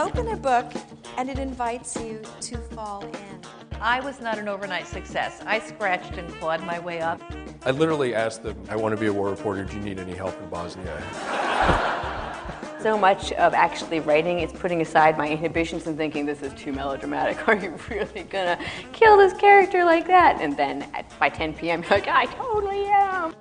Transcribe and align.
open 0.00 0.28
a 0.28 0.36
book 0.36 0.72
and 1.18 1.28
it 1.28 1.38
invites 1.38 1.94
you 1.96 2.22
to 2.40 2.56
fall 2.56 3.02
in. 3.02 3.40
I 3.82 4.00
was 4.00 4.18
not 4.18 4.38
an 4.38 4.48
overnight 4.48 4.86
success. 4.86 5.42
I 5.44 5.58
scratched 5.60 6.16
and 6.16 6.26
clawed 6.36 6.64
my 6.64 6.78
way 6.78 7.00
up. 7.00 7.20
I 7.66 7.70
literally 7.70 8.14
asked 8.14 8.42
them, 8.42 8.56
I 8.70 8.76
want 8.76 8.94
to 8.94 9.00
be 9.00 9.08
a 9.08 9.12
war 9.12 9.28
reporter. 9.28 9.64
Do 9.64 9.76
you 9.76 9.82
need 9.82 9.98
any 9.98 10.14
help 10.14 10.40
in 10.40 10.48
Bosnia? 10.48 11.02
So 12.80 12.96
much 12.96 13.32
of 13.32 13.52
actually 13.52 14.00
writing 14.00 14.38
is 14.38 14.52
putting 14.52 14.80
aside 14.80 15.18
my 15.18 15.28
inhibitions 15.28 15.86
and 15.86 15.98
thinking 15.98 16.24
this 16.24 16.40
is 16.40 16.54
too 16.54 16.72
melodramatic. 16.72 17.46
Are 17.48 17.54
you 17.54 17.76
really 17.90 18.22
gonna 18.22 18.58
kill 18.92 19.18
this 19.18 19.34
character 19.34 19.84
like 19.84 20.06
that? 20.06 20.40
And 20.40 20.56
then 20.56 20.88
at, 20.94 21.12
by 21.18 21.28
10 21.28 21.52
p.m., 21.52 21.82
you're 21.90 21.90
like, 21.90 22.08
I 22.08 22.24
totally 22.24 22.86
am. 22.86 23.34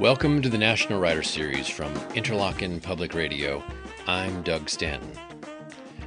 Welcome 0.00 0.42
to 0.42 0.48
the 0.48 0.58
National 0.58 0.98
Writer 0.98 1.22
Series 1.22 1.68
from 1.68 1.94
Interlochen 2.16 2.82
Public 2.82 3.14
Radio. 3.14 3.62
I'm 4.08 4.40
Doug 4.40 4.70
Stanton. 4.70 5.12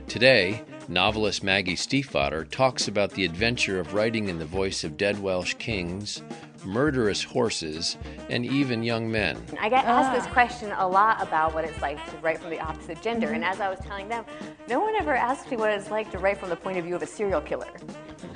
Today, 0.07 0.63
novelist 0.87 1.43
Maggie 1.43 1.75
Stiefvater 1.75 2.49
talks 2.49 2.87
about 2.87 3.11
the 3.11 3.23
adventure 3.23 3.79
of 3.79 3.93
writing 3.93 4.27
in 4.27 4.39
the 4.39 4.45
voice 4.45 4.83
of 4.83 4.97
dead 4.97 5.21
Welsh 5.21 5.53
kings, 5.59 6.23
murderous 6.65 7.21
horses, 7.21 7.97
and 8.27 8.43
even 8.43 8.81
young 8.81 9.11
men. 9.11 9.37
I 9.59 9.69
get 9.69 9.85
asked 9.85 10.15
this 10.15 10.25
ah. 10.27 10.33
question 10.33 10.71
a 10.71 10.87
lot 10.87 11.21
about 11.21 11.53
what 11.53 11.63
it's 11.63 11.79
like 11.79 12.03
to 12.09 12.17
write 12.17 12.39
from 12.39 12.49
the 12.49 12.59
opposite 12.59 13.03
gender. 13.03 13.33
And 13.33 13.45
as 13.45 13.61
I 13.61 13.69
was 13.69 13.77
telling 13.81 14.07
them, 14.07 14.25
no 14.67 14.79
one 14.79 14.95
ever 14.95 15.15
asked 15.15 15.51
me 15.51 15.57
what 15.57 15.69
it's 15.69 15.91
like 15.91 16.09
to 16.09 16.17
write 16.17 16.39
from 16.39 16.49
the 16.49 16.55
point 16.55 16.79
of 16.79 16.85
view 16.85 16.95
of 16.95 17.03
a 17.03 17.07
serial 17.07 17.39
killer. 17.39 17.69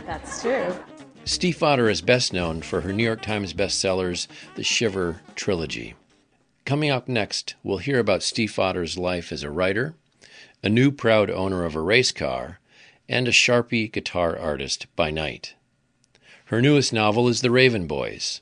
That's 0.06 0.44
true. 0.44 0.76
Stiefvater 1.26 1.90
is 1.90 2.02
best 2.02 2.34
known 2.34 2.62
for 2.62 2.82
her 2.82 2.94
New 2.94 3.04
York 3.04 3.24
Times 3.24 3.52
bestsellers, 3.52 4.28
The 4.54 4.64
Shiver 4.64 5.22
trilogy. 5.34 5.96
Coming 6.66 6.90
up 6.90 7.08
next, 7.08 7.54
we'll 7.62 7.78
hear 7.78 8.00
about 8.00 8.22
Stiefvater's 8.22 8.98
life 8.98 9.32
as 9.32 9.44
a 9.44 9.52
writer, 9.52 9.94
a 10.64 10.70
new 10.70 10.92
proud 10.92 11.30
owner 11.30 11.64
of 11.64 11.76
a 11.76 11.82
race 11.82 12.12
car, 12.12 12.60
and 13.08 13.28
a 13.28 13.32
Sharpie 13.32 13.92
guitar 13.92 14.36
artist 14.36 14.88
by 14.96 15.12
night. 15.12 15.54
Her 16.46 16.64
newest 16.64 16.92
novel 16.92 17.28
is 17.28 17.42
The 17.42 17.52
Raven 17.52 17.86
Boys. 17.86 18.42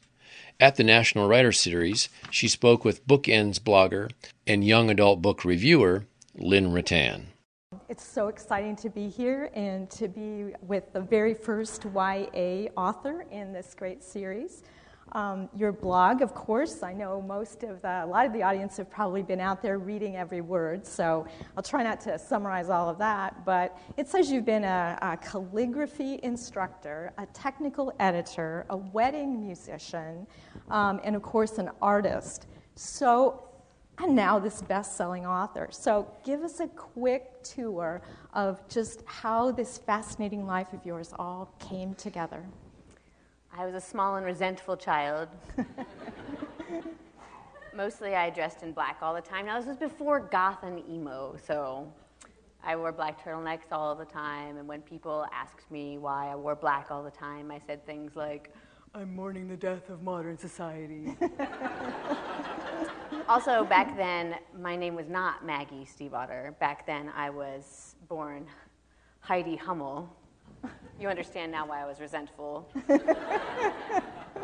At 0.57 0.77
the 0.77 0.85
National 0.85 1.27
Writer 1.27 1.51
Series, 1.51 2.07
she 2.31 2.47
spoke 2.47 2.85
with 2.85 3.05
Bookends 3.05 3.59
blogger 3.59 4.09
and 4.47 4.63
young 4.63 4.89
adult 4.89 5.21
book 5.21 5.44
reviewer 5.44 6.05
Lynn 6.33 6.71
Rutan. 6.71 7.25
It's 7.89 8.05
so 8.05 8.29
exciting 8.29 8.77
to 8.77 8.89
be 8.89 9.09
here 9.09 9.51
and 9.53 9.89
to 9.91 10.07
be 10.07 10.55
with 10.61 10.94
the 10.94 11.01
very 11.01 11.33
first 11.33 11.83
YA 11.94 12.69
author 12.77 13.25
in 13.31 13.51
this 13.51 13.75
great 13.75 14.01
series. 14.01 14.63
Um, 15.14 15.47
your 15.56 15.72
blog, 15.72 16.23
of 16.23 16.33
course, 16.33 16.81
I 16.81 16.92
know 16.92 17.22
most 17.22 17.61
of 17.64 17.83
the, 17.83 18.03
a 18.03 18.08
lot 18.08 18.25
of 18.25 18.33
the 18.33 18.42
audience 18.42 18.78
have 18.78 18.89
probably 18.89 19.22
been 19.22 19.39
out 19.39 19.61
there 19.61 19.78
reading 19.78 20.16
every 20.16 20.42
word, 20.42 20.88
so 20.88 21.28
I'll 21.56 21.61
try 21.61 21.83
not 21.83 22.02
to 22.02 22.17
summarize 22.17 22.72
all 22.72 22.89
of 22.89 22.97
that. 22.97 23.45
But 23.45 23.78
it 23.95 24.08
says 24.08 24.31
you've 24.31 24.45
been 24.45 24.64
a, 24.64 24.97
a 25.03 25.17
calligraphy 25.17 26.19
instructor, 26.23 27.14
a 27.19 27.28
technical 27.28 27.94
editor, 28.00 28.66
a 28.72 28.78
wedding 28.78 29.39
musician, 29.39 30.25
um, 30.72 31.00
and 31.03 31.16
of 31.16 31.22
course, 31.22 31.59
an 31.59 31.69
artist. 31.80 32.47
So, 32.73 33.44
and 34.00 34.16
now 34.16 34.39
this 34.39 34.64
best 34.64 34.97
selling 34.97 35.28
author. 35.28 35.67
So, 35.69 36.08
give 36.25 36.41
us 36.41 36.59
a 36.59 36.67
quick 36.69 37.44
tour 37.44 38.02
of 38.34 38.67
just 38.67 39.03
how 39.06 39.52
this 39.52 39.78
fascinating 39.78 40.47
life 40.47 40.73
of 40.73 40.84
yours 40.84 41.14
all 41.19 41.53
came 41.59 41.94
together. 41.94 42.44
I 43.55 43.67
was 43.67 43.75
a 43.75 43.81
small 43.81 44.15
and 44.15 44.25
resentful 44.25 44.75
child. 44.75 45.29
Mostly 47.75 48.15
I 48.15 48.31
dressed 48.31 48.63
in 48.63 48.71
black 48.71 48.97
all 49.01 49.13
the 49.13 49.21
time. 49.21 49.45
Now, 49.45 49.59
this 49.59 49.67
was 49.67 49.77
before 49.77 50.19
goth 50.19 50.63
and 50.63 50.81
emo, 50.89 51.35
so 51.45 51.87
I 52.63 52.75
wore 52.75 52.91
black 52.91 53.23
turtlenecks 53.23 53.71
all 53.71 53.93
the 53.93 54.05
time. 54.05 54.57
And 54.57 54.67
when 54.67 54.81
people 54.81 55.28
asked 55.31 55.69
me 55.69 56.00
why 56.00 56.31
I 56.31 56.35
wore 56.35 56.55
black 56.55 56.89
all 56.89 57.03
the 57.03 57.11
time, 57.11 57.51
I 57.51 57.61
said 57.67 57.85
things 57.85 58.16
like, 58.16 58.51
I'm 58.95 59.16
mourning 59.16 59.47
the 59.47 59.57
death 59.57 59.89
of 59.89 60.01
modern 60.01 60.38
society. 60.38 61.16
also, 63.29 63.66
back 63.66 63.95
then, 63.95 64.35
my 64.59 64.75
name 64.75 64.95
was 64.95 65.09
not 65.09 65.45
Maggie 65.45 65.85
Stiefvater. 65.85 66.57
Back 66.57 66.88
then, 66.88 67.11
I 67.16 67.29
was 67.29 67.95
born 68.07 68.47
Heidi 69.19 69.55
Hummel 69.55 70.09
you 71.00 71.07
understand 71.07 71.51
now 71.51 71.66
why 71.66 71.81
I 71.81 71.85
was 71.85 72.00
resentful. 72.00 72.69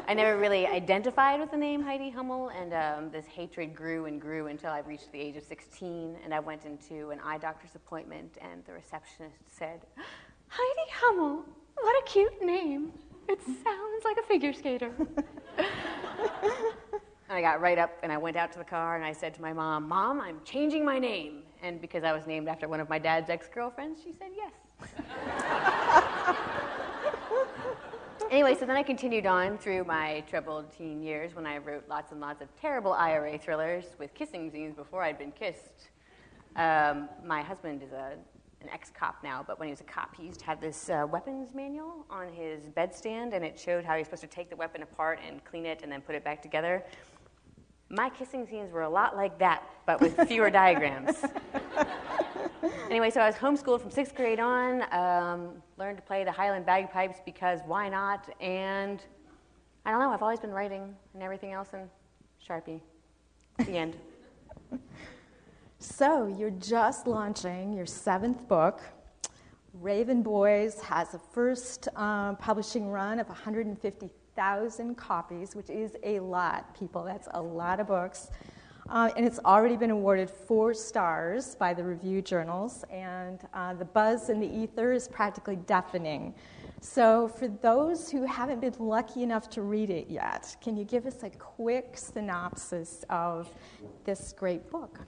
I 0.08 0.14
never 0.14 0.38
really 0.38 0.66
identified 0.66 1.40
with 1.40 1.52
the 1.52 1.58
name 1.58 1.82
Heidi 1.82 2.10
Hummel, 2.10 2.50
and 2.50 2.74
um, 2.74 3.12
this 3.12 3.26
hatred 3.26 3.76
grew 3.76 4.06
and 4.06 4.20
grew 4.20 4.48
until 4.48 4.72
I 4.72 4.80
reached 4.80 5.12
the 5.12 5.20
age 5.20 5.36
of 5.36 5.44
16, 5.44 6.18
and 6.24 6.34
I 6.34 6.40
went 6.40 6.66
into 6.66 7.12
an 7.12 7.20
eye 7.24 7.38
doctor's 7.38 7.76
appointment, 7.76 8.38
and 8.42 8.66
the 8.66 8.74
receptionist 8.74 9.36
said, 9.48 9.82
Heidi 10.48 10.92
Hummel, 10.92 11.46
what 11.76 12.04
a 12.04 12.06
cute 12.08 12.42
name. 12.44 12.92
It 13.28 13.40
sounds 13.44 14.04
like 14.04 14.18
a 14.18 14.24
figure 14.24 14.52
skater. 14.52 14.92
and 15.58 15.68
I 17.30 17.42
got 17.42 17.62
right 17.62 17.78
up 17.78 17.92
and 18.02 18.12
I 18.12 18.18
went 18.18 18.36
out 18.36 18.52
to 18.54 18.58
the 18.58 18.66
car 18.66 18.96
and 18.96 19.06
I 19.06 19.14
said 19.14 19.36
to 19.36 19.42
my 19.42 19.54
mom, 19.54 19.88
Mom, 19.88 20.20
I'm 20.20 20.40
changing 20.44 20.84
my 20.84 20.98
name. 20.98 21.44
And 21.62 21.80
because 21.80 22.04
I 22.04 22.12
was 22.12 22.26
named 22.26 22.48
after 22.48 22.68
one 22.68 22.80
of 22.80 22.90
my 22.90 22.98
dad's 22.98 23.30
ex 23.30 23.48
girlfriends, 23.48 24.02
she 24.04 24.14
said 24.14 24.32
yes. 24.36 24.52
anyway, 28.32 28.56
so 28.56 28.66
then 28.66 28.76
I 28.76 28.84
continued 28.84 29.26
on 29.26 29.58
through 29.58 29.84
my 29.86 30.24
troubled 30.28 30.72
teen 30.72 31.02
years 31.02 31.36
when 31.36 31.46
I 31.46 31.58
wrote 31.58 31.84
lots 31.90 32.12
and 32.12 32.22
lots 32.22 32.42
of 32.42 32.48
terrible 32.60 32.94
IRA 32.94 33.38
thrillers 33.38 33.86
with 33.98 34.14
kissing 34.14 34.52
scenes 34.52 34.76
before 34.76 35.04
I'd 35.04 35.18
been 35.18 35.32
kissed. 35.32 35.90
Um, 36.56 37.10
my 37.24 37.42
husband 37.42 37.84
is 37.84 37.92
a, 37.92 38.14
an 38.62 38.70
ex 38.72 38.92
cop 38.92 39.24
now, 39.24 39.44
but 39.46 39.60
when 39.60 39.68
he 39.68 39.72
was 39.72 39.82
a 39.82 39.86
cop, 39.86 40.16
he 40.16 40.26
used 40.26 40.40
to 40.42 40.46
have 40.46 40.62
this 40.62 40.90
uh, 40.90 41.06
weapons 41.10 41.54
manual 41.54 42.06
on 42.10 42.32
his 42.32 42.62
bedstand, 42.76 43.34
and 43.34 43.44
it 43.44 43.60
showed 43.60 43.84
how 43.84 43.96
you're 43.96 44.06
supposed 44.06 44.22
to 44.22 44.28
take 44.28 44.50
the 44.50 44.56
weapon 44.56 44.84
apart 44.84 45.20
and 45.26 45.44
clean 45.46 45.66
it 45.66 45.82
and 45.84 45.92
then 45.92 46.02
put 46.02 46.16
it 46.16 46.24
back 46.24 46.42
together. 46.42 46.84
My 47.90 48.10
kissing 48.10 48.46
scenes 48.46 48.72
were 48.72 48.84
a 48.84 48.90
lot 48.90 49.16
like 49.16 49.40
that, 49.40 49.64
but 49.88 50.00
with 50.00 50.20
fewer 50.28 50.52
diagrams. 50.52 51.16
anyway, 52.90 53.10
so 53.10 53.22
I 53.22 53.26
was 53.26 53.36
homeschooled 53.36 53.82
from 53.82 53.90
sixth 53.90 54.16
grade 54.16 54.40
on, 54.40 54.84
um, 54.94 55.64
learned 55.80 55.98
to 55.98 56.04
play 56.04 56.26
the 56.26 56.32
Highland 56.32 56.66
bagpipes 56.66 57.20
because 57.26 57.62
why 57.66 57.88
not? 57.88 58.30
And 58.42 59.02
I 59.86 59.92
don't 59.92 60.02
know, 60.02 60.12
I've 60.12 60.22
always 60.22 60.42
been 60.42 60.52
writing 60.52 60.94
and 61.14 61.24
everything 61.24 61.54
else 61.54 61.70
in 61.74 61.90
Sharpie. 62.46 62.82
The 63.58 63.72
end. 63.72 63.98
So, 65.82 66.28
you're 66.28 66.50
just 66.50 67.08
launching 67.08 67.72
your 67.72 67.86
seventh 67.86 68.50
book. 68.50 68.82
Raven 69.74 70.22
Boys 70.22 70.82
has 70.82 71.14
a 71.14 71.20
first 71.20 71.88
um, 71.96 72.36
publishing 72.36 72.90
run 72.90 73.18
of 73.18 73.30
150,000 73.30 74.96
copies, 74.96 75.56
which 75.56 75.70
is 75.70 75.96
a 76.04 76.20
lot, 76.20 76.78
people. 76.78 77.06
That's 77.06 77.30
a 77.32 77.42
lot 77.42 77.80
of 77.80 77.88
books. 77.88 78.30
Uh, 78.90 79.12
and 79.16 79.24
it's 79.26 79.40
already 79.46 79.78
been 79.78 79.92
awarded 79.92 80.30
four 80.30 80.74
stars 80.74 81.54
by 81.56 81.76
the 81.76 81.84
review 81.84 82.24
journals, 82.24 82.84
and 82.92 83.42
uh, 83.54 83.74
the 83.76 83.86
buzz 83.86 84.30
in 84.30 84.40
the 84.40 84.48
ether 84.48 84.92
is 84.92 85.08
practically 85.08 85.58
deafening. 85.68 86.34
So, 86.82 87.28
for 87.28 87.48
those 87.48 88.10
who 88.10 88.26
haven't 88.26 88.62
been 88.62 88.74
lucky 88.80 89.22
enough 89.22 89.48
to 89.52 89.62
read 89.62 89.92
it 89.92 90.10
yet, 90.10 90.56
can 90.60 90.76
you 90.76 90.86
give 90.86 91.06
us 91.06 91.22
a 91.22 91.30
quick 91.30 91.92
synopsis 91.96 93.06
of 93.12 93.54
this 94.06 94.34
great 94.34 94.72
book? 94.72 95.00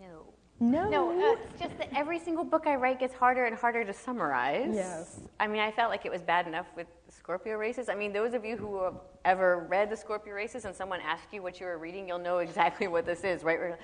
No. 0.00 0.24
No. 0.58 0.88
No, 0.88 1.10
uh, 1.10 1.36
it's 1.50 1.60
just 1.60 1.76
that 1.76 1.90
every 1.94 2.18
single 2.18 2.44
book 2.44 2.66
I 2.66 2.76
write 2.76 2.98
gets 2.98 3.14
harder 3.14 3.44
and 3.44 3.56
harder 3.56 3.84
to 3.84 3.92
summarize. 3.92 4.74
Yes. 4.74 5.20
I 5.38 5.48
mean, 5.48 5.60
I 5.60 5.70
felt 5.70 5.90
like 5.90 6.06
it 6.06 6.12
was 6.12 6.22
bad 6.22 6.46
enough 6.46 6.66
with 6.76 6.86
Scorpio 7.28 7.58
races. 7.58 7.90
I 7.90 7.94
mean, 7.94 8.14
those 8.14 8.32
of 8.32 8.42
you 8.42 8.56
who 8.56 8.82
have 8.82 8.94
ever 9.26 9.66
read 9.68 9.90
the 9.90 9.96
Scorpio 9.98 10.32
races 10.32 10.64
and 10.64 10.74
someone 10.74 10.98
asks 11.02 11.30
you 11.30 11.42
what 11.42 11.60
you 11.60 11.66
were 11.66 11.76
reading, 11.76 12.08
you'll 12.08 12.18
know 12.18 12.38
exactly 12.48 12.88
what 12.88 13.04
this 13.04 13.22
is, 13.22 13.44
right? 13.44 13.58
We're, 13.58 13.78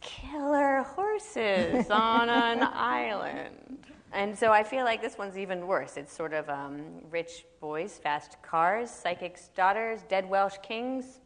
killer 0.00 0.82
horses 0.82 1.90
on 1.90 2.30
an 2.30 2.62
island. 2.72 3.84
And 4.14 4.38
so 4.38 4.50
I 4.50 4.62
feel 4.62 4.86
like 4.86 5.02
this 5.02 5.18
one's 5.18 5.36
even 5.36 5.66
worse. 5.66 5.98
It's 5.98 6.10
sort 6.10 6.32
of 6.32 6.48
um, 6.48 7.02
rich 7.10 7.44
boys, 7.60 7.98
fast 8.02 8.40
cars, 8.40 8.88
psychics' 8.88 9.48
daughters, 9.48 10.00
dead 10.08 10.26
Welsh 10.26 10.56
kings, 10.62 11.20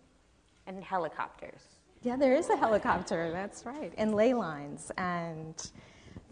and 0.67 0.83
helicopters. 0.83 1.61
Yeah, 2.03 2.17
there 2.17 2.35
is 2.35 2.51
a 2.51 2.57
helicopter, 2.57 3.31
that's 3.31 3.65
right, 3.65 3.93
and 3.97 4.13
ley 4.13 4.35
lines, 4.35 4.91
and 4.99 5.71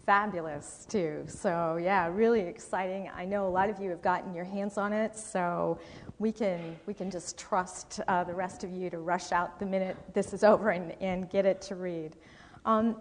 fabulous 0.07 0.87
too. 0.89 1.25
So, 1.27 1.77
yeah, 1.83 2.07
really 2.07 2.39
exciting. 2.39 3.11
I 3.13 3.25
know 3.25 3.45
a 3.45 3.49
lot 3.49 3.69
of 3.69 3.81
you 3.81 3.89
have 3.89 4.01
gotten 4.01 4.33
your 4.33 4.45
hands 4.45 4.77
on 4.77 4.93
it, 4.93 5.17
so 5.17 5.77
we 6.17 6.31
can, 6.31 6.77
we 6.85 6.93
can 6.93 7.11
just 7.11 7.37
trust 7.37 7.99
uh, 8.07 8.23
the 8.23 8.33
rest 8.33 8.63
of 8.63 8.71
you 8.71 8.89
to 8.89 8.99
rush 8.99 9.33
out 9.33 9.59
the 9.59 9.65
minute 9.65 9.97
this 10.13 10.31
is 10.31 10.43
over 10.45 10.69
and, 10.69 10.93
and 11.01 11.29
get 11.29 11.45
it 11.45 11.61
to 11.63 11.75
read. 11.75 12.15
Um, 12.63 12.95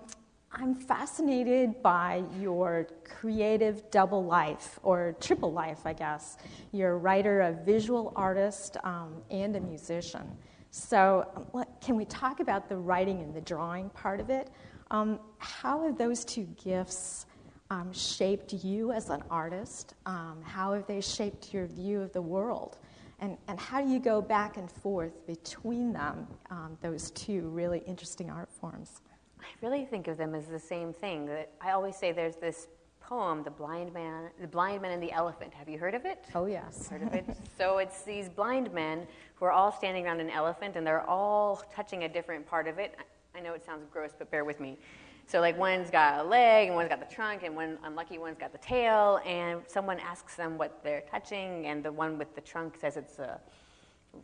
I'm 0.50 0.74
fascinated 0.74 1.80
by 1.80 2.24
your 2.40 2.88
creative 3.04 3.88
double 3.92 4.24
life, 4.24 4.80
or 4.82 5.14
triple 5.20 5.52
life, 5.52 5.82
I 5.84 5.92
guess. 5.92 6.38
You're 6.72 6.94
a 6.94 6.96
writer, 6.96 7.42
a 7.42 7.52
visual 7.52 8.12
artist, 8.16 8.78
um, 8.82 9.14
and 9.30 9.54
a 9.54 9.60
musician. 9.60 10.26
So, 10.72 11.46
um, 11.54 11.64
can 11.80 11.94
we 11.94 12.04
talk 12.06 12.40
about 12.40 12.68
the 12.68 12.76
writing 12.76 13.20
and 13.20 13.32
the 13.32 13.42
drawing 13.42 13.90
part 13.90 14.18
of 14.18 14.28
it? 14.28 14.50
Um, 14.90 15.18
how 15.38 15.84
have 15.84 15.98
those 15.98 16.24
two 16.24 16.46
gifts 16.62 17.26
um, 17.70 17.92
shaped 17.92 18.52
you 18.52 18.92
as 18.92 19.10
an 19.10 19.22
artist? 19.30 19.94
Um, 20.06 20.38
how 20.44 20.72
have 20.74 20.86
they 20.86 21.00
shaped 21.00 21.52
your 21.52 21.66
view 21.66 22.00
of 22.00 22.12
the 22.12 22.22
world? 22.22 22.78
And, 23.18 23.36
and 23.48 23.58
how 23.58 23.80
do 23.80 23.88
you 23.88 23.98
go 23.98 24.20
back 24.20 24.56
and 24.58 24.70
forth 24.70 25.26
between 25.26 25.92
them, 25.92 26.26
um, 26.50 26.76
those 26.82 27.10
two 27.12 27.48
really 27.48 27.82
interesting 27.86 28.30
art 28.30 28.50
forms? 28.52 29.00
I 29.40 29.46
really 29.62 29.84
think 29.84 30.06
of 30.06 30.16
them 30.16 30.34
as 30.34 30.46
the 30.46 30.58
same 30.58 30.92
thing. 30.92 31.26
That 31.26 31.50
I 31.60 31.70
always 31.70 31.96
say 31.96 32.12
there's 32.12 32.36
this 32.36 32.68
poem, 33.00 33.42
"The 33.42 33.50
Blind 33.50 33.92
Man, 33.94 34.30
the 34.40 34.46
Blind 34.46 34.82
Man 34.82 34.92
and 34.92 35.02
the 35.02 35.12
Elephant." 35.12 35.54
Have 35.54 35.68
you 35.68 35.78
heard 35.78 35.94
of 35.94 36.04
it? 36.04 36.24
Oh, 36.34 36.46
yes. 36.46 36.88
Heard 36.88 37.02
of 37.02 37.14
it? 37.14 37.24
so 37.58 37.78
it's 37.78 38.02
these 38.02 38.28
blind 38.28 38.72
men 38.72 39.06
who 39.36 39.44
are 39.44 39.52
all 39.52 39.72
standing 39.72 40.06
around 40.06 40.20
an 40.20 40.30
elephant, 40.30 40.76
and 40.76 40.86
they're 40.86 41.08
all 41.08 41.62
touching 41.74 42.04
a 42.04 42.08
different 42.08 42.46
part 42.46 42.66
of 42.68 42.78
it. 42.78 42.96
I 43.36 43.40
know 43.40 43.52
it 43.52 43.64
sounds 43.64 43.86
gross, 43.92 44.12
but 44.18 44.30
bear 44.30 44.44
with 44.44 44.60
me. 44.60 44.78
So 45.26 45.40
like 45.40 45.58
one's 45.58 45.90
got 45.90 46.24
a 46.24 46.28
leg, 46.28 46.68
and 46.68 46.76
one's 46.76 46.88
got 46.88 47.06
the 47.06 47.14
trunk, 47.14 47.42
and 47.42 47.54
one 47.54 47.78
unlucky 47.84 48.16
one's 48.16 48.38
got 48.38 48.52
the 48.52 48.58
tail. 48.58 49.20
And 49.26 49.60
someone 49.66 49.98
asks 49.98 50.36
them 50.36 50.56
what 50.56 50.80
they're 50.82 51.02
touching, 51.10 51.66
and 51.66 51.84
the 51.84 51.92
one 51.92 52.16
with 52.16 52.34
the 52.34 52.40
trunk 52.40 52.76
says 52.80 52.96
it's 52.96 53.18
a 53.18 53.40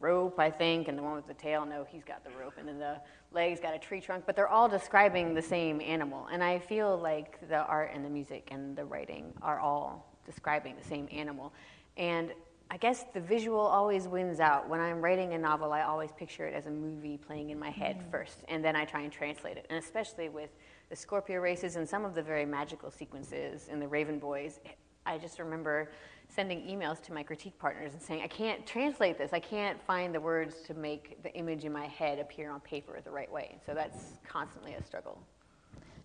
rope, 0.01 0.39
I 0.39 0.51
think, 0.51 0.89
and 0.89 0.97
the 0.97 1.03
one 1.03 1.15
with 1.15 1.27
the 1.27 1.35
tail, 1.35 1.67
no, 1.67 1.85
he's 1.87 2.05
got 2.05 2.25
the 2.25 2.31
rope, 2.41 2.55
and 2.59 2.67
then 2.67 2.79
the 2.79 2.97
legs 3.33 3.61
got 3.61 3.75
a 3.75 3.79
tree 3.79 4.01
trunk, 4.01 4.25
but 4.27 4.37
they're 4.37 4.49
all 4.49 4.69
describing 4.69 5.35
the 5.35 5.43
same 5.43 5.81
animal. 5.81 6.29
And 6.33 6.43
I 6.43 6.59
feel 6.59 6.97
like 6.97 7.47
the 7.49 7.59
art 7.67 7.91
and 7.93 8.05
the 8.05 8.11
music 8.11 8.49
and 8.51 8.75
the 8.75 8.85
writing 8.85 9.33
are 9.43 9.61
all 9.61 10.17
describing 10.25 10.77
the 10.81 10.89
same 10.89 11.09
animal. 11.13 11.53
And 11.97 12.33
I 12.73 12.79
guess 12.79 13.05
the 13.13 13.21
visual 13.21 13.61
always 13.61 14.09
wins 14.09 14.41
out. 14.41 14.67
When 14.67 14.81
I'm 14.81 15.03
writing 15.03 15.35
a 15.35 15.39
novel, 15.39 15.75
I 15.75 15.83
always 15.83 16.11
picture 16.11 16.47
it 16.47 16.55
as 16.55 16.65
a 16.65 16.71
movie 16.71 17.19
playing 17.19 17.51
in 17.51 17.59
my 17.59 17.69
head 17.69 17.99
mm-hmm. 17.99 18.11
first, 18.11 18.45
and 18.49 18.65
then 18.65 18.75
I 18.75 18.87
try 18.87 19.03
and 19.03 19.13
translate 19.13 19.59
it. 19.59 19.67
And 19.69 19.79
especially 19.79 20.31
with 20.31 20.49
the 20.89 20.97
Scorpio 20.97 21.39
races 21.39 21.77
and 21.77 21.87
some 21.87 22.07
of 22.07 22.15
the 22.15 22.23
very 22.23 22.47
magical 22.47 22.91
sequences 22.91 23.69
in 23.69 23.79
the 23.79 23.87
Raven 23.87 24.19
Boys, 24.19 24.59
I 25.05 25.19
just 25.19 25.39
remember 25.39 25.91
sending 26.29 26.63
emails 26.63 27.03
to 27.03 27.13
my 27.13 27.23
critique 27.23 27.59
partners 27.59 27.93
and 27.93 28.01
saying, 28.01 28.23
I 28.23 28.27
can't 28.27 28.67
translate 28.67 29.19
this. 29.19 29.35
I 29.35 29.41
can't 29.41 29.79
find 29.83 30.15
the 30.15 30.21
words 30.21 30.63
to 30.63 30.73
make 30.73 31.23
the 31.23 31.31
image 31.35 31.67
in 31.67 31.75
my 31.75 31.89
head 31.89 32.19
appear 32.19 32.51
on 32.51 32.61
paper 32.61 32.99
the 33.05 33.11
right 33.11 33.31
way. 33.31 33.59
So 33.67 33.75
that's 33.75 34.15
constantly 34.27 34.73
a 34.73 34.83
struggle. 34.83 35.19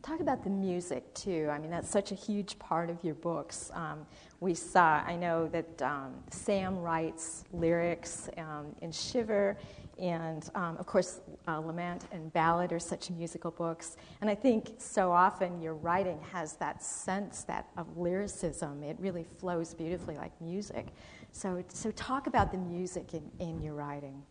Talk 0.04 0.20
about 0.22 0.44
the 0.44 0.50
music 0.50 1.14
too. 1.14 1.50
I 1.52 1.60
mean, 1.60 1.70
that's 1.70 1.90
such 1.90 2.12
a 2.12 2.16
huge 2.16 2.58
part 2.60 2.90
of 2.90 3.04
your 3.04 3.16
books. 3.16 3.72
Um, 3.74 4.06
we 4.40 4.54
saw, 4.54 5.04
I 5.06 5.16
know 5.16 5.48
that 5.48 5.82
um, 5.82 6.14
Sam 6.30 6.78
writes 6.78 7.44
lyrics 7.52 8.30
um, 8.38 8.68
in 8.82 8.92
Shiver, 8.92 9.58
and 10.00 10.50
um, 10.54 10.78
of 10.78 10.86
course, 10.86 11.22
uh, 11.48 11.60
Lament 11.60 12.06
and 12.12 12.32
Ballad 12.32 12.72
are 12.72 12.80
such 12.80 13.10
musical 13.10 13.52
books. 13.52 13.98
And 14.22 14.30
I 14.30 14.36
think 14.36 14.76
so 14.78 15.12
often 15.12 15.60
your 15.62 15.74
writing 15.74 16.20
has 16.32 16.54
that 16.54 16.84
sense 16.84 17.44
that 17.44 17.68
of 17.78 17.98
lyricism. 17.98 18.84
It 18.84 18.96
really 19.00 19.26
flows 19.40 19.74
beautifully 19.74 20.16
like 20.16 20.40
music. 20.40 20.88
So, 21.32 21.64
so 21.68 21.92
talk 21.92 22.28
about 22.28 22.52
the 22.52 22.60
music 22.60 23.14
in, 23.14 23.30
in 23.40 23.62
your 23.62 23.74
writing. 23.74 24.22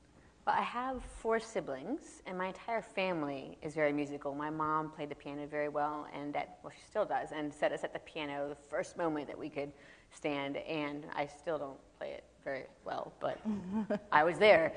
Well, 0.46 0.54
I 0.56 0.62
have 0.62 1.02
four 1.02 1.40
siblings, 1.40 2.22
and 2.24 2.38
my 2.38 2.46
entire 2.46 2.80
family 2.80 3.58
is 3.62 3.74
very 3.74 3.92
musical. 3.92 4.32
My 4.32 4.48
mom 4.48 4.90
played 4.90 5.08
the 5.08 5.14
piano 5.16 5.44
very 5.44 5.68
well, 5.68 6.06
and 6.14 6.36
at, 6.36 6.58
well, 6.62 6.72
she 6.72 6.84
still 6.88 7.04
does, 7.04 7.30
and 7.32 7.52
set 7.52 7.72
us 7.72 7.82
at 7.82 7.92
the 7.92 7.98
piano 8.00 8.48
the 8.50 8.54
first 8.54 8.96
moment 8.96 9.26
that 9.26 9.36
we 9.36 9.48
could 9.48 9.72
stand. 10.14 10.58
And 10.58 11.04
I 11.16 11.26
still 11.26 11.58
don't 11.58 11.98
play 11.98 12.10
it 12.10 12.22
very 12.44 12.66
well, 12.84 13.12
but 13.18 13.40
I 14.12 14.22
was 14.22 14.38
there. 14.38 14.72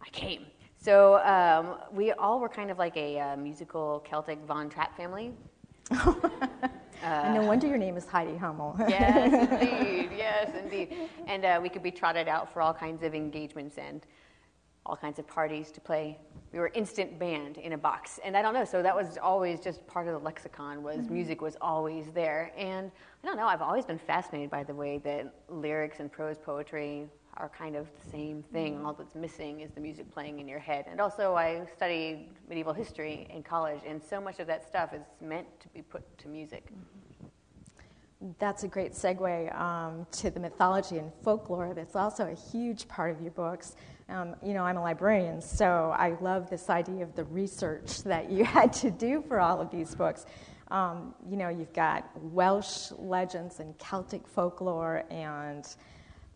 I 0.00 0.08
came. 0.10 0.46
So 0.80 1.16
um, 1.24 1.80
we 1.92 2.12
all 2.12 2.38
were 2.38 2.48
kind 2.48 2.70
of 2.70 2.78
like 2.78 2.96
a 2.96 3.18
uh, 3.18 3.36
musical 3.36 4.04
Celtic 4.08 4.38
Von 4.46 4.70
Trapp 4.70 4.96
family. 4.96 5.32
and 5.90 7.34
no 7.34 7.42
wonder 7.44 7.66
your 7.66 7.78
name 7.78 7.96
is 7.96 8.06
Heidi 8.06 8.36
Hummel. 8.36 8.76
yes, 8.88 9.50
indeed. 9.50 10.10
Yes, 10.16 10.52
indeed. 10.62 10.94
And 11.26 11.44
uh, 11.44 11.58
we 11.60 11.68
could 11.68 11.82
be 11.82 11.90
trotted 11.90 12.28
out 12.28 12.52
for 12.52 12.62
all 12.62 12.72
kinds 12.72 13.02
of 13.02 13.16
engagements 13.16 13.78
and 13.78 14.06
all 14.88 14.96
kinds 14.96 15.18
of 15.18 15.26
parties 15.26 15.70
to 15.72 15.80
play. 15.80 16.18
We 16.52 16.58
were 16.58 16.70
instant 16.74 17.18
band 17.18 17.58
in 17.58 17.74
a 17.74 17.78
box, 17.78 18.18
and 18.24 18.36
I 18.36 18.42
don't 18.42 18.54
know. 18.54 18.64
So 18.64 18.82
that 18.82 18.96
was 18.96 19.18
always 19.18 19.60
just 19.60 19.86
part 19.86 20.08
of 20.08 20.14
the 20.14 20.18
lexicon. 20.18 20.82
Was 20.82 20.96
mm-hmm. 20.96 21.12
music 21.12 21.42
was 21.42 21.56
always 21.60 22.06
there, 22.14 22.50
and 22.56 22.90
I 23.22 23.26
don't 23.26 23.36
know. 23.36 23.46
I've 23.46 23.62
always 23.62 23.84
been 23.84 23.98
fascinated 23.98 24.50
by 24.50 24.64
the 24.64 24.74
way 24.74 24.98
that 25.04 25.34
lyrics 25.48 26.00
and 26.00 26.10
prose 26.10 26.38
poetry 26.38 27.06
are 27.36 27.50
kind 27.50 27.76
of 27.76 27.86
the 28.02 28.10
same 28.10 28.42
thing. 28.52 28.76
Mm-hmm. 28.76 28.86
All 28.86 28.94
that's 28.94 29.14
missing 29.14 29.60
is 29.60 29.70
the 29.72 29.80
music 29.80 30.10
playing 30.10 30.40
in 30.40 30.48
your 30.48 30.58
head. 30.58 30.86
And 30.90 31.00
also, 31.00 31.34
I 31.34 31.66
studied 31.76 32.30
medieval 32.48 32.72
history 32.72 33.28
in 33.30 33.42
college, 33.42 33.80
and 33.86 34.02
so 34.02 34.20
much 34.20 34.40
of 34.40 34.46
that 34.46 34.66
stuff 34.66 34.94
is 34.94 35.02
meant 35.20 35.46
to 35.60 35.68
be 35.68 35.82
put 35.82 36.02
to 36.18 36.28
music. 36.28 36.64
Mm-hmm. 36.66 36.98
That's 38.40 38.64
a 38.64 38.68
great 38.68 38.94
segue 38.94 39.54
um, 39.60 40.06
to 40.12 40.30
the 40.30 40.40
mythology 40.40 40.98
and 40.98 41.12
folklore. 41.22 41.72
That's 41.74 41.94
also 41.94 42.26
a 42.26 42.34
huge 42.34 42.88
part 42.88 43.14
of 43.14 43.20
your 43.20 43.30
books. 43.30 43.76
Um, 44.08 44.34
you 44.42 44.54
know, 44.54 44.64
I'm 44.64 44.78
a 44.78 44.82
librarian, 44.82 45.42
so 45.42 45.94
I 45.96 46.16
love 46.22 46.48
this 46.48 46.70
idea 46.70 47.02
of 47.02 47.14
the 47.14 47.24
research 47.24 48.02
that 48.04 48.30
you 48.30 48.44
had 48.56 48.72
to 48.74 48.90
do 48.90 49.22
for 49.28 49.38
all 49.38 49.60
of 49.60 49.70
these 49.70 49.94
books. 49.94 50.24
Um, 50.70 51.14
you 51.28 51.36
know, 51.36 51.48
you've 51.48 51.72
got 51.72 52.10
Welsh 52.16 52.92
legends 52.98 53.60
and 53.60 53.76
Celtic 53.78 54.26
folklore 54.26 55.04
and 55.10 55.66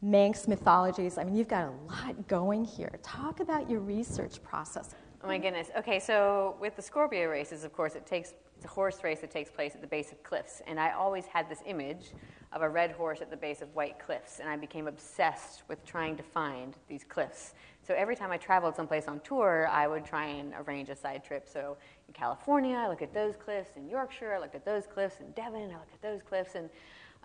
Manx 0.03 0.49
mythologies. 0.49 1.17
I 1.17 1.25
mean, 1.25 1.37
you've 1.37 1.49
got 1.49 1.69
a 1.69 1.73
lot 1.93 2.29
going 2.29 2.65
here. 2.65 2.99
Talk 3.03 3.41
about 3.41 3.71
your 3.71 3.81
research 3.81 4.43
process. 4.43 4.95
Oh 5.25 5.29
my 5.29 5.39
goodness. 5.39 5.71
Okay, 5.79 6.01
so 6.01 6.57
with 6.61 6.75
the 6.75 6.83
Scorpio 6.83 7.29
races, 7.29 7.63
of 7.63 7.73
course, 7.73 7.95
it 7.95 8.07
takes 8.07 8.35
it's 8.57 8.65
a 8.65 8.69
horse 8.69 9.03
race 9.05 9.21
that 9.21 9.31
takes 9.31 9.51
place 9.51 9.75
at 9.75 9.81
the 9.81 9.87
base 9.87 10.13
of 10.13 10.23
cliffs, 10.23 10.63
and 10.67 10.79
I 10.79 10.93
always 10.93 11.27
had 11.27 11.49
this 11.49 11.63
image 11.67 12.13
of 12.53 12.63
a 12.63 12.69
red 12.69 12.93
horse 12.93 13.21
at 13.21 13.31
the 13.31 13.37
base 13.37 13.61
of 13.61 13.75
white 13.75 13.99
cliffs, 13.99 14.41
and 14.41 14.49
I 14.49 14.57
became 14.57 14.87
obsessed 14.87 15.63
with 15.69 15.85
trying 15.85 16.17
to 16.17 16.23
find 16.23 16.77
these 16.89 17.05
cliffs. 17.05 17.55
So 17.87 17.95
every 17.95 18.15
time 18.15 18.31
I 18.31 18.37
traveled 18.37 18.77
someplace 18.77 19.09
on 19.09 19.21
tour, 19.21 19.69
I 19.69 19.89
would 19.89 20.05
try 20.05 20.27
and 20.27 20.55
arrange 20.55 20.91
a 20.91 20.97
side 20.97 21.25
trip. 21.25 21.49
So 21.49 21.77
in 22.07 22.15
California, 22.15 22.77
I 22.77 22.89
looked 22.89 23.03
at 23.03 23.15
those 23.15 23.37
cliffs. 23.37 23.71
In 23.77 23.89
Yorkshire, 23.89 24.35
I 24.35 24.39
looked 24.39 24.55
at 24.55 24.65
those 24.65 24.87
cliffs. 24.87 25.21
In 25.21 25.31
Devon, 25.33 25.71
I 25.71 25.79
looked 25.79 25.95
at 25.95 26.03
those 26.03 26.21
cliffs. 26.23 26.55
And 26.55 26.71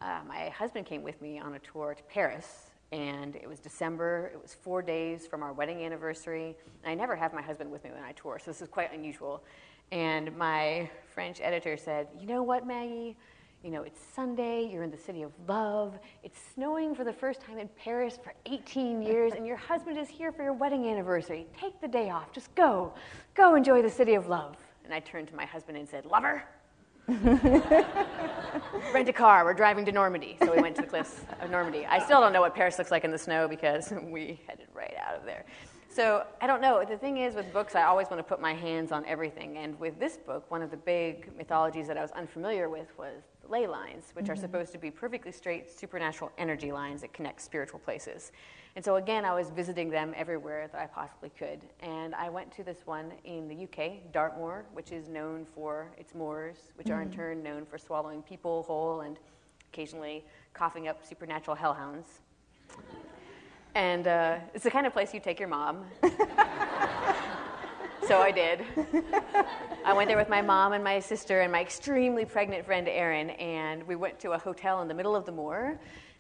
uh, 0.02 0.22
my 0.28 0.50
husband 0.50 0.88
came 0.88 1.04
with 1.04 1.22
me 1.22 1.40
on 1.40 1.54
a 1.54 1.60
tour 1.60 1.94
to 1.94 2.04
Paris, 2.04 2.67
and 2.92 3.36
it 3.36 3.48
was 3.48 3.60
December. 3.60 4.32
It 4.34 4.42
was 4.42 4.54
four 4.54 4.82
days 4.82 5.28
from 5.28 5.44
our 5.44 5.54
wedding 5.54 5.84
anniversary. 5.84 6.56
And 6.84 6.92
I 6.92 6.96
never 6.96 7.16
have 7.16 7.34
my 7.34 7.42
husband 7.42 7.72
with 7.72 7.84
me 7.84 7.92
when 7.92 8.04
I 8.04 8.14
tour, 8.14 8.40
so 8.40 8.52
this 8.52 8.62
is 8.62 8.68
quite 8.68 8.94
unusual. 8.94 9.44
And 9.92 10.36
my 10.38 10.90
French 11.14 11.40
editor 11.42 11.78
said, 11.78 12.08
You 12.20 12.28
know 12.28 12.44
what, 12.44 12.66
Maggie? 12.66 13.16
You 13.64 13.72
know, 13.72 13.82
it's 13.82 14.00
Sunday, 14.16 14.70
you're 14.72 14.84
in 14.84 14.92
the 14.92 14.98
city 14.98 15.24
of 15.24 15.32
love, 15.48 15.98
it's 16.24 16.38
snowing 16.54 16.94
for 16.94 17.04
the 17.04 17.12
first 17.12 17.42
time 17.42 17.58
in 17.58 17.68
Paris 17.70 18.18
for 18.24 18.34
18 18.46 19.02
years, 19.02 19.34
and 19.34 19.48
your 19.48 19.58
husband 19.58 19.98
is 19.98 20.08
here 20.08 20.32
for 20.32 20.44
your 20.44 20.54
wedding 20.54 20.88
anniversary. 20.88 21.48
Take 21.60 21.82
the 21.82 21.88
day 21.88 22.12
off, 22.12 22.32
just 22.32 22.54
go. 22.54 22.94
Go 23.34 23.56
enjoy 23.56 23.82
the 23.82 23.90
city 23.90 24.14
of 24.14 24.28
love. 24.28 24.56
And 24.86 24.94
I 24.94 25.00
turned 25.00 25.28
to 25.30 25.36
my 25.36 25.46
husband 25.46 25.78
and 25.78 25.90
said, 25.90 26.06
Lover? 26.06 26.44
Rent 28.94 29.08
a 29.08 29.14
car, 29.14 29.46
we're 29.46 29.54
driving 29.54 29.86
to 29.86 29.94
Normandy. 29.94 30.36
So 30.44 30.54
we 30.54 30.62
went 30.62 30.76
to 30.76 30.82
the 30.82 30.88
cliffs 30.90 31.22
of 31.40 31.50
Normandy. 31.50 31.86
I 31.86 32.00
still 32.04 32.20
don't 32.20 32.34
know 32.34 32.42
what 32.42 32.54
Paris 32.54 32.78
looks 32.78 32.92
like 32.92 33.06
in 33.06 33.12
the 33.12 33.18
snow 33.18 33.48
because 33.48 33.94
we 34.04 34.42
headed 34.46 34.68
right 34.74 34.94
out 35.02 35.16
of 35.16 35.24
there. 35.24 35.46
So 35.90 36.26
I 36.42 36.48
don't 36.48 36.62
know. 36.62 36.84
The 36.84 36.98
thing 36.98 37.18
is, 37.18 37.34
with 37.36 37.52
books, 37.54 37.76
I 37.76 37.84
always 37.84 38.10
want 38.10 38.20
to 38.20 38.24
put 38.24 38.42
my 38.42 38.54
hands 38.54 38.92
on 38.92 39.06
everything. 39.06 39.58
And 39.58 39.80
with 39.80 39.98
this 40.00 40.18
book, 40.18 40.52
one 40.52 40.62
of 40.62 40.70
the 40.70 40.78
big 40.78 41.32
mythologies 41.38 41.88
that 41.88 41.98
I 41.98 42.02
was 42.02 42.12
unfamiliar 42.12 42.68
with 42.68 42.88
was 42.98 43.24
ley 43.50 43.68
lines, 43.68 44.12
which 44.14 44.26
mm-hmm. 44.26 44.34
are 44.34 44.36
supposed 44.36 44.72
to 44.72 44.78
be 44.78 44.92
perfectly 44.92 45.32
straight 45.32 45.70
supernatural 45.70 46.32
energy 46.38 46.72
lines 46.72 47.02
that 47.02 47.14
connect 47.14 47.42
spiritual 47.42 47.80
places. 47.80 48.32
And 48.76 48.86
so 48.86 48.98
again, 48.98 49.26
I 49.26 49.34
was 49.34 49.50
visiting 49.50 49.90
them 49.90 50.14
everywhere 50.16 50.70
that 50.72 50.80
I 50.80 50.86
possibly 50.86 51.30
could. 51.30 51.62
And 51.82 52.14
I 52.14 52.30
went 52.30 52.52
to 52.54 52.64
this 52.64 52.86
one 52.86 53.12
in 53.24 53.48
the 53.48 53.64
UK, 53.64 54.12
Dartmoor, 54.12 54.66
which 54.74 54.92
is 54.92 55.10
known 55.10 55.46
for 55.56 55.90
its 55.98 56.14
moors, 56.14 56.58
which 56.76 56.88
mm-hmm. 56.88 56.98
are 56.98 57.02
in 57.02 57.10
mm-hmm. 57.10 57.18
turn 57.18 57.44
known 57.44 57.66
for 57.66 57.78
swallowing 57.78 58.22
people 58.22 58.64
whole 58.64 59.02
and 59.02 59.18
occasionally 59.74 60.24
coughing 60.54 60.88
up 60.88 61.04
supernatural 61.04 61.56
hellhounds. 61.56 62.22
And 63.74 64.08
uh, 64.08 64.38
it's 64.54 64.64
the 64.64 64.72
kind 64.72 64.88
of 64.88 64.94
place 64.94 65.14
you 65.14 65.20
take 65.20 65.40
your 65.40 65.50
mom. 65.50 65.86
so 68.08 68.20
I 68.22 68.32
did. 68.32 68.64
I 69.86 69.92
went 69.92 70.08
there 70.08 70.18
with 70.18 70.30
my 70.30 70.42
mom 70.42 70.72
and 70.72 70.82
my 70.82 70.98
sister 71.00 71.42
and 71.42 71.52
my 71.52 71.60
extremely 71.60 72.24
pregnant 72.24 72.66
friend 72.66 72.88
Erin, 72.88 73.32
and 73.32 73.86
we 73.86 73.98
went 73.98 74.18
to 74.20 74.32
a 74.32 74.38
hotel 74.38 74.82
in 74.82 74.88
the 74.88 74.94
middle 74.94 75.14
of 75.14 75.26
the 75.26 75.32
moor. 75.32 75.78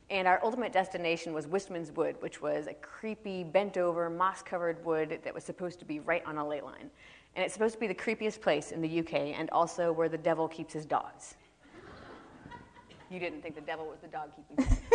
And 0.09 0.27
our 0.27 0.41
ultimate 0.43 0.73
destination 0.73 1.33
was 1.33 1.47
Wistman's 1.47 1.93
Wood, 1.93 2.17
which 2.19 2.41
was 2.41 2.67
a 2.67 2.73
creepy, 2.73 3.43
bent 3.43 3.77
over, 3.77 4.09
moss 4.09 4.41
covered 4.41 4.83
wood 4.83 5.19
that 5.23 5.33
was 5.33 5.45
supposed 5.45 5.79
to 5.79 5.85
be 5.85 5.99
right 5.99 6.23
on 6.25 6.37
a 6.37 6.45
ley 6.45 6.59
line. 6.59 6.89
And 7.35 7.45
it's 7.45 7.53
supposed 7.53 7.75
to 7.75 7.79
be 7.79 7.87
the 7.87 7.95
creepiest 7.95 8.41
place 8.41 8.71
in 8.71 8.81
the 8.81 8.99
UK 8.99 9.13
and 9.37 9.49
also 9.51 9.93
where 9.93 10.09
the 10.09 10.17
devil 10.17 10.47
keeps 10.47 10.73
his 10.73 10.85
dogs. 10.85 11.35
You 13.09 13.19
didn't 13.19 13.41
think 13.41 13.55
the 13.55 13.61
devil 13.61 13.85
was 13.85 13.99
the 14.01 14.07
dog 14.07 14.29
keeping. 14.35 14.77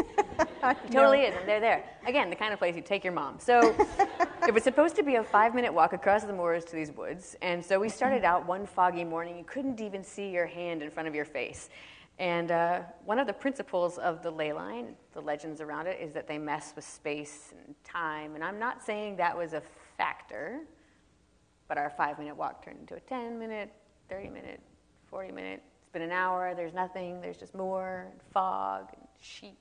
He 0.85 0.95
totally 0.95 1.23
is, 1.23 1.35
and 1.37 1.49
they're 1.49 1.61
there. 1.61 1.85
Again, 2.07 2.31
the 2.31 2.37
kind 2.37 2.53
of 2.53 2.59
place 2.59 2.77
you 2.77 2.83
take 2.83 3.03
your 3.03 3.13
mom. 3.13 3.39
So 3.41 3.75
it 4.47 4.55
was 4.55 4.63
supposed 4.63 4.95
to 4.97 5.03
be 5.03 5.17
a 5.17 5.25
five 5.25 5.55
minute 5.55 5.75
walk 5.75 5.93
across 5.93 6.23
the 6.23 6.33
moors 6.33 6.65
to 6.67 6.77
these 6.77 6.93
woods. 6.93 7.37
And 7.43 7.65
so 7.65 7.81
we 7.81 7.89
started 7.89 8.25
out 8.25 8.47
one 8.47 8.67
foggy 8.67 9.05
morning. 9.05 9.37
You 9.37 9.45
couldn't 9.45 9.81
even 9.81 10.05
see 10.05 10.31
your 10.31 10.47
hand 10.47 10.83
in 10.83 10.91
front 10.91 11.09
of 11.09 11.15
your 11.15 11.25
face. 11.25 11.69
And 12.19 12.53
uh, 12.53 12.81
one 13.05 13.19
of 13.19 13.27
the 13.27 13.33
principles 13.33 13.99
of 13.99 14.23
the 14.23 14.31
ley 14.31 14.53
line, 14.53 14.95
the 15.13 15.21
legends 15.21 15.61
around 15.61 15.89
it, 15.89 15.99
is 16.01 16.13
that 16.13 16.29
they 16.29 16.39
mess 16.39 16.73
with 16.77 16.85
space 16.85 17.53
and 17.67 17.75
time. 17.83 18.35
And 18.35 18.45
I'm 18.45 18.59
not 18.59 18.85
saying 18.85 19.17
that 19.17 19.37
was 19.37 19.55
a 19.55 19.63
factor, 19.97 20.61
but 21.67 21.79
our 21.79 21.91
five 21.91 22.19
minute 22.19 22.37
walk 22.37 22.65
turned 22.65 22.79
into 22.79 22.95
a 22.95 23.01
10 23.01 23.39
minute, 23.39 23.73
30 24.09 24.29
minute, 24.29 24.61
40 25.07 25.33
minute. 25.33 25.63
It's 25.93 25.99
been 25.99 26.09
an 26.09 26.17
hour, 26.17 26.55
there's 26.57 26.73
nothing, 26.73 27.21
there's 27.21 27.37
just 27.37 27.55
more, 27.55 28.07
and 28.11 28.19
fog, 28.33 28.89
and 28.95 29.07
sheep 29.21 29.59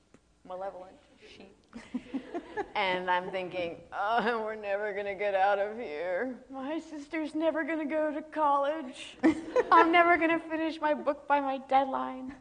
malevolent 0.48 0.96
sheep. 1.36 1.54
and 2.74 3.10
I'm 3.10 3.30
thinking, 3.30 3.76
oh, 3.92 4.40
we're 4.42 4.54
never 4.54 4.94
going 4.94 5.04
to 5.04 5.14
get 5.14 5.34
out 5.34 5.58
of 5.58 5.76
here. 5.76 6.34
My 6.50 6.80
sister's 6.80 7.34
never 7.34 7.64
going 7.64 7.80
to 7.80 7.84
go 7.84 8.10
to 8.14 8.22
college. 8.22 9.18
I'm 9.70 9.92
never 9.92 10.16
going 10.16 10.30
to 10.30 10.38
finish 10.38 10.80
my 10.80 10.94
book 10.94 11.28
by 11.28 11.38
my 11.38 11.58
deadline. 11.68 12.34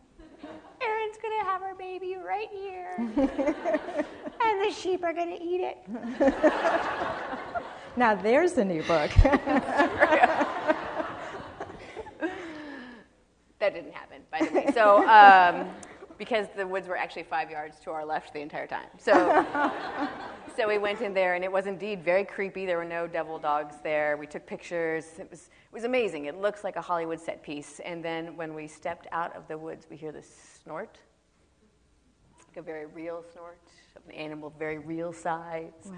Erin's 0.82 1.18
going 1.22 1.38
to 1.42 1.46
have 1.46 1.62
her 1.62 1.76
baby 1.76 2.16
right 2.16 2.48
here. 2.50 2.96
and 2.98 4.62
the 4.62 4.72
sheep 4.74 5.04
are 5.04 5.12
going 5.12 5.38
to 5.38 5.44
eat 5.44 5.60
it. 5.60 5.78
Now 7.98 8.16
there's 8.16 8.58
a 8.58 8.64
new 8.64 8.84
book. 8.84 9.12
That 13.62 13.74
didn't 13.74 13.94
happen, 13.94 14.22
by 14.30 14.46
the 14.46 14.54
way. 14.54 14.68
So, 14.74 15.08
um, 15.08 15.70
because 16.18 16.48
the 16.56 16.68
woods 16.68 16.88
were 16.88 16.98
actually 16.98 17.24
five 17.24 17.50
yards 17.50 17.80
to 17.80 17.90
our 17.90 18.06
left 18.06 18.34
the 18.34 18.40
entire 18.42 18.68
time. 18.68 18.90
So, 19.00 19.12
so 20.56 20.68
we 20.68 20.78
went 20.78 21.02
in 21.02 21.16
there, 21.16 21.34
and 21.34 21.44
it 21.44 21.52
was 21.52 21.66
indeed 21.66 22.04
very 22.04 22.26
creepy. 22.26 22.66
There 22.66 22.78
were 22.78 22.86
no 22.86 23.08
devil 23.08 23.40
dogs 23.40 23.78
there. 23.82 24.18
We 24.18 24.28
took 24.28 24.46
pictures. 24.46 25.06
It 25.18 25.32
was, 25.32 25.50
it 25.50 25.74
was 25.74 25.84
amazing. 25.84 26.26
It 26.26 26.40
looks 26.40 26.64
like 26.64 26.76
a 26.76 26.82
Hollywood 26.82 27.20
set 27.20 27.42
piece. 27.42 27.80
And 27.80 28.06
then 28.06 28.36
when 28.38 28.54
we 28.54 28.68
stepped 28.68 29.08
out 29.12 29.36
of 29.36 29.48
the 29.48 29.58
woods, 29.58 29.88
we 29.90 29.96
hear 29.98 30.12
this 30.12 30.60
snort, 30.64 31.00
like 32.48 32.58
a 32.58 32.62
very 32.62 32.86
real 32.86 33.24
snort 33.34 33.58
of 33.96 34.04
an 34.08 34.12
animal 34.12 34.50
of 34.50 34.54
very 34.60 34.78
real 34.78 35.14
size. 35.14 35.72
Wow. 35.86 35.94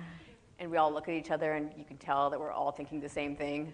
And 0.59 0.71
we 0.71 0.77
all 0.77 0.93
look 0.93 1.09
at 1.09 1.15
each 1.15 1.31
other, 1.31 1.53
and 1.53 1.71
you 1.77 1.83
can 1.83 1.97
tell 1.97 2.29
that 2.29 2.39
we're 2.39 2.51
all 2.51 2.71
thinking 2.71 3.01
the 3.01 3.09
same 3.09 3.35
thing. 3.35 3.73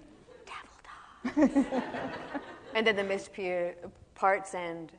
Devil 1.25 1.53
dogs. 1.53 1.67
and 2.73 2.85
then 2.85 2.95
the 2.95 3.03
mist 3.03 3.31
parts, 4.15 4.53
and 4.53 4.91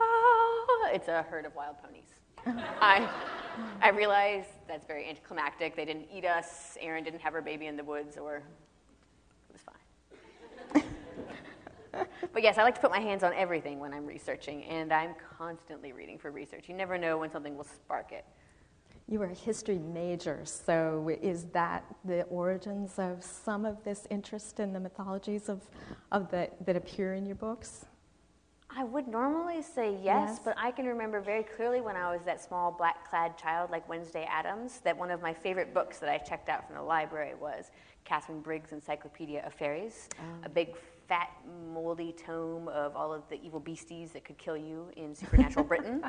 ah, 0.00 0.90
it's 0.92 1.08
a 1.08 1.22
herd 1.22 1.46
of 1.46 1.54
wild 1.54 1.76
ponies. 1.82 2.04
I, 2.80 3.08
I 3.80 3.90
realize 3.90 4.44
that's 4.68 4.86
very 4.86 5.08
anticlimactic. 5.08 5.74
They 5.74 5.84
didn't 5.84 6.06
eat 6.12 6.24
us. 6.24 6.76
Erin 6.80 7.04
didn't 7.04 7.20
have 7.20 7.32
her 7.32 7.42
baby 7.42 7.66
in 7.66 7.76
the 7.76 7.84
woods, 7.84 8.16
or 8.16 8.36
it 8.36 8.42
was 9.52 9.62
fine. 9.62 10.84
but 12.32 12.42
yes, 12.42 12.58
I 12.58 12.62
like 12.62 12.74
to 12.74 12.80
put 12.80 12.90
my 12.90 13.00
hands 13.00 13.22
on 13.22 13.32
everything 13.34 13.80
when 13.80 13.92
I'm 13.92 14.06
researching, 14.06 14.64
and 14.64 14.92
I'm 14.92 15.14
constantly 15.38 15.92
reading 15.92 16.18
for 16.18 16.30
research. 16.30 16.68
You 16.68 16.74
never 16.74 16.98
know 16.98 17.18
when 17.18 17.30
something 17.30 17.56
will 17.56 17.64
spark 17.64 18.12
it. 18.12 18.24
You 19.08 19.20
were 19.20 19.26
a 19.26 19.34
history 19.34 19.78
major, 19.78 20.40
so 20.44 21.16
is 21.22 21.44
that 21.52 21.84
the 22.04 22.22
origins 22.24 22.98
of 22.98 23.22
some 23.22 23.64
of 23.64 23.84
this 23.84 24.04
interest 24.10 24.58
in 24.58 24.72
the 24.72 24.80
mythologies 24.80 25.48
of, 25.48 25.60
of 26.10 26.28
the, 26.32 26.50
that 26.64 26.74
appear 26.74 27.14
in 27.14 27.24
your 27.24 27.36
books? 27.36 27.86
I 28.68 28.82
would 28.82 29.06
normally 29.06 29.62
say 29.62 29.92
yes, 29.92 30.30
yes, 30.30 30.40
but 30.44 30.54
I 30.58 30.72
can 30.72 30.86
remember 30.86 31.20
very 31.20 31.44
clearly 31.44 31.80
when 31.80 31.94
I 31.94 32.10
was 32.10 32.22
that 32.24 32.42
small 32.42 32.72
black 32.72 33.08
clad 33.08 33.38
child 33.38 33.70
like 33.70 33.88
Wednesday 33.88 34.26
Addams, 34.28 34.80
that 34.80 34.96
one 34.98 35.12
of 35.12 35.22
my 35.22 35.32
favorite 35.32 35.72
books 35.72 35.98
that 35.98 36.08
I 36.08 36.18
checked 36.18 36.48
out 36.48 36.66
from 36.66 36.74
the 36.74 36.82
library 36.82 37.34
was 37.40 37.70
Katharine 38.04 38.40
Briggs' 38.40 38.72
Encyclopedia 38.72 39.46
of 39.46 39.54
Fairies, 39.54 40.08
oh. 40.18 40.44
a 40.44 40.48
big 40.48 40.74
fat 41.08 41.30
moldy 41.72 42.12
tome 42.12 42.68
of 42.68 42.96
all 42.96 43.12
of 43.12 43.22
the 43.28 43.40
evil 43.42 43.60
beasties 43.60 44.10
that 44.12 44.24
could 44.24 44.38
kill 44.38 44.56
you 44.56 44.86
in 44.96 45.14
supernatural 45.14 45.64
Britain. 45.72 46.02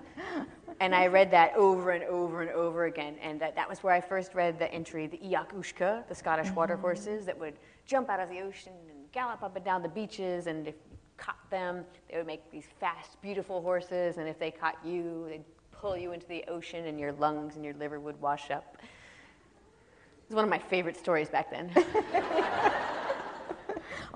and 0.80 0.96
I 0.96 1.08
read 1.08 1.30
that 1.32 1.56
over 1.56 1.92
and 1.92 2.04
over 2.06 2.42
and 2.42 2.52
over 2.52 2.86
again. 2.86 3.16
And 3.22 3.40
that, 3.42 3.56
that 3.56 3.70
was 3.70 3.84
where 3.84 3.94
I 3.94 4.02
first 4.02 4.34
read 4.34 4.58
the 4.60 4.72
entry, 4.74 5.08
the 5.08 5.18
Uisce, 5.18 6.08
the 6.08 6.16
Scottish 6.16 6.48
mm-hmm. 6.48 6.56
water 6.56 6.78
horses 6.78 7.26
that 7.26 7.38
would 7.38 7.56
jump 7.86 8.10
out 8.10 8.20
of 8.20 8.30
the 8.30 8.42
ocean 8.42 8.74
and 8.90 9.12
gallop 9.12 9.44
up 9.44 9.56
and 9.56 9.66
down 9.66 9.82
the 9.82 9.90
beaches. 9.90 10.48
And 10.48 10.68
if 10.68 10.76
you 10.90 10.98
caught 11.18 11.50
them, 11.50 11.86
they 12.10 12.18
would 12.18 12.28
make 12.28 12.50
these 12.52 12.68
fast, 12.80 13.22
beautiful 13.22 13.62
horses, 13.62 14.18
and 14.18 14.28
if 14.28 14.40
they 14.40 14.52
caught 14.52 14.78
you, 14.86 15.26
they'd 15.30 15.44
pull 15.72 15.98
you 15.98 16.12
into 16.12 16.28
the 16.28 16.44
ocean, 16.48 16.88
and 16.88 17.00
your 17.00 17.12
lungs 17.14 17.56
and 17.56 17.64
your 17.64 17.76
liver 17.76 18.00
would 18.00 18.20
wash 18.20 18.50
up. 18.50 18.78
It 18.82 20.30
was 20.30 20.36
one 20.36 20.44
of 20.44 20.50
my 20.50 20.60
favorite 20.60 20.98
stories 20.98 21.30
back 21.30 21.52
then. 21.52 21.72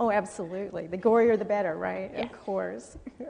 oh, 0.01 0.11
absolutely. 0.11 0.87
The 0.87 0.97
gorier, 0.97 1.37
the 1.37 1.45
better, 1.45 1.77
right? 1.77 2.11
Yeah. 2.11 2.23
Of 2.23 2.31
course. 2.33 2.97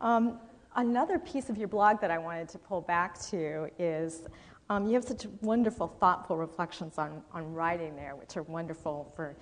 um, 0.00 0.38
another 0.76 1.18
piece 1.18 1.48
of 1.48 1.56
your 1.56 1.68
blog 1.68 2.00
that 2.02 2.10
I 2.10 2.18
wanted 2.18 2.48
to 2.50 2.58
pull 2.58 2.82
back 2.82 3.18
to 3.30 3.70
is 3.78 4.22
um, 4.68 4.86
you 4.86 4.94
have 4.94 5.04
such 5.04 5.26
wonderful, 5.40 5.88
thoughtful 5.88 6.36
reflections 6.36 6.98
on, 6.98 7.22
on 7.32 7.52
writing 7.54 7.96
there, 7.96 8.16
which 8.16 8.36
are 8.36 8.42
wonderful 8.44 9.12
for 9.16 9.34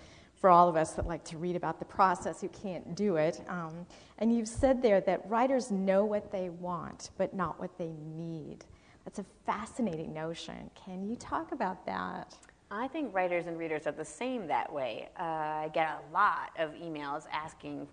for 0.42 0.50
all 0.50 0.69
of 0.69 0.75
us 0.75 0.95
that 0.95 1.07
like 1.07 1.23
to 1.23 1.38
read 1.38 1.54
about 1.54 1.78
the 1.78 1.85
process 1.85 2.40
who 2.40 2.49
can't 2.49 2.97
do 2.97 3.14
it. 3.14 3.40
Um, 3.47 3.87
and 4.19 4.37
you've 4.37 4.49
said 4.49 4.83
there 4.83 5.00
that 5.02 5.31
writers 5.31 5.71
know 5.71 6.04
what 6.04 6.33
they 6.33 6.49
want, 6.49 7.11
but 7.16 7.33
not 7.33 7.61
what 7.61 7.78
they 7.78 7.92
need. 8.16 8.64
That's 9.04 9.21
a 9.21 9.25
fascinating 9.47 10.12
notion. 10.12 10.69
Can 10.75 11.09
you 11.09 11.14
talk 11.14 11.52
about 11.52 11.87
that? 11.87 12.37
I 12.74 12.88
think 12.88 13.14
writers 13.14 13.46
and 13.46 13.58
readers 13.58 13.86
are 13.86 13.92
the 13.92 14.04
same 14.04 14.46
that 14.46 14.72
way. 14.72 15.10
Uh, 15.20 15.22
I 15.22 15.70
get 15.74 15.88
a 15.88 16.12
lot 16.12 16.50
of 16.58 16.72
emails 16.72 17.26
asking 17.30 17.86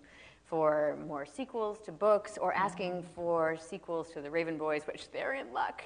for 0.45 0.97
more 1.05 1.25
sequels 1.25 1.79
to 1.79 1.91
books 1.91 2.37
or 2.37 2.53
asking 2.53 2.93
mm-hmm. 2.93 3.13
for 3.13 3.57
sequels 3.59 4.09
to 4.13 4.21
the 4.21 4.31
Raven 4.31 4.57
Boys, 4.57 4.83
which 4.87 5.11
they're 5.11 5.33
in 5.33 5.53
luck 5.53 5.83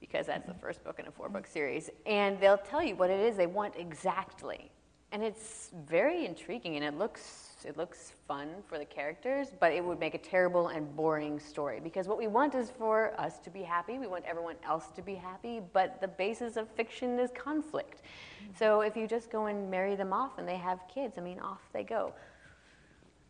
because 0.00 0.26
that's 0.26 0.46
the 0.46 0.54
first 0.54 0.82
book 0.82 0.98
in 0.98 1.06
a 1.06 1.10
four 1.10 1.28
book 1.28 1.46
series. 1.46 1.90
And 2.06 2.40
they'll 2.40 2.56
tell 2.56 2.82
you 2.82 2.96
what 2.96 3.10
it 3.10 3.20
is 3.20 3.36
they 3.36 3.46
want 3.46 3.74
exactly 3.76 4.70
and 5.12 5.22
it's 5.22 5.70
very 5.88 6.24
intriguing 6.24 6.76
and 6.76 6.84
it 6.84 6.96
looks 6.96 7.49
it 7.64 7.76
looks 7.76 8.12
fun 8.26 8.48
for 8.66 8.78
the 8.78 8.84
characters 8.84 9.48
but 9.58 9.72
it 9.72 9.84
would 9.84 9.98
make 9.98 10.14
a 10.14 10.18
terrible 10.18 10.68
and 10.68 10.94
boring 10.96 11.38
story. 11.38 11.80
Because 11.82 12.08
what 12.08 12.18
we 12.18 12.26
want 12.26 12.54
is 12.54 12.70
for 12.70 13.18
us 13.20 13.38
to 13.40 13.50
be 13.50 13.62
happy. 13.62 13.98
We 13.98 14.06
want 14.06 14.24
everyone 14.24 14.56
else 14.64 14.86
to 14.96 15.02
be 15.02 15.14
happy 15.14 15.60
but 15.72 16.00
the 16.00 16.08
basis 16.08 16.56
of 16.56 16.68
fiction 16.68 17.18
is 17.18 17.30
conflict. 17.32 18.02
Mm-hmm. 18.02 18.52
so 18.58 18.80
if 18.80 18.96
you 18.96 19.06
just 19.06 19.30
go 19.30 19.46
and 19.46 19.70
marry 19.70 19.96
them 19.96 20.12
off 20.12 20.38
and 20.38 20.48
they 20.48 20.56
have 20.56 20.80
kids 20.92 21.18
i 21.18 21.20
mean 21.20 21.40
off 21.40 21.60
they 21.72 21.84
go. 21.84 22.12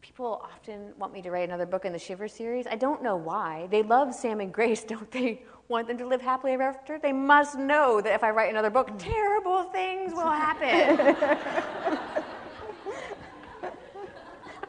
People 0.03 0.41
often 0.43 0.93
want 0.99 1.13
me 1.13 1.21
to 1.23 1.31
write 1.31 1.49
another 1.49 1.67
book 1.67 1.85
in 1.85 1.93
the 1.93 1.99
shiver 1.99 2.27
series. 2.27 2.67
I 2.67 2.77
don't 2.77 3.03
know 3.03 3.17
why. 3.17 3.69
They 3.71 3.83
love 3.83 4.15
sam 4.15 4.41
and 4.41 4.53
grace 4.53 4.83
don't 4.93 5.11
they? 5.11 5.43
Want 5.69 5.87
them 5.87 5.99
to 5.99 6.07
live 6.07 6.21
happily 6.21 6.55
ever 6.55 6.65
after, 6.65 6.99
they 6.99 7.13
must 7.13 7.57
know 7.57 8.01
that 8.01 8.13
if 8.13 8.25
I 8.25 8.31
write 8.31 8.51
another 8.51 8.71
book, 8.71 8.91
terrible 8.99 9.63
things 9.63 10.13
will 10.13 10.29
happen. 10.29 11.17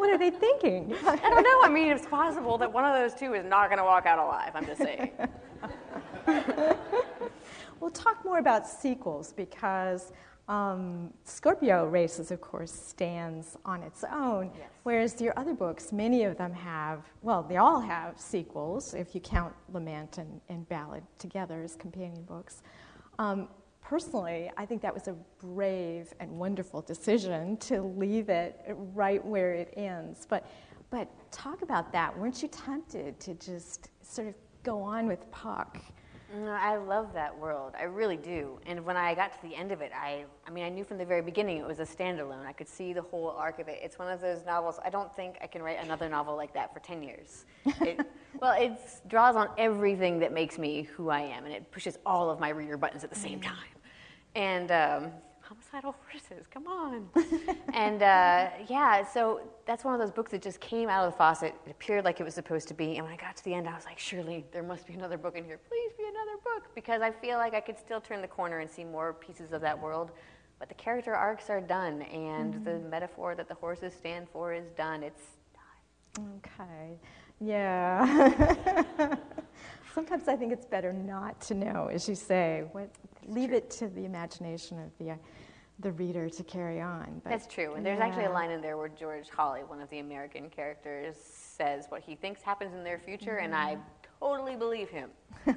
what 0.01 0.09
are 0.09 0.17
they 0.17 0.31
thinking? 0.31 0.95
I 1.05 1.15
don't 1.15 1.43
know. 1.43 1.61
I 1.61 1.69
mean, 1.71 1.87
it's 1.89 2.07
possible 2.07 2.57
that 2.57 2.73
one 2.73 2.83
of 2.83 2.95
those 2.95 3.13
two 3.13 3.35
is 3.35 3.45
not 3.45 3.67
going 3.67 3.77
to 3.77 3.83
walk 3.83 4.07
out 4.07 4.17
alive. 4.17 4.51
I'm 4.55 4.65
just 4.65 4.81
saying. 4.81 5.11
we'll 7.79 7.91
talk 7.91 8.25
more 8.25 8.39
about 8.39 8.67
sequels 8.67 9.31
because 9.31 10.11
um, 10.47 11.13
Scorpio 11.23 11.85
Races, 11.85 12.31
of 12.31 12.41
course, 12.41 12.71
stands 12.71 13.57
on 13.63 13.83
its 13.83 14.03
own, 14.11 14.49
yes. 14.57 14.69
whereas 14.81 15.21
your 15.21 15.37
other 15.37 15.53
books, 15.53 15.91
many 15.91 16.23
of 16.23 16.35
them 16.35 16.51
have, 16.51 17.03
well, 17.21 17.43
they 17.43 17.57
all 17.57 17.79
have 17.79 18.19
sequels, 18.19 18.95
if 18.95 19.13
you 19.13 19.21
count 19.21 19.53
Lament 19.71 20.17
and, 20.17 20.41
and 20.49 20.67
Ballad 20.67 21.03
together 21.19 21.61
as 21.61 21.75
companion 21.75 22.23
books. 22.23 22.63
Um, 23.19 23.49
personally, 23.91 24.49
I 24.55 24.65
think 24.65 24.81
that 24.83 24.93
was 24.93 25.09
a 25.09 25.15
brave 25.37 26.13
and 26.21 26.31
wonderful 26.31 26.81
decision 26.81 27.57
to 27.57 27.81
leave 27.81 28.29
it 28.29 28.57
right 28.95 29.23
where 29.25 29.51
it 29.51 29.73
ends. 29.75 30.25
But, 30.29 30.47
but 30.89 31.09
talk 31.29 31.61
about 31.61 31.91
that. 31.91 32.17
Weren't 32.17 32.41
you 32.41 32.47
tempted 32.47 33.19
to 33.19 33.33
just 33.33 33.89
sort 34.01 34.29
of 34.29 34.35
go 34.63 34.81
on 34.81 35.07
with 35.07 35.29
Puck? 35.31 35.77
Mm, 36.33 36.47
I 36.47 36.77
love 36.77 37.13
that 37.13 37.37
world. 37.37 37.73
I 37.77 37.83
really 37.83 38.15
do. 38.15 38.61
And 38.65 38.85
when 38.85 38.95
I 38.95 39.13
got 39.13 39.33
to 39.33 39.41
the 39.45 39.53
end 39.53 39.73
of 39.73 39.81
it, 39.81 39.91
I, 39.93 40.23
I 40.47 40.51
mean, 40.51 40.63
I 40.63 40.69
knew 40.69 40.85
from 40.85 40.97
the 40.97 41.03
very 41.03 41.21
beginning 41.21 41.57
it 41.57 41.67
was 41.67 41.79
a 41.79 41.85
standalone. 41.85 42.45
I 42.45 42.53
could 42.53 42.69
see 42.69 42.93
the 42.93 43.01
whole 43.01 43.31
arc 43.31 43.59
of 43.59 43.67
it. 43.67 43.81
It's 43.83 43.99
one 43.99 44.07
of 44.07 44.21
those 44.21 44.45
novels. 44.45 44.79
I 44.85 44.89
don't 44.89 45.13
think 45.13 45.35
I 45.41 45.47
can 45.47 45.61
write 45.61 45.83
another 45.83 46.07
novel 46.07 46.37
like 46.37 46.53
that 46.53 46.73
for 46.73 46.79
10 46.79 47.03
years. 47.03 47.43
It, 47.81 47.99
well, 48.41 48.53
it 48.57 48.79
draws 49.09 49.35
on 49.35 49.49
everything 49.57 50.19
that 50.19 50.31
makes 50.31 50.57
me 50.57 50.83
who 50.83 51.09
I 51.09 51.19
am, 51.19 51.43
and 51.43 51.53
it 51.53 51.69
pushes 51.71 51.97
all 52.05 52.29
of 52.29 52.39
my 52.39 52.47
reader 52.47 52.77
buttons 52.77 53.03
at 53.03 53.09
the 53.09 53.19
same 53.19 53.41
mm. 53.41 53.47
time. 53.47 53.80
And 54.35 54.71
um, 54.71 55.11
homicidal 55.41 55.95
horses, 56.09 56.47
come 56.49 56.67
on. 56.67 57.09
and 57.73 58.01
uh, 58.01 58.49
yeah, 58.67 59.05
so 59.05 59.41
that's 59.65 59.83
one 59.83 59.93
of 59.93 59.99
those 59.99 60.11
books 60.11 60.31
that 60.31 60.41
just 60.41 60.59
came 60.59 60.89
out 60.89 61.05
of 61.05 61.11
the 61.11 61.17
faucet. 61.17 61.53
It 61.65 61.71
appeared 61.71 62.05
like 62.05 62.19
it 62.19 62.23
was 62.23 62.33
supposed 62.33 62.67
to 62.69 62.73
be. 62.73 62.97
And 62.97 63.05
when 63.05 63.13
I 63.13 63.17
got 63.17 63.35
to 63.37 63.43
the 63.43 63.53
end, 63.53 63.67
I 63.67 63.75
was 63.75 63.85
like, 63.85 63.99
surely 63.99 64.45
there 64.51 64.63
must 64.63 64.87
be 64.87 64.93
another 64.93 65.17
book 65.17 65.35
in 65.35 65.43
here. 65.43 65.59
Please 65.67 65.91
be 65.97 66.03
another 66.03 66.37
book. 66.43 66.73
Because 66.75 67.01
I 67.01 67.11
feel 67.11 67.37
like 67.37 67.53
I 67.53 67.59
could 67.59 67.77
still 67.77 68.01
turn 68.01 68.21
the 68.21 68.27
corner 68.27 68.59
and 68.59 68.69
see 68.69 68.83
more 68.83 69.13
pieces 69.13 69.51
of 69.51 69.61
that 69.61 69.79
world. 69.79 70.11
But 70.59 70.69
the 70.69 70.75
character 70.75 71.15
arcs 71.15 71.49
are 71.49 71.59
done, 71.59 72.03
and 72.03 72.53
mm-hmm. 72.53 72.63
the 72.63 72.77
metaphor 72.87 73.33
that 73.33 73.47
the 73.47 73.55
horses 73.55 73.93
stand 73.93 74.27
for 74.31 74.53
is 74.53 74.69
done. 74.77 75.01
It's 75.01 75.23
done. 76.15 76.39
Okay. 76.45 76.99
Yeah. 77.39 79.15
Sometimes 79.95 80.27
I 80.27 80.35
think 80.35 80.53
it's 80.53 80.67
better 80.67 80.93
not 80.93 81.41
to 81.41 81.55
know, 81.55 81.89
as 81.91 82.07
you 82.07 82.13
say. 82.13 82.65
What, 82.71 82.89
leave 83.27 83.53
it 83.53 83.69
to 83.71 83.87
the 83.87 84.05
imagination 84.05 84.79
of 84.79 84.91
the, 84.97 85.11
uh, 85.11 85.15
the 85.79 85.91
reader 85.91 86.29
to 86.29 86.43
carry 86.43 86.81
on. 86.81 87.21
But, 87.23 87.29
That's 87.29 87.47
true. 87.47 87.73
And 87.73 87.85
there's 87.85 87.99
yeah. 87.99 88.05
actually 88.05 88.25
a 88.25 88.31
line 88.31 88.51
in 88.51 88.61
there 88.61 88.77
where 88.77 88.89
George 88.89 89.29
Holly, 89.29 89.61
one 89.65 89.81
of 89.81 89.89
the 89.89 89.99
American 89.99 90.49
characters, 90.49 91.15
says 91.17 91.85
what 91.89 92.01
he 92.01 92.15
thinks 92.15 92.41
happens 92.41 92.73
in 92.73 92.83
their 92.83 92.99
future, 92.99 93.35
mm-hmm. 93.35 93.45
and 93.45 93.55
I 93.55 93.75
mm-hmm. 93.75 93.81
totally 94.19 94.55
believe 94.55 94.89
him. 94.89 95.09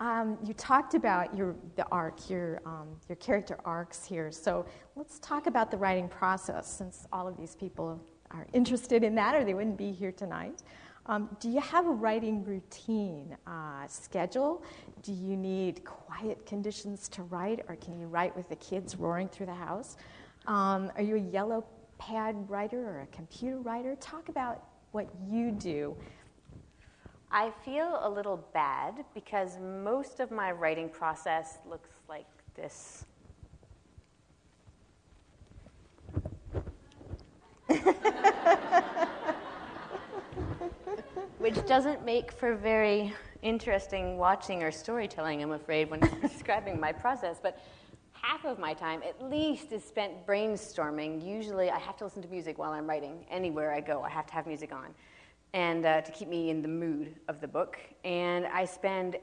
um, 0.00 0.38
you 0.44 0.54
talked 0.54 0.94
about 0.94 1.36
your 1.36 1.54
the 1.76 1.86
arc, 1.90 2.30
your 2.30 2.60
um, 2.66 2.88
your 3.08 3.16
character 3.16 3.58
arcs 3.64 4.04
here. 4.04 4.30
So 4.32 4.66
let's 4.96 5.18
talk 5.18 5.46
about 5.46 5.70
the 5.70 5.76
writing 5.76 6.08
process, 6.08 6.70
since 6.70 7.06
all 7.12 7.28
of 7.28 7.36
these 7.36 7.54
people 7.54 8.00
are 8.30 8.46
interested 8.52 9.02
in 9.04 9.14
that, 9.14 9.34
or 9.34 9.44
they 9.44 9.54
wouldn't 9.54 9.78
be 9.78 9.92
here 9.92 10.12
tonight. 10.12 10.62
Um, 11.06 11.34
do 11.40 11.48
you 11.48 11.60
have 11.60 11.86
a 11.86 11.90
writing 11.90 12.44
routine 12.44 13.34
uh, 13.46 13.86
schedule? 13.86 14.62
Do 15.02 15.12
you 15.12 15.36
need 15.36 15.84
quiet 15.84 16.44
conditions 16.46 17.08
to 17.10 17.22
write, 17.24 17.64
or 17.68 17.76
can 17.76 17.98
you 18.00 18.06
write 18.06 18.36
with 18.36 18.48
the 18.48 18.56
kids 18.56 18.96
roaring 18.96 19.28
through 19.28 19.46
the 19.46 19.54
house? 19.54 19.96
Um, 20.46 20.90
are 20.96 21.02
you 21.02 21.16
a 21.16 21.20
yellow 21.20 21.64
pad 21.98 22.48
writer 22.48 22.80
or 22.80 23.00
a 23.02 23.06
computer 23.08 23.58
writer? 23.58 23.94
Talk 23.96 24.28
about 24.28 24.64
what 24.92 25.08
you 25.28 25.52
do. 25.52 25.96
I 27.30 27.50
feel 27.64 28.00
a 28.02 28.08
little 28.08 28.38
bad 28.54 29.04
because 29.14 29.58
most 29.58 30.18
of 30.20 30.30
my 30.30 30.50
writing 30.50 30.88
process 30.88 31.58
looks 31.68 31.90
like 32.08 32.26
this. 32.54 33.04
which 41.38 41.66
doesn't 41.66 42.04
make 42.04 42.32
for 42.32 42.54
very 42.54 43.14
interesting 43.42 44.18
watching 44.18 44.62
or 44.62 44.70
storytelling, 44.70 45.42
I'm 45.42 45.52
afraid, 45.52 45.90
when 45.90 46.00
describing 46.20 46.80
my 46.80 46.92
process. 46.92 47.38
But 47.42 47.60
half 48.12 48.44
of 48.44 48.58
my 48.58 48.74
time, 48.74 49.02
at 49.02 49.22
least, 49.30 49.72
is 49.72 49.84
spent 49.84 50.26
brainstorming. 50.26 51.24
Usually, 51.24 51.70
I 51.70 51.78
have 51.78 51.96
to 51.98 52.04
listen 52.04 52.22
to 52.22 52.28
music 52.28 52.58
while 52.58 52.72
I'm 52.72 52.88
writing. 52.88 53.24
Anywhere 53.30 53.72
I 53.72 53.80
go, 53.80 54.02
I 54.02 54.10
have 54.10 54.26
to 54.26 54.32
have 54.34 54.46
music 54.46 54.72
on, 54.72 54.94
and 55.52 55.84
uh, 55.86 56.00
to 56.02 56.12
keep 56.12 56.28
me 56.28 56.50
in 56.50 56.62
the 56.62 56.68
mood 56.68 57.14
of 57.28 57.40
the 57.40 57.48
book. 57.48 57.78
And 58.04 58.46
I 58.46 58.64
spend 58.64 59.16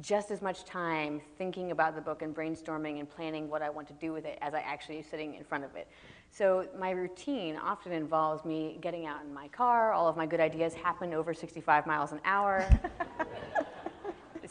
just 0.00 0.30
as 0.30 0.40
much 0.40 0.64
time 0.64 1.20
thinking 1.36 1.70
about 1.70 1.94
the 1.94 2.00
book 2.00 2.22
and 2.22 2.34
brainstorming 2.34 2.98
and 2.98 3.08
planning 3.08 3.50
what 3.50 3.60
I 3.60 3.68
want 3.68 3.86
to 3.88 3.94
do 3.94 4.12
with 4.12 4.24
it 4.24 4.38
as 4.40 4.54
I 4.54 4.60
actually 4.60 5.02
sitting 5.02 5.34
in 5.34 5.44
front 5.44 5.64
of 5.64 5.76
it. 5.76 5.86
So 6.30 6.66
my 6.78 6.90
routine 6.90 7.56
often 7.56 7.92
involves 7.92 8.44
me 8.46 8.78
getting 8.80 9.04
out 9.04 9.22
in 9.22 9.34
my 9.34 9.48
car. 9.48 9.92
All 9.92 10.08
of 10.08 10.16
my 10.16 10.24
good 10.24 10.40
ideas 10.40 10.72
happen 10.72 11.12
over 11.12 11.34
65 11.34 11.86
miles 11.86 12.12
an 12.12 12.20
hour. 12.24 12.66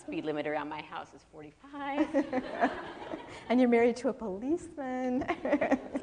Speed 0.01 0.25
limit 0.25 0.47
around 0.47 0.67
my 0.69 0.81
house 0.81 1.07
is 1.15 1.21
45. 1.31 2.07
and 3.49 3.59
you're 3.59 3.69
married 3.69 3.95
to 3.97 4.09
a 4.09 4.13
policeman. 4.13 5.23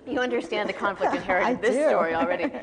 you 0.07 0.21
understand 0.21 0.69
the 0.69 0.73
conflict 0.73 1.15
inherent 1.21 1.57
in 1.57 1.61
this 1.61 1.75
do. 1.75 1.89
story 1.89 2.15
already. 2.15 2.51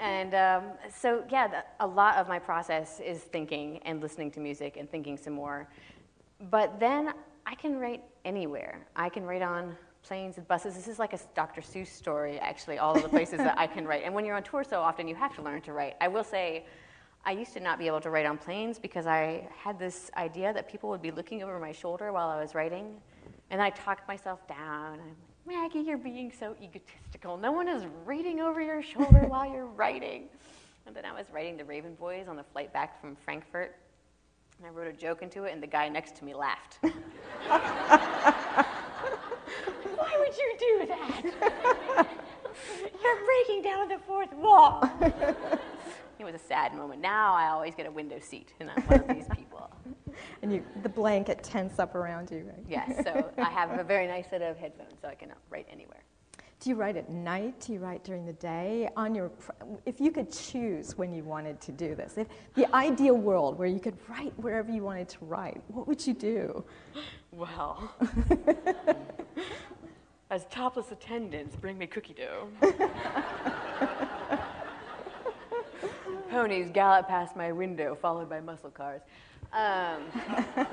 And 0.00 0.34
um, 0.34 0.64
so, 0.94 1.24
yeah, 1.30 1.48
the, 1.48 1.64
a 1.80 1.86
lot 1.86 2.16
of 2.16 2.28
my 2.28 2.38
process 2.38 3.00
is 3.00 3.20
thinking 3.20 3.78
and 3.84 4.02
listening 4.02 4.30
to 4.32 4.40
music 4.40 4.76
and 4.76 4.90
thinking 4.90 5.16
some 5.16 5.32
more. 5.32 5.66
But 6.50 6.78
then 6.78 7.14
I 7.46 7.54
can 7.54 7.78
write 7.78 8.02
anywhere. 8.26 8.86
I 8.94 9.08
can 9.08 9.24
write 9.24 9.40
on 9.40 9.74
planes 10.02 10.36
and 10.36 10.46
buses. 10.46 10.74
This 10.74 10.88
is 10.88 10.98
like 10.98 11.14
a 11.14 11.18
Dr. 11.34 11.62
Seuss 11.62 11.86
story, 11.86 12.38
actually, 12.38 12.76
all 12.76 12.94
of 12.94 13.02
the 13.02 13.08
places 13.08 13.38
that 13.38 13.58
I 13.58 13.66
can 13.66 13.86
write. 13.86 14.02
And 14.04 14.14
when 14.14 14.26
you're 14.26 14.36
on 14.36 14.42
tour 14.42 14.62
so 14.62 14.80
often, 14.80 15.08
you 15.08 15.14
have 15.14 15.34
to 15.36 15.42
learn 15.42 15.62
to 15.62 15.72
write. 15.72 15.94
I 16.02 16.08
will 16.08 16.24
say, 16.24 16.66
I 17.26 17.32
used 17.32 17.54
to 17.54 17.60
not 17.60 17.78
be 17.78 17.86
able 17.86 18.02
to 18.02 18.10
write 18.10 18.26
on 18.26 18.36
planes 18.36 18.78
because 18.78 19.06
I 19.06 19.48
had 19.56 19.78
this 19.78 20.10
idea 20.16 20.52
that 20.52 20.68
people 20.68 20.90
would 20.90 21.00
be 21.00 21.10
looking 21.10 21.42
over 21.42 21.58
my 21.58 21.72
shoulder 21.72 22.12
while 22.12 22.28
I 22.28 22.38
was 22.38 22.54
writing. 22.54 23.00
And 23.50 23.62
I 23.62 23.70
talked 23.70 24.06
myself 24.06 24.46
down. 24.46 25.00
I'm 25.00 25.08
like, 25.08 25.16
Maggie, 25.46 25.80
you're 25.80 25.96
being 25.96 26.30
so 26.38 26.54
egotistical. 26.62 27.38
No 27.38 27.50
one 27.50 27.66
is 27.66 27.84
reading 28.04 28.40
over 28.40 28.60
your 28.60 28.82
shoulder 28.82 29.24
while 29.28 29.50
you're 29.50 29.64
writing. 29.64 30.28
And 30.86 30.94
then 30.94 31.06
I 31.06 31.12
was 31.12 31.24
writing 31.32 31.56
The 31.56 31.64
Raven 31.64 31.94
Boys 31.94 32.28
on 32.28 32.36
the 32.36 32.44
flight 32.44 32.74
back 32.74 33.00
from 33.00 33.16
Frankfurt. 33.16 33.74
And 34.58 34.66
I 34.66 34.70
wrote 34.70 34.86
a 34.86 34.92
joke 34.92 35.22
into 35.22 35.44
it, 35.44 35.52
and 35.52 35.62
the 35.62 35.66
guy 35.66 35.88
next 35.88 36.16
to 36.16 36.24
me 36.24 36.34
laughed. 36.34 36.78
Why 36.82 36.94
would 40.18 40.36
you 40.36 40.56
do 40.58 40.86
that? 40.88 41.22
You're 43.02 43.24
breaking 43.24 43.62
down 43.62 43.88
the 43.88 43.98
fourth 44.06 44.32
wall. 44.34 44.88
It 46.26 46.32
was 46.32 46.40
a 46.40 46.44
sad 46.46 46.74
moment. 46.74 47.00
Now 47.00 47.34
I 47.34 47.48
always 47.48 47.74
get 47.74 47.86
a 47.86 47.90
window 47.90 48.18
seat, 48.18 48.52
and 48.60 48.70
I'm 48.70 48.82
one 48.84 49.00
of 49.00 49.08
these 49.08 49.28
people. 49.34 49.70
And 50.42 50.52
you, 50.52 50.64
the 50.84 50.88
blanket 50.88 51.42
tense 51.42 51.80
up 51.80 51.96
around 51.96 52.30
you, 52.30 52.44
right? 52.46 52.64
Yes, 52.68 53.04
so 53.04 53.32
I 53.36 53.50
have 53.50 53.76
a 53.76 53.82
very 53.82 54.06
nice 54.06 54.30
set 54.30 54.42
of 54.42 54.56
headphones, 54.56 54.94
so 55.02 55.08
I 55.08 55.14
can 55.16 55.32
write 55.50 55.66
anywhere. 55.68 56.04
Do 56.60 56.70
you 56.70 56.76
write 56.76 56.96
at 56.96 57.10
night? 57.10 57.58
Do 57.60 57.72
you 57.72 57.80
write 57.80 58.04
during 58.04 58.24
the 58.24 58.34
day? 58.34 58.88
On 58.96 59.12
your, 59.12 59.32
if 59.86 60.00
you 60.00 60.12
could 60.12 60.30
choose 60.30 60.96
when 60.96 61.12
you 61.12 61.24
wanted 61.24 61.60
to 61.62 61.72
do 61.72 61.96
this, 61.96 62.16
if 62.16 62.28
the 62.54 62.72
ideal 62.76 63.16
world 63.16 63.58
where 63.58 63.66
you 63.66 63.80
could 63.80 63.96
write 64.08 64.32
wherever 64.36 64.70
you 64.70 64.84
wanted 64.84 65.08
to 65.08 65.24
write, 65.24 65.60
what 65.66 65.88
would 65.88 66.06
you 66.06 66.14
do? 66.14 66.64
Well, 67.32 67.92
as 70.30 70.46
topless 70.46 70.92
attendants 70.92 71.56
bring 71.56 71.76
me 71.76 71.88
cookie 71.88 72.14
dough. 72.14 72.48
Ponies 76.34 76.68
gallop 76.72 77.06
past 77.06 77.36
my 77.36 77.52
window, 77.52 77.94
followed 77.94 78.28
by 78.28 78.40
muscle 78.40 78.68
cars. 78.68 79.02
Um, 79.52 80.02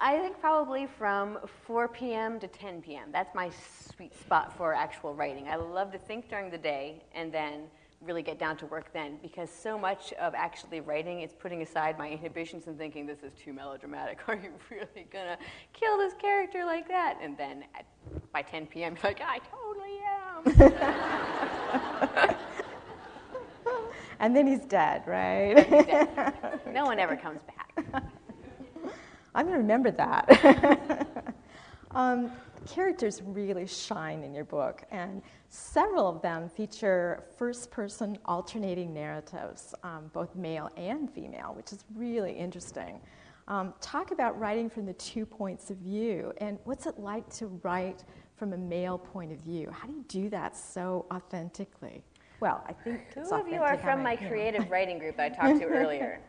I 0.00 0.18
think 0.18 0.40
probably 0.40 0.88
from 0.98 1.38
4 1.64 1.86
p.m. 1.86 2.40
to 2.40 2.48
10 2.48 2.82
p.m. 2.82 3.10
That's 3.12 3.32
my 3.36 3.52
sweet 3.94 4.18
spot 4.18 4.52
for 4.58 4.74
actual 4.74 5.14
writing. 5.14 5.46
I 5.46 5.54
love 5.54 5.92
to 5.92 5.98
think 5.98 6.28
during 6.28 6.50
the 6.50 6.58
day 6.58 7.04
and 7.14 7.32
then 7.32 7.68
really 8.00 8.22
get 8.22 8.40
down 8.40 8.56
to 8.56 8.66
work 8.66 8.92
then 8.92 9.16
because 9.22 9.48
so 9.48 9.78
much 9.78 10.12
of 10.14 10.34
actually 10.34 10.80
writing 10.80 11.20
is 11.20 11.32
putting 11.32 11.62
aside 11.62 11.96
my 11.96 12.10
inhibitions 12.10 12.66
and 12.66 12.76
thinking 12.76 13.06
this 13.06 13.22
is 13.22 13.32
too 13.34 13.52
melodramatic. 13.52 14.18
Are 14.28 14.34
you 14.34 14.50
really 14.72 15.06
gonna 15.12 15.38
kill 15.72 15.98
this 15.98 16.14
character 16.14 16.64
like 16.64 16.88
that? 16.88 17.16
And 17.22 17.38
then 17.38 17.62
at, 17.76 17.86
by 18.32 18.42
10 18.42 18.66
p.m. 18.66 18.96
you're 18.96 19.12
like, 19.12 19.22
I 19.24 19.38
totally 19.38 20.00
am. 22.26 22.34
and 24.24 24.34
then 24.34 24.46
he's 24.46 24.64
dead, 24.64 25.02
right? 25.06 25.58
He's 25.58 25.84
dead. 25.84 26.60
No 26.72 26.86
one 26.86 26.98
ever 26.98 27.14
comes 27.14 27.40
back. 27.42 28.02
I'm 29.34 29.44
gonna 29.44 29.58
remember 29.58 29.90
that. 29.90 31.06
um, 31.90 32.32
characters 32.66 33.20
really 33.22 33.66
shine 33.66 34.24
in 34.24 34.34
your 34.34 34.46
book, 34.46 34.82
and 34.90 35.20
several 35.50 36.08
of 36.08 36.22
them 36.22 36.48
feature 36.48 37.24
first 37.36 37.70
person 37.70 38.16
alternating 38.24 38.94
narratives, 38.94 39.74
um, 39.82 40.10
both 40.14 40.34
male 40.34 40.70
and 40.78 41.10
female, 41.10 41.52
which 41.54 41.72
is 41.72 41.84
really 41.94 42.32
interesting. 42.32 43.00
Um, 43.46 43.74
talk 43.82 44.10
about 44.10 44.40
writing 44.40 44.70
from 44.70 44.86
the 44.86 44.94
two 44.94 45.26
points 45.26 45.68
of 45.70 45.76
view, 45.76 46.32
and 46.38 46.58
what's 46.64 46.86
it 46.86 46.98
like 46.98 47.28
to 47.34 47.48
write 47.62 48.04
from 48.36 48.54
a 48.54 48.58
male 48.58 48.96
point 48.96 49.32
of 49.32 49.38
view? 49.40 49.70
How 49.70 49.86
do 49.86 49.92
you 49.92 50.04
do 50.08 50.30
that 50.30 50.56
so 50.56 51.04
authentically? 51.12 52.02
Well, 52.44 52.62
I 52.68 52.74
think 52.74 53.00
two 53.14 53.22
of 53.22 53.48
you 53.48 53.62
are 53.62 53.78
from 53.78 54.02
my 54.02 54.16
creative 54.16 54.70
writing 54.70 54.98
group 54.98 55.16
that 55.16 55.32
I 55.32 55.34
talked 55.34 55.60
to 55.60 55.66
earlier. 55.66 56.20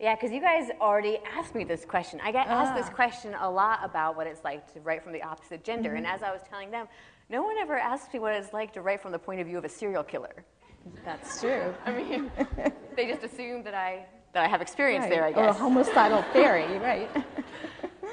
Yeah, 0.00 0.16
because 0.16 0.32
you 0.32 0.40
guys 0.40 0.68
already 0.80 1.20
asked 1.38 1.54
me 1.54 1.62
this 1.62 1.84
question. 1.84 2.20
I 2.24 2.32
get 2.32 2.48
asked 2.48 2.74
this 2.74 2.88
ah. 2.90 2.92
question 2.92 3.36
a 3.38 3.48
lot 3.48 3.78
about 3.84 4.16
what 4.16 4.26
it's 4.26 4.42
like 4.42 4.72
to 4.72 4.80
write 4.80 5.04
from 5.04 5.12
the 5.12 5.22
opposite 5.22 5.62
gender. 5.62 5.90
Mm-hmm. 5.90 5.98
And 5.98 6.06
as 6.08 6.24
I 6.24 6.32
was 6.32 6.40
telling 6.50 6.72
them, 6.72 6.88
no 7.30 7.44
one 7.44 7.56
ever 7.58 7.78
asked 7.78 8.12
me 8.12 8.18
what 8.18 8.34
it's 8.34 8.52
like 8.52 8.72
to 8.72 8.82
write 8.82 9.00
from 9.00 9.12
the 9.12 9.18
point 9.20 9.40
of 9.40 9.46
view 9.46 9.58
of 9.58 9.64
a 9.64 9.68
serial 9.68 10.02
killer. 10.02 10.44
That's 11.04 11.40
true. 11.40 11.72
I 11.86 11.92
mean, 11.92 12.28
they 12.96 13.06
just 13.06 13.22
assume 13.22 13.62
that 13.62 13.74
I 13.74 14.04
that 14.32 14.42
I 14.42 14.48
have 14.48 14.60
experience 14.60 15.04
right. 15.04 15.10
there. 15.10 15.24
I 15.24 15.30
guess. 15.30 15.38
Or 15.38 15.46
a 15.46 15.52
homicidal 15.52 16.22
fairy, 16.32 16.78
right? 16.78 17.08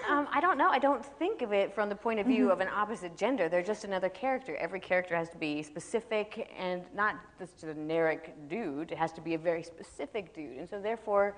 Um, 0.07 0.27
I 0.31 0.39
don't 0.39 0.57
know. 0.57 0.69
I 0.69 0.79
don't 0.79 1.05
think 1.05 1.41
of 1.41 1.53
it 1.53 1.73
from 1.73 1.89
the 1.89 1.95
point 1.95 2.19
of 2.19 2.25
view 2.25 2.45
mm-hmm. 2.45 2.51
of 2.51 2.59
an 2.61 2.67
opposite 2.73 3.17
gender. 3.17 3.49
They're 3.49 3.63
just 3.63 3.83
another 3.83 4.09
character. 4.09 4.55
Every 4.55 4.79
character 4.79 5.15
has 5.15 5.29
to 5.29 5.37
be 5.37 5.61
specific 5.63 6.49
and 6.57 6.83
not 6.93 7.15
this 7.37 7.51
generic 7.59 8.33
dude. 8.47 8.91
It 8.91 8.97
has 8.97 9.11
to 9.13 9.21
be 9.21 9.33
a 9.33 9.37
very 9.37 9.63
specific 9.63 10.33
dude. 10.33 10.57
And 10.57 10.69
so, 10.69 10.79
therefore, 10.79 11.35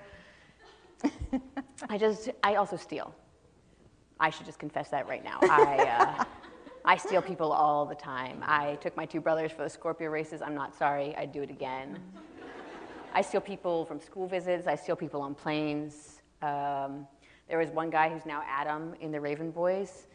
I 1.88 1.98
just, 1.98 2.30
I 2.42 2.54
also 2.56 2.76
steal. 2.76 3.14
I 4.20 4.30
should 4.30 4.46
just 4.46 4.58
confess 4.58 4.88
that 4.90 5.08
right 5.08 5.24
now. 5.24 5.38
I, 5.42 6.16
uh, 6.20 6.24
I 6.84 6.96
steal 6.96 7.22
people 7.22 7.52
all 7.52 7.84
the 7.84 7.94
time. 7.94 8.42
I 8.42 8.76
took 8.76 8.96
my 8.96 9.06
two 9.06 9.20
brothers 9.20 9.52
for 9.52 9.64
the 9.64 9.70
Scorpio 9.70 10.10
races. 10.10 10.42
I'm 10.42 10.54
not 10.54 10.76
sorry. 10.76 11.14
I'd 11.16 11.32
do 11.32 11.42
it 11.42 11.50
again. 11.50 11.98
I 13.14 13.22
steal 13.22 13.40
people 13.40 13.84
from 13.84 14.00
school 14.00 14.26
visits. 14.26 14.66
I 14.66 14.76
steal 14.76 14.96
people 14.96 15.20
on 15.20 15.34
planes. 15.34 16.22
Um, 16.40 17.06
there 17.48 17.58
was 17.58 17.70
one 17.70 17.90
guy 17.90 18.08
who's 18.08 18.26
now 18.26 18.42
Adam 18.48 18.94
in 19.00 19.12
the 19.12 19.20
Raven 19.20 19.50
Boys. 19.50 20.06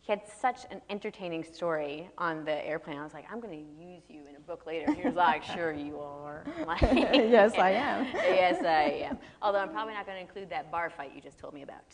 He 0.00 0.12
had 0.12 0.22
such 0.40 0.60
an 0.70 0.80
entertaining 0.88 1.44
story 1.44 2.08
on 2.16 2.44
the 2.44 2.66
airplane. 2.66 2.96
I 2.96 3.04
was 3.04 3.12
like, 3.12 3.26
I'm 3.30 3.38
going 3.38 3.52
to 3.52 3.84
use 3.84 4.02
you 4.08 4.22
in 4.28 4.36
a 4.36 4.40
book 4.40 4.66
later. 4.66 4.92
He 4.92 5.02
was 5.02 5.14
like, 5.14 5.44
Sure, 5.44 5.72
you 5.72 6.00
are. 6.00 6.44
Like, 6.66 6.80
yes, 6.82 7.54
I 7.58 7.70
am. 7.72 8.06
yes, 8.14 8.64
I 8.64 9.06
am. 9.08 9.18
Although 9.42 9.58
I'm 9.58 9.70
probably 9.70 9.94
not 9.94 10.06
going 10.06 10.16
to 10.16 10.22
include 10.22 10.50
that 10.50 10.70
bar 10.70 10.90
fight 10.90 11.12
you 11.14 11.20
just 11.20 11.38
told 11.38 11.54
me 11.54 11.62
about. 11.62 11.84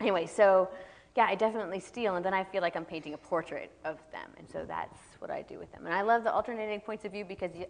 anyway, 0.00 0.26
so 0.26 0.68
yeah, 1.16 1.26
I 1.26 1.36
definitely 1.36 1.78
steal, 1.78 2.16
and 2.16 2.24
then 2.24 2.34
I 2.34 2.42
feel 2.42 2.60
like 2.60 2.74
I'm 2.74 2.84
painting 2.84 3.14
a 3.14 3.18
portrait 3.18 3.70
of 3.84 3.98
them, 4.10 4.30
and 4.36 4.48
so 4.50 4.64
that's 4.66 4.98
what 5.20 5.30
I 5.30 5.42
do 5.42 5.58
with 5.58 5.70
them. 5.72 5.86
And 5.86 5.94
I 5.94 6.02
love 6.02 6.24
the 6.24 6.32
alternating 6.32 6.80
points 6.80 7.04
of 7.04 7.12
view 7.12 7.24
because 7.24 7.54
you, 7.54 7.66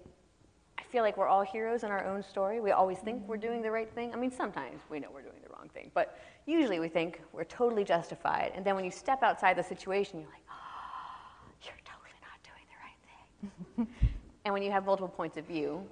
I 0.78 0.82
feel 0.84 1.02
like 1.02 1.16
we're 1.16 1.28
all 1.28 1.42
heroes 1.42 1.82
in 1.82 1.90
our 1.90 2.04
own 2.06 2.22
story. 2.22 2.60
We 2.60 2.70
always 2.70 2.98
think 2.98 3.28
we're 3.28 3.36
doing 3.36 3.60
the 3.60 3.70
right 3.70 3.92
thing. 3.94 4.14
I 4.14 4.16
mean, 4.16 4.30
sometimes 4.30 4.80
we 4.88 4.98
know 4.98 5.08
we're 5.12 5.22
doing 5.22 5.33
the 5.74 5.80
wrong 5.80 5.84
thing, 5.84 5.90
but 5.94 6.18
usually 6.46 6.80
we 6.80 6.88
think 6.88 7.20
we're 7.32 7.44
totally 7.44 7.84
justified. 7.84 8.52
And 8.54 8.64
then 8.64 8.74
when 8.74 8.84
you 8.84 8.90
step 8.90 9.22
outside 9.22 9.56
the 9.56 9.62
situation, 9.62 10.20
you're 10.20 10.30
like, 10.30 10.42
oh, 10.50 11.52
you're 11.62 11.74
totally 11.84 12.14
not 12.22 12.38
doing 12.42 12.66
the 12.70 12.78
right 12.84 13.86
thing. 13.86 14.10
and 14.44 14.52
when 14.52 14.62
you 14.62 14.70
have 14.70 14.86
multiple 14.86 15.08
points 15.08 15.36
of 15.36 15.46
view, 15.46 15.82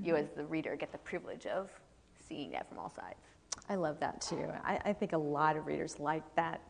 you 0.00 0.16
as 0.16 0.26
the 0.36 0.44
reader 0.44 0.76
get 0.76 0.92
the 0.92 0.98
privilege 0.98 1.46
of 1.46 1.70
seeing 2.28 2.50
that 2.52 2.68
from 2.68 2.78
all 2.78 2.90
sides. 2.90 3.18
I 3.68 3.74
love 3.74 3.98
that 4.00 4.20
too. 4.20 4.46
I, 4.64 4.78
I 4.84 4.92
think 4.92 5.12
a 5.12 5.18
lot 5.18 5.56
of 5.56 5.66
readers 5.66 5.98
like 5.98 6.22
that 6.36 6.60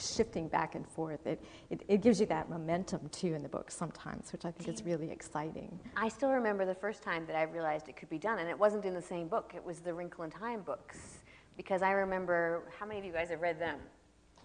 shifting 0.00 0.48
back 0.48 0.74
and 0.74 0.86
forth. 0.88 1.26
It, 1.26 1.42
it, 1.68 1.82
it, 1.88 2.02
gives 2.02 2.20
you 2.20 2.26
that 2.26 2.48
momentum 2.48 3.08
too 3.10 3.34
in 3.34 3.42
the 3.42 3.48
book 3.48 3.70
sometimes, 3.70 4.32
which 4.32 4.44
I 4.44 4.50
think 4.50 4.68
is 4.68 4.82
really 4.82 5.10
exciting. 5.10 5.78
I 5.96 6.08
still 6.08 6.30
remember 6.30 6.64
the 6.64 6.74
first 6.74 7.02
time 7.02 7.26
that 7.26 7.36
I 7.36 7.42
realized 7.42 7.88
it 7.88 7.96
could 7.96 8.08
be 8.08 8.18
done, 8.18 8.38
and 8.38 8.48
it 8.48 8.58
wasn't 8.58 8.84
in 8.84 8.94
the 8.94 9.02
same 9.02 9.28
book, 9.28 9.52
it 9.54 9.64
was 9.64 9.80
the 9.80 9.92
Wrinkle 9.92 10.24
in 10.24 10.30
Time 10.30 10.62
books. 10.62 11.19
Because 11.60 11.82
I 11.82 11.90
remember, 11.90 12.62
how 12.78 12.86
many 12.86 13.00
of 13.00 13.04
you 13.04 13.12
guys 13.12 13.28
have 13.28 13.42
read 13.42 13.60
them? 13.60 13.78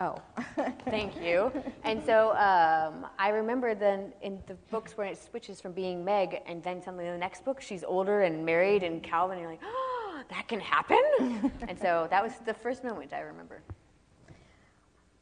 Oh, 0.02 0.18
thank 0.84 1.16
you. 1.22 1.50
And 1.86 2.04
so 2.06 2.32
um, 2.32 3.08
I 3.18 3.30
remember 3.30 3.74
then 3.74 4.12
in 4.22 4.38
the 4.48 4.56
books 4.70 4.98
where 4.98 5.08
it 5.08 5.18
switches 5.18 5.62
from 5.62 5.72
being 5.72 6.04
Meg, 6.04 6.42
and 6.46 6.62
then 6.62 6.84
suddenly 6.84 7.06
in 7.06 7.14
the 7.14 7.18
next 7.18 7.46
book 7.46 7.62
she's 7.62 7.86
older 7.86 8.24
and 8.24 8.46
married, 8.46 8.84
and 8.84 9.02
Calvin, 9.02 9.38
and 9.38 9.44
you're 9.44 9.50
like, 9.50 9.62
oh, 9.64 10.24
that 10.30 10.46
can 10.50 10.60
happen? 10.60 11.54
and 11.70 11.80
so 11.80 12.06
that 12.10 12.22
was 12.22 12.34
the 12.46 12.54
first 12.54 12.84
moment 12.84 13.14
I 13.14 13.22
remember. 13.22 13.62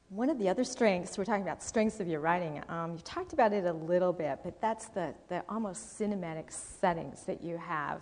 One 0.10 0.32
of 0.32 0.40
the 0.40 0.50
other 0.50 0.64
strengths, 0.64 1.16
we're 1.16 1.26
talking 1.26 1.44
about 1.44 1.62
strengths 1.62 2.00
of 2.00 2.08
your 2.08 2.22
writing, 2.22 2.60
um, 2.70 2.94
you 2.94 3.02
talked 3.04 3.34
about 3.34 3.54
it 3.54 3.66
a 3.66 3.74
little 3.74 4.14
bit, 4.14 4.40
but 4.44 4.60
that's 4.60 4.88
the, 4.88 5.14
the 5.28 5.44
almost 5.48 6.00
cinematic 6.00 6.52
settings 6.52 7.22
that 7.26 7.44
you 7.44 7.56
have. 7.58 8.02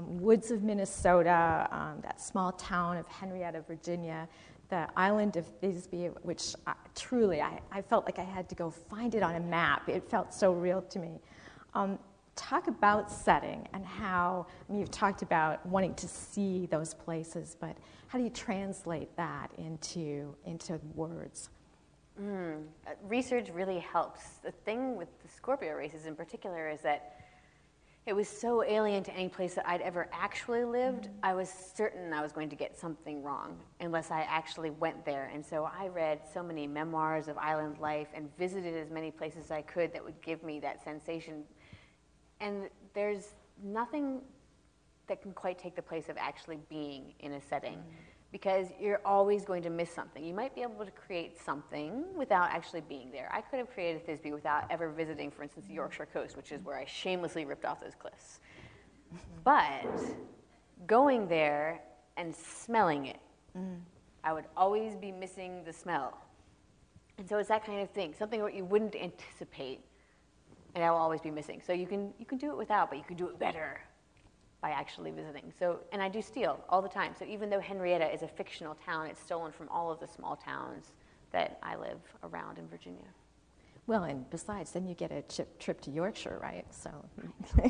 Um, 0.00 0.18
woods 0.20 0.50
of 0.50 0.62
Minnesota, 0.62 1.68
um, 1.70 2.00
that 2.02 2.20
small 2.20 2.52
town 2.52 2.96
of 2.96 3.06
Henrietta, 3.06 3.62
Virginia, 3.66 4.28
the 4.68 4.88
island 4.96 5.36
of 5.36 5.60
Thisbe, 5.60 6.14
which 6.22 6.54
I, 6.66 6.74
truly 6.94 7.42
I, 7.42 7.60
I, 7.70 7.82
felt 7.82 8.06
like 8.06 8.18
I 8.18 8.24
had 8.24 8.48
to 8.50 8.54
go 8.54 8.70
find 8.70 9.14
it 9.14 9.22
on 9.22 9.34
a 9.34 9.40
map. 9.40 9.88
It 9.88 10.08
felt 10.08 10.32
so 10.32 10.52
real 10.52 10.80
to 10.82 10.98
me. 10.98 11.20
Um, 11.74 11.98
talk 12.34 12.68
about 12.68 13.10
setting 13.10 13.68
and 13.74 13.84
how, 13.84 14.46
I 14.68 14.72
mean, 14.72 14.80
you've 14.80 14.90
talked 14.90 15.22
about 15.22 15.64
wanting 15.66 15.94
to 15.96 16.08
see 16.08 16.66
those 16.66 16.94
places, 16.94 17.56
but 17.60 17.76
how 18.06 18.18
do 18.18 18.24
you 18.24 18.30
translate 18.30 19.14
that 19.16 19.50
into, 19.58 20.34
into 20.46 20.80
words? 20.94 21.50
Mm, 22.20 22.64
research 23.02 23.50
really 23.52 23.80
helps. 23.80 24.38
The 24.42 24.52
thing 24.52 24.96
with 24.96 25.08
the 25.22 25.28
Scorpio 25.28 25.74
races 25.74 26.06
in 26.06 26.14
particular 26.14 26.68
is 26.68 26.80
that 26.82 27.19
it 28.10 28.16
was 28.16 28.28
so 28.28 28.64
alien 28.64 29.04
to 29.04 29.14
any 29.14 29.28
place 29.28 29.54
that 29.54 29.68
I'd 29.68 29.82
ever 29.82 30.08
actually 30.12 30.64
lived. 30.64 31.08
I 31.22 31.32
was 31.32 31.48
certain 31.48 32.12
I 32.12 32.20
was 32.20 32.32
going 32.32 32.48
to 32.48 32.56
get 32.56 32.76
something 32.76 33.22
wrong 33.22 33.56
unless 33.78 34.10
I 34.10 34.22
actually 34.22 34.70
went 34.70 35.04
there. 35.04 35.30
And 35.32 35.46
so 35.46 35.70
I 35.78 35.86
read 35.86 36.18
so 36.34 36.42
many 36.42 36.66
memoirs 36.66 37.28
of 37.28 37.38
island 37.38 37.78
life 37.78 38.08
and 38.12 38.28
visited 38.36 38.74
as 38.74 38.90
many 38.90 39.12
places 39.12 39.44
as 39.44 39.50
I 39.52 39.62
could 39.62 39.92
that 39.92 40.04
would 40.04 40.20
give 40.22 40.42
me 40.42 40.58
that 40.58 40.82
sensation. 40.82 41.44
And 42.40 42.68
there's 42.94 43.34
nothing 43.62 44.22
that 45.06 45.22
can 45.22 45.30
quite 45.30 45.56
take 45.56 45.76
the 45.76 45.82
place 45.82 46.08
of 46.08 46.16
actually 46.18 46.58
being 46.68 47.14
in 47.20 47.34
a 47.34 47.40
setting. 47.40 47.74
Mm-hmm 47.74 48.19
because 48.32 48.68
you're 48.80 49.00
always 49.04 49.44
going 49.44 49.62
to 49.62 49.70
miss 49.70 49.90
something. 49.90 50.24
You 50.24 50.34
might 50.34 50.54
be 50.54 50.62
able 50.62 50.84
to 50.84 50.90
create 50.90 51.38
something 51.38 52.04
without 52.16 52.50
actually 52.50 52.82
being 52.82 53.10
there. 53.10 53.28
I 53.32 53.40
could 53.40 53.58
have 53.58 53.70
created 53.70 54.06
Thisbe 54.06 54.32
without 54.32 54.64
ever 54.70 54.88
visiting, 54.90 55.30
for 55.30 55.42
instance, 55.42 55.66
the 55.66 55.74
Yorkshire 55.74 56.06
coast, 56.12 56.36
which 56.36 56.52
is 56.52 56.64
where 56.64 56.78
I 56.78 56.84
shamelessly 56.84 57.44
ripped 57.44 57.64
off 57.64 57.80
those 57.80 57.94
cliffs. 57.98 58.38
But 59.42 59.84
going 60.86 61.26
there 61.26 61.80
and 62.16 62.34
smelling 62.34 63.06
it, 63.06 63.20
mm. 63.58 63.78
I 64.22 64.32
would 64.32 64.44
always 64.56 64.94
be 64.94 65.10
missing 65.10 65.64
the 65.64 65.72
smell. 65.72 66.16
And 67.18 67.28
so 67.28 67.38
it's 67.38 67.48
that 67.48 67.66
kind 67.66 67.80
of 67.80 67.90
thing, 67.90 68.14
something 68.16 68.40
that 68.40 68.54
you 68.54 68.64
wouldn't 68.64 68.94
anticipate, 68.94 69.80
and 70.74 70.84
I 70.84 70.90
will 70.90 70.98
always 70.98 71.20
be 71.20 71.30
missing. 71.30 71.60
So 71.66 71.72
you 71.72 71.86
can, 71.86 72.12
you 72.18 72.24
can 72.24 72.38
do 72.38 72.50
it 72.50 72.56
without, 72.56 72.90
but 72.90 72.98
you 72.98 73.04
can 73.04 73.16
do 73.16 73.28
it 73.28 73.38
better 73.38 73.80
by 74.60 74.70
actually 74.70 75.10
visiting. 75.10 75.52
So, 75.58 75.80
and 75.92 76.02
I 76.02 76.08
do 76.08 76.20
steal 76.20 76.62
all 76.68 76.82
the 76.82 76.88
time. 76.88 77.14
So 77.18 77.24
even 77.24 77.48
though 77.50 77.60
Henrietta 77.60 78.12
is 78.12 78.22
a 78.22 78.28
fictional 78.28 78.74
town, 78.74 79.06
it's 79.06 79.20
stolen 79.20 79.52
from 79.52 79.68
all 79.68 79.90
of 79.90 80.00
the 80.00 80.06
small 80.06 80.36
towns 80.36 80.92
that 81.32 81.58
I 81.62 81.76
live 81.76 82.00
around 82.24 82.58
in 82.58 82.66
Virginia. 82.68 83.06
Well, 83.86 84.04
and 84.04 84.28
besides, 84.30 84.70
then 84.70 84.86
you 84.86 84.94
get 84.94 85.10
a 85.10 85.22
chip, 85.22 85.58
trip 85.58 85.80
to 85.80 85.90
Yorkshire, 85.90 86.38
right? 86.40 86.64
So 86.72 86.90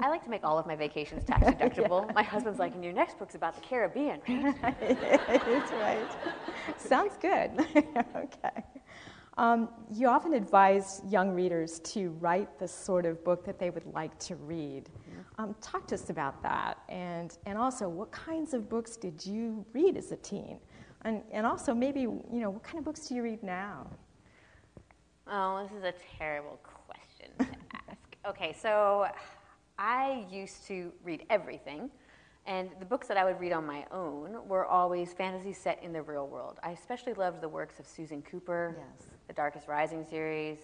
I 0.00 0.08
like 0.08 0.22
to 0.24 0.30
make 0.30 0.44
all 0.44 0.58
of 0.58 0.66
my 0.66 0.76
vacations 0.76 1.24
tax 1.24 1.44
deductible. 1.46 2.06
yeah. 2.06 2.12
My 2.12 2.22
husband's 2.22 2.60
like, 2.60 2.74
"And 2.74 2.84
your 2.84 2.92
next 2.92 3.18
book's 3.18 3.34
about 3.34 3.56
the 3.56 3.60
Caribbean, 3.62 4.20
right?" 4.28 4.54
That's 5.40 5.72
right. 5.72 6.06
Sounds 6.76 7.16
good. 7.20 7.50
okay. 8.14 8.64
Um, 9.36 9.68
you 9.90 10.06
often 10.06 10.32
advise 10.34 11.02
young 11.08 11.30
readers 11.34 11.80
to 11.80 12.10
write 12.20 12.56
the 12.60 12.68
sort 12.68 13.04
of 13.04 13.24
book 13.24 13.44
that 13.44 13.58
they 13.58 13.70
would 13.70 13.86
like 13.92 14.16
to 14.20 14.36
read. 14.36 14.88
Um, 15.36 15.54
talk 15.60 15.88
to 15.88 15.96
us 15.96 16.10
about 16.10 16.42
that, 16.42 16.78
and 16.88 17.36
and 17.46 17.58
also 17.58 17.88
what 17.88 18.12
kinds 18.12 18.54
of 18.54 18.68
books 18.68 18.96
did 18.96 19.24
you 19.26 19.64
read 19.72 19.96
as 19.96 20.12
a 20.12 20.16
teen, 20.16 20.58
and 21.02 21.22
and 21.32 21.44
also 21.44 21.74
maybe 21.74 22.00
you 22.00 22.22
know 22.32 22.50
what 22.50 22.62
kind 22.62 22.78
of 22.78 22.84
books 22.84 23.08
do 23.08 23.16
you 23.16 23.22
read 23.22 23.42
now? 23.42 23.86
Oh, 25.26 25.62
this 25.62 25.76
is 25.76 25.84
a 25.84 25.94
terrible 26.18 26.60
question 26.86 27.30
to 27.38 27.46
ask. 27.88 27.98
Okay, 28.26 28.56
so 28.58 29.06
I 29.78 30.24
used 30.30 30.66
to 30.68 30.92
read 31.02 31.26
everything. 31.28 31.90
And 32.46 32.70
the 32.78 32.84
books 32.84 33.08
that 33.08 33.16
I 33.16 33.24
would 33.24 33.40
read 33.40 33.52
on 33.52 33.66
my 33.66 33.86
own 33.90 34.46
were 34.46 34.66
always 34.66 35.12
fantasy 35.14 35.52
set 35.52 35.82
in 35.82 35.92
the 35.92 36.02
real 36.02 36.26
world. 36.26 36.58
I 36.62 36.72
especially 36.72 37.14
loved 37.14 37.40
the 37.40 37.48
works 37.48 37.78
of 37.78 37.86
Susan 37.86 38.20
Cooper, 38.22 38.76
yes. 38.78 39.08
the 39.26 39.32
Dark 39.32 39.56
Is 39.56 39.66
Rising 39.66 40.04
series. 40.04 40.58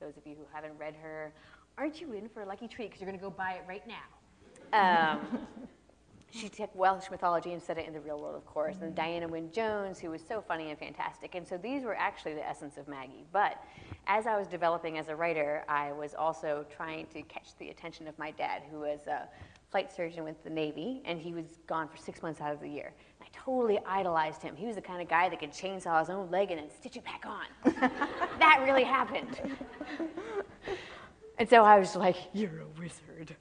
Those 0.00 0.16
of 0.16 0.26
you 0.26 0.34
who 0.34 0.44
haven't 0.52 0.76
read 0.76 0.94
her, 1.00 1.32
aren't 1.80 1.98
you 1.98 2.12
in 2.12 2.28
for 2.28 2.42
a 2.42 2.46
lucky 2.46 2.68
treat 2.68 2.90
because 2.90 3.00
you're 3.00 3.08
going 3.08 3.18
to 3.18 3.24
go 3.24 3.30
buy 3.30 3.52
it 3.52 3.64
right 3.66 3.82
now? 3.88 5.18
Um, 5.18 5.38
she 6.30 6.50
took 6.50 6.72
Welsh 6.76 7.10
mythology 7.10 7.54
and 7.54 7.62
set 7.62 7.78
it 7.78 7.86
in 7.86 7.94
the 7.94 8.00
real 8.00 8.20
world, 8.20 8.36
of 8.36 8.44
course. 8.44 8.76
And 8.82 8.94
Diana 8.94 9.26
Wynne 9.26 9.50
Jones, 9.50 9.98
who 9.98 10.10
was 10.10 10.20
so 10.22 10.44
funny 10.46 10.68
and 10.68 10.78
fantastic. 10.78 11.34
And 11.34 11.48
so 11.48 11.56
these 11.56 11.82
were 11.82 11.96
actually 11.96 12.34
the 12.34 12.46
essence 12.46 12.76
of 12.76 12.86
Maggie. 12.86 13.24
But 13.32 13.64
as 14.06 14.26
I 14.26 14.36
was 14.36 14.46
developing 14.46 14.98
as 14.98 15.08
a 15.08 15.16
writer, 15.16 15.64
I 15.70 15.92
was 15.92 16.14
also 16.14 16.66
trying 16.70 17.06
to 17.14 17.22
catch 17.22 17.56
the 17.58 17.70
attention 17.70 18.06
of 18.06 18.18
my 18.18 18.30
dad, 18.30 18.62
who 18.70 18.80
was 18.80 19.06
a 19.06 19.26
flight 19.70 19.90
surgeon 19.90 20.22
with 20.22 20.42
the 20.44 20.50
Navy, 20.50 21.00
and 21.06 21.18
he 21.18 21.32
was 21.32 21.46
gone 21.66 21.88
for 21.88 21.96
six 21.96 22.22
months 22.22 22.42
out 22.42 22.52
of 22.52 22.60
the 22.60 22.68
year. 22.68 22.92
And 23.20 23.26
I 23.26 23.38
totally 23.38 23.78
idolized 23.86 24.42
him. 24.42 24.54
He 24.54 24.66
was 24.66 24.76
the 24.76 24.82
kind 24.82 25.00
of 25.00 25.08
guy 25.08 25.30
that 25.30 25.40
could 25.40 25.52
chainsaw 25.52 25.98
his 26.00 26.10
own 26.10 26.30
leg 26.30 26.50
and 26.50 26.60
then 26.60 26.68
stitch 26.68 26.96
it 26.96 27.04
back 27.04 27.24
on. 27.24 27.46
that 28.38 28.60
really 28.66 28.84
happened. 28.84 29.40
And 31.40 31.48
so 31.48 31.64
I 31.64 31.78
was 31.78 31.96
like, 31.96 32.16
You're 32.34 32.60
a 32.60 32.78
wizard. 32.78 33.34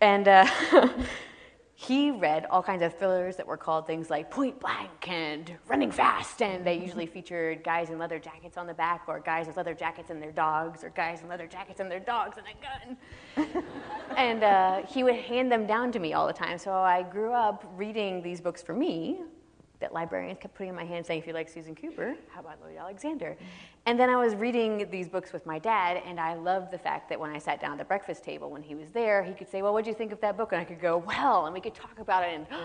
And 0.00 0.28
uh, 0.28 0.46
he 1.74 2.12
read 2.12 2.46
all 2.48 2.62
kinds 2.62 2.80
of 2.80 2.96
thrillers 2.96 3.34
that 3.38 3.46
were 3.46 3.56
called 3.56 3.88
things 3.88 4.08
like 4.08 4.30
Point 4.30 4.60
Blank 4.60 5.08
and 5.08 5.52
Running 5.66 5.90
Fast. 5.90 6.42
And 6.42 6.64
they 6.64 6.78
usually 6.78 7.06
featured 7.06 7.64
guys 7.64 7.90
in 7.90 7.98
leather 7.98 8.20
jackets 8.20 8.56
on 8.56 8.68
the 8.68 8.74
back, 8.74 9.02
or 9.08 9.18
guys 9.18 9.48
with 9.48 9.56
leather 9.56 9.74
jackets 9.74 10.10
and 10.10 10.22
their 10.22 10.30
dogs, 10.30 10.84
or 10.84 10.90
guys 10.90 11.22
in 11.22 11.28
leather 11.28 11.48
jackets 11.48 11.80
and 11.80 11.90
their 11.90 11.98
dogs 11.98 12.36
and 12.38 12.46
a 12.46 13.44
gun. 13.44 13.64
and 14.16 14.44
uh, 14.44 14.86
he 14.86 15.02
would 15.02 15.16
hand 15.16 15.50
them 15.50 15.66
down 15.66 15.90
to 15.90 15.98
me 15.98 16.12
all 16.12 16.28
the 16.28 16.32
time. 16.32 16.56
So 16.56 16.72
I 16.72 17.02
grew 17.02 17.32
up 17.32 17.64
reading 17.76 18.22
these 18.22 18.40
books 18.40 18.62
for 18.62 18.74
me 18.74 19.22
that 19.80 19.92
librarians 19.92 20.38
kept 20.40 20.54
putting 20.54 20.70
in 20.70 20.76
my 20.76 20.84
hand 20.84 21.04
saying, 21.04 21.20
if 21.20 21.26
you 21.26 21.32
like 21.32 21.48
Susan 21.48 21.74
Cooper, 21.74 22.14
how 22.28 22.40
about 22.40 22.60
Lloyd 22.60 22.76
Alexander? 22.78 23.36
And 23.86 23.98
then 23.98 24.10
I 24.10 24.16
was 24.16 24.34
reading 24.34 24.86
these 24.90 25.08
books 25.08 25.32
with 25.32 25.46
my 25.46 25.58
dad, 25.58 26.02
and 26.06 26.20
I 26.20 26.34
loved 26.34 26.70
the 26.70 26.78
fact 26.78 27.08
that 27.08 27.18
when 27.18 27.30
I 27.30 27.38
sat 27.38 27.60
down 27.60 27.72
at 27.72 27.78
the 27.78 27.84
breakfast 27.84 28.22
table, 28.22 28.50
when 28.50 28.62
he 28.62 28.74
was 28.74 28.90
there, 28.90 29.22
he 29.22 29.32
could 29.32 29.50
say, 29.50 29.62
well, 29.62 29.72
what 29.72 29.84
did 29.84 29.90
you 29.90 29.96
think 29.96 30.12
of 30.12 30.20
that 30.20 30.36
book? 30.36 30.52
And 30.52 30.60
I 30.60 30.64
could 30.64 30.80
go, 30.80 30.98
well, 30.98 31.46
and 31.46 31.54
we 31.54 31.60
could 31.60 31.74
talk 31.74 31.98
about 31.98 32.24
it, 32.24 32.34
and 32.34 32.46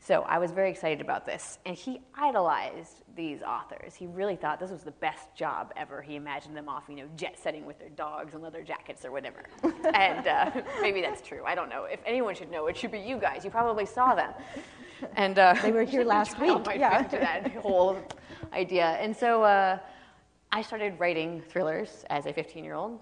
So 0.00 0.22
I 0.22 0.38
was 0.38 0.52
very 0.52 0.70
excited 0.70 1.00
about 1.00 1.26
this. 1.26 1.58
And 1.66 1.76
he 1.76 2.00
idolized 2.14 3.02
these 3.16 3.42
authors. 3.42 3.94
He 3.94 4.06
really 4.06 4.36
thought 4.36 4.60
this 4.60 4.70
was 4.70 4.82
the 4.82 4.92
best 4.92 5.34
job 5.34 5.72
ever. 5.76 6.00
He 6.00 6.16
imagined 6.16 6.56
them 6.56 6.68
off, 6.68 6.84
you 6.88 6.96
know, 6.96 7.08
jet 7.16 7.36
setting 7.38 7.66
with 7.66 7.78
their 7.78 7.88
dogs 7.90 8.34
and 8.34 8.42
leather 8.42 8.62
jackets 8.62 9.04
or 9.04 9.10
whatever. 9.10 9.42
and 9.94 10.26
uh, 10.26 10.50
maybe 10.80 11.00
that's 11.00 11.20
true. 11.20 11.42
I 11.44 11.54
don't 11.54 11.68
know. 11.68 11.84
If 11.84 12.00
anyone 12.06 12.34
should 12.34 12.50
know, 12.50 12.68
it 12.68 12.76
should 12.76 12.92
be 12.92 13.00
you 13.00 13.18
guys. 13.18 13.44
You 13.44 13.50
probably 13.50 13.86
saw 13.86 14.14
them. 14.14 14.32
And 15.16 15.38
uh, 15.38 15.54
They 15.62 15.72
were 15.72 15.84
here 15.84 16.04
last 16.16 16.38
week, 16.40 16.66
yeah. 16.76 17.02
that 17.08 17.50
whole 17.56 17.98
idea. 18.52 18.96
And 19.00 19.16
so 19.16 19.42
uh, 19.42 19.78
I 20.52 20.62
started 20.62 20.98
writing 20.98 21.42
thrillers 21.48 22.04
as 22.10 22.26
a 22.26 22.32
15 22.32 22.64
year 22.64 22.74
old, 22.74 22.98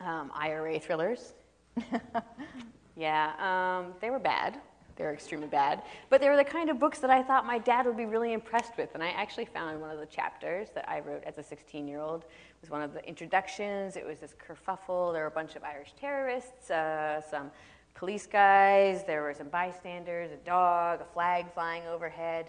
um, 0.00 0.30
IRA 0.34 0.78
thrillers. 0.80 1.34
yeah, 2.96 3.32
um, 3.38 3.92
they 4.00 4.10
were 4.10 4.18
bad. 4.18 4.58
They 4.96 5.04
were 5.04 5.12
extremely 5.12 5.46
bad. 5.46 5.82
But 6.10 6.20
they 6.20 6.28
were 6.28 6.36
the 6.36 6.44
kind 6.44 6.70
of 6.70 6.80
books 6.80 6.98
that 6.98 7.10
I 7.10 7.22
thought 7.22 7.46
my 7.46 7.58
dad 7.58 7.86
would 7.86 7.96
be 7.96 8.06
really 8.06 8.32
impressed 8.32 8.76
with. 8.76 8.90
And 8.94 9.02
I 9.02 9.10
actually 9.10 9.44
found 9.44 9.80
one 9.80 9.90
of 9.90 10.00
the 10.00 10.06
chapters 10.06 10.70
that 10.74 10.88
I 10.88 10.98
wrote 10.98 11.22
as 11.24 11.38
a 11.38 11.42
16 11.42 11.86
year 11.86 12.00
old 12.00 12.22
It 12.22 12.60
was 12.60 12.70
one 12.70 12.82
of 12.82 12.92
the 12.92 13.06
introductions. 13.06 13.96
It 13.96 14.04
was 14.04 14.18
this 14.18 14.34
kerfuffle. 14.34 15.12
There 15.12 15.22
were 15.22 15.28
a 15.28 15.30
bunch 15.30 15.54
of 15.54 15.62
Irish 15.62 15.94
terrorists, 15.98 16.72
uh, 16.72 17.20
some 17.20 17.52
police 17.98 18.28
guys, 18.28 19.04
there 19.04 19.22
were 19.22 19.34
some 19.34 19.48
bystanders, 19.48 20.30
a 20.30 20.36
dog, 20.36 21.00
a 21.00 21.04
flag 21.12 21.52
flying 21.52 21.82
overhead. 21.88 22.46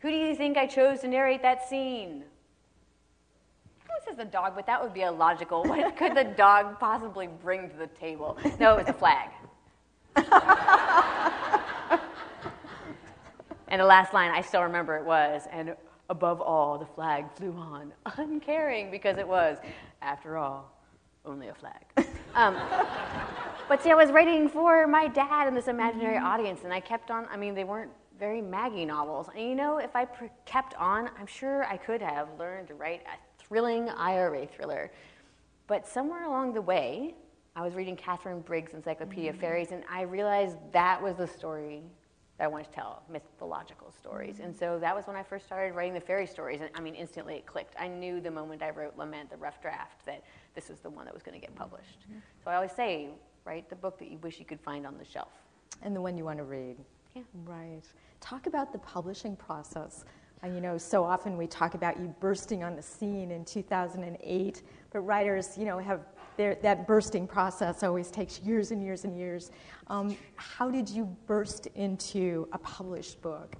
Who 0.00 0.10
do 0.10 0.16
you 0.16 0.36
think 0.36 0.58
I 0.58 0.66
chose 0.66 1.00
to 1.00 1.08
narrate 1.08 1.40
that 1.40 1.66
scene? 1.66 2.24
Who 3.84 3.92
says 4.04 4.18
the 4.18 4.26
dog? 4.26 4.52
But 4.54 4.66
that 4.66 4.82
would 4.82 4.92
be 4.92 5.00
illogical. 5.00 5.64
What 5.64 5.96
could 5.98 6.14
the 6.14 6.24
dog 6.24 6.78
possibly 6.78 7.26
bring 7.26 7.70
to 7.70 7.76
the 7.76 7.86
table? 7.86 8.36
No, 8.60 8.76
it 8.76 8.80
was 8.80 8.88
a 8.88 8.92
flag. 8.92 9.30
and 13.68 13.80
the 13.80 13.86
last 13.86 14.12
line, 14.12 14.30
I 14.30 14.42
still 14.42 14.62
remember 14.62 14.98
it 14.98 15.04
was, 15.06 15.44
and 15.50 15.74
above 16.10 16.42
all, 16.42 16.76
the 16.76 16.84
flag 16.84 17.24
flew 17.34 17.56
on, 17.56 17.92
uncaring 18.18 18.90
because 18.90 19.16
it 19.16 19.26
was, 19.26 19.56
after 20.02 20.36
all, 20.36 20.71
only 21.24 21.48
a 21.48 21.54
flag. 21.54 21.84
Um, 22.34 22.56
but 23.68 23.82
see, 23.82 23.90
I 23.90 23.94
was 23.94 24.10
writing 24.10 24.48
for 24.48 24.86
my 24.86 25.06
dad 25.06 25.48
and 25.48 25.54
this 25.54 25.68
imaginary 25.68 26.16
audience, 26.16 26.60
and 26.64 26.72
I 26.72 26.80
kept 26.80 27.10
on. 27.10 27.26
I 27.30 27.36
mean, 27.36 27.54
they 27.54 27.64
weren't 27.64 27.90
very 28.18 28.40
Maggie 28.40 28.86
novels. 28.86 29.28
And 29.36 29.46
you 29.46 29.54
know, 29.54 29.76
if 29.76 29.94
I 29.94 30.06
pr- 30.06 30.24
kept 30.46 30.72
on, 30.76 31.10
I'm 31.18 31.26
sure 31.26 31.64
I 31.64 31.76
could 31.76 32.00
have 32.00 32.28
learned 32.38 32.68
to 32.68 32.74
write 32.74 33.02
a 33.02 33.42
thrilling 33.42 33.90
IRA 33.90 34.46
thriller. 34.46 34.90
But 35.66 35.86
somewhere 35.86 36.24
along 36.24 36.54
the 36.54 36.62
way, 36.62 37.14
I 37.54 37.62
was 37.62 37.74
reading 37.74 37.96
Katharine 37.96 38.40
Briggs' 38.40 38.72
Encyclopedia 38.72 39.28
of 39.28 39.36
Fairies, 39.36 39.72
and 39.72 39.84
I 39.90 40.02
realized 40.02 40.56
that 40.72 41.02
was 41.02 41.16
the 41.16 41.26
story 41.26 41.82
that 42.38 42.44
I 42.44 42.46
wanted 42.48 42.68
to 42.68 42.72
tell 42.72 43.02
mythological 43.10 43.92
stories. 43.92 44.40
And 44.40 44.56
so 44.56 44.78
that 44.78 44.94
was 44.94 45.06
when 45.06 45.16
I 45.16 45.22
first 45.22 45.46
started 45.46 45.74
writing 45.74 45.94
the 45.94 46.00
fairy 46.00 46.26
stories. 46.26 46.60
And 46.60 46.70
I 46.74 46.80
mean, 46.80 46.94
instantly 46.94 47.34
it 47.34 47.46
clicked. 47.46 47.74
I 47.78 47.88
knew 47.88 48.20
the 48.20 48.30
moment 48.30 48.62
I 48.62 48.70
wrote 48.70 48.96
Lament, 48.96 49.30
the 49.30 49.36
rough 49.36 49.60
draft, 49.60 50.04
that 50.06 50.24
this 50.54 50.68
was 50.68 50.80
the 50.80 50.90
one 50.90 51.04
that 51.04 51.14
was 51.14 51.22
going 51.22 51.38
to 51.38 51.44
get 51.44 51.54
published. 51.54 52.00
Mm-hmm. 52.00 52.18
So 52.44 52.50
I 52.50 52.56
always 52.56 52.72
say, 52.72 53.10
write 53.44 53.68
the 53.68 53.76
book 53.76 53.98
that 53.98 54.10
you 54.10 54.18
wish 54.18 54.38
you 54.38 54.44
could 54.44 54.60
find 54.60 54.86
on 54.86 54.96
the 54.98 55.04
shelf. 55.04 55.32
And 55.82 55.94
the 55.94 56.00
one 56.00 56.16
you 56.16 56.24
want 56.24 56.38
to 56.38 56.44
read. 56.44 56.76
Yeah. 57.14 57.22
Right. 57.44 57.82
Talk 58.20 58.46
about 58.46 58.72
the 58.72 58.78
publishing 58.78 59.36
process. 59.36 60.04
And 60.42 60.54
you 60.54 60.60
know, 60.60 60.76
so 60.76 61.04
often 61.04 61.36
we 61.36 61.46
talk 61.46 61.74
about 61.74 62.00
you 62.00 62.12
bursting 62.18 62.64
on 62.64 62.74
the 62.74 62.82
scene 62.82 63.30
in 63.30 63.44
2008, 63.44 64.62
but 64.90 65.00
writers, 65.00 65.56
you 65.56 65.64
know, 65.64 65.78
have 65.78 66.00
that 66.36 66.86
bursting 66.86 67.26
process 67.26 67.82
always 67.82 68.10
takes 68.10 68.40
years 68.40 68.70
and 68.70 68.82
years 68.82 69.04
and 69.04 69.16
years. 69.16 69.50
Um, 69.88 70.16
how 70.36 70.70
did 70.70 70.88
you 70.88 71.04
burst 71.26 71.66
into 71.74 72.48
a 72.52 72.58
published 72.58 73.20
book? 73.22 73.54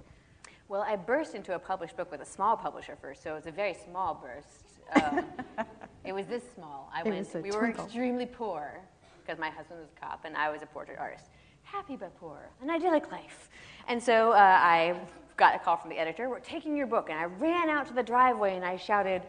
Well, 0.67 0.81
I 0.81 0.95
burst 0.95 1.35
into 1.35 1.53
a 1.55 1.59
published 1.59 1.95
book 1.97 2.09
with 2.11 2.21
a 2.21 2.25
small 2.25 2.57
publisher 2.57 2.97
first, 2.99 3.21
so 3.21 3.31
it 3.31 3.35
was 3.35 3.47
a 3.47 3.51
very 3.51 3.73
small 3.75 4.15
burst. 4.23 4.79
Um, 5.03 5.25
it 6.05 6.13
was 6.13 6.25
this 6.25 6.43
small. 6.55 6.91
I 6.93 7.01
It 7.01 7.05
went. 7.05 7.17
was 7.19 7.35
a 7.35 7.39
we 7.39 7.51
were 7.51 7.69
extremely 7.69 8.25
poor 8.25 8.79
because 9.23 9.39
my 9.39 9.49
husband 9.49 9.79
was 9.79 9.89
a 9.95 9.99
cop 9.99 10.25
and 10.25 10.35
I 10.35 10.49
was 10.49 10.61
a 10.61 10.65
portrait 10.65 10.97
artist. 10.99 11.25
Happy 11.63 11.95
but 11.95 12.17
poor, 12.19 12.49
an 12.61 12.69
idyllic 12.69 13.11
life. 13.11 13.49
And 13.87 14.01
so 14.01 14.31
uh, 14.31 14.35
I 14.35 14.95
got 15.37 15.55
a 15.55 15.59
call 15.59 15.77
from 15.77 15.89
the 15.89 15.97
editor. 15.99 16.29
We're 16.29 16.39
taking 16.39 16.75
your 16.75 16.87
book, 16.87 17.09
and 17.09 17.17
I 17.19 17.25
ran 17.25 17.69
out 17.69 17.87
to 17.87 17.93
the 17.93 18.03
driveway 18.03 18.55
and 18.55 18.65
I 18.65 18.75
shouted. 18.77 19.21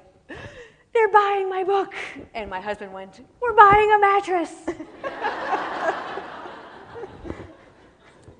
They're 0.94 1.09
buying 1.09 1.50
my 1.50 1.64
book. 1.64 1.92
And 2.35 2.48
my 2.48 2.61
husband 2.61 2.92
went, 2.92 3.20
We're 3.40 3.54
buying 3.54 3.92
a 3.92 3.98
mattress. 3.98 4.52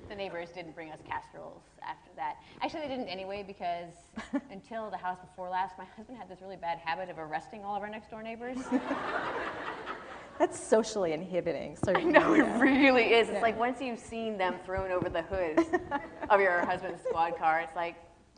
the 0.09 0.15
neighbors 0.15 0.49
didn't 0.55 0.73
bring 0.73 0.91
us 0.91 0.99
casseroles 1.05 1.63
after 1.81 2.09
that. 2.15 2.37
Actually, 2.61 2.81
they 2.83 2.87
didn't 2.87 3.09
anyway 3.09 3.43
because 3.45 3.91
until 4.51 4.89
the 4.89 4.95
house 4.97 5.19
before 5.19 5.49
last, 5.49 5.77
my 5.77 5.83
husband 5.97 6.17
had 6.17 6.29
this 6.29 6.41
really 6.41 6.55
bad 6.55 6.77
habit 6.77 7.09
of 7.09 7.19
arresting 7.19 7.65
all 7.65 7.75
of 7.75 7.83
our 7.83 7.89
next 7.89 8.09
door 8.09 8.23
neighbors. 8.23 8.57
That's 10.39 10.57
socially 10.59 11.11
inhibiting. 11.13 11.77
Certainly. 11.83 12.11
know 12.11 12.33
it 12.33 12.43
really 12.59 13.13
is. 13.13 13.29
It's 13.29 13.41
like 13.41 13.57
once 13.59 13.81
you've 13.81 13.99
seen 13.99 14.37
them 14.37 14.55
thrown 14.65 14.91
over 14.91 15.09
the 15.09 15.21
hood 15.23 15.59
of 16.29 16.41
your 16.41 16.65
husband's 16.65 17.01
squad 17.03 17.37
car, 17.37 17.61
it's 17.61 17.75
like, 17.75 17.95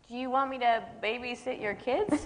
do 0.07 0.15
you 0.15 0.29
want 0.29 0.49
me 0.49 0.59
to 0.59 0.83
babysit 1.03 1.61
your 1.61 1.73
kids? 1.75 2.25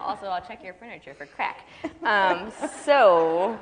Also, 0.00 0.26
I'll 0.26 0.40
check 0.40 0.64
your 0.64 0.74
furniture 0.74 1.14
for 1.14 1.26
crack. 1.26 1.66
Um, 2.02 2.50
so, 2.84 3.58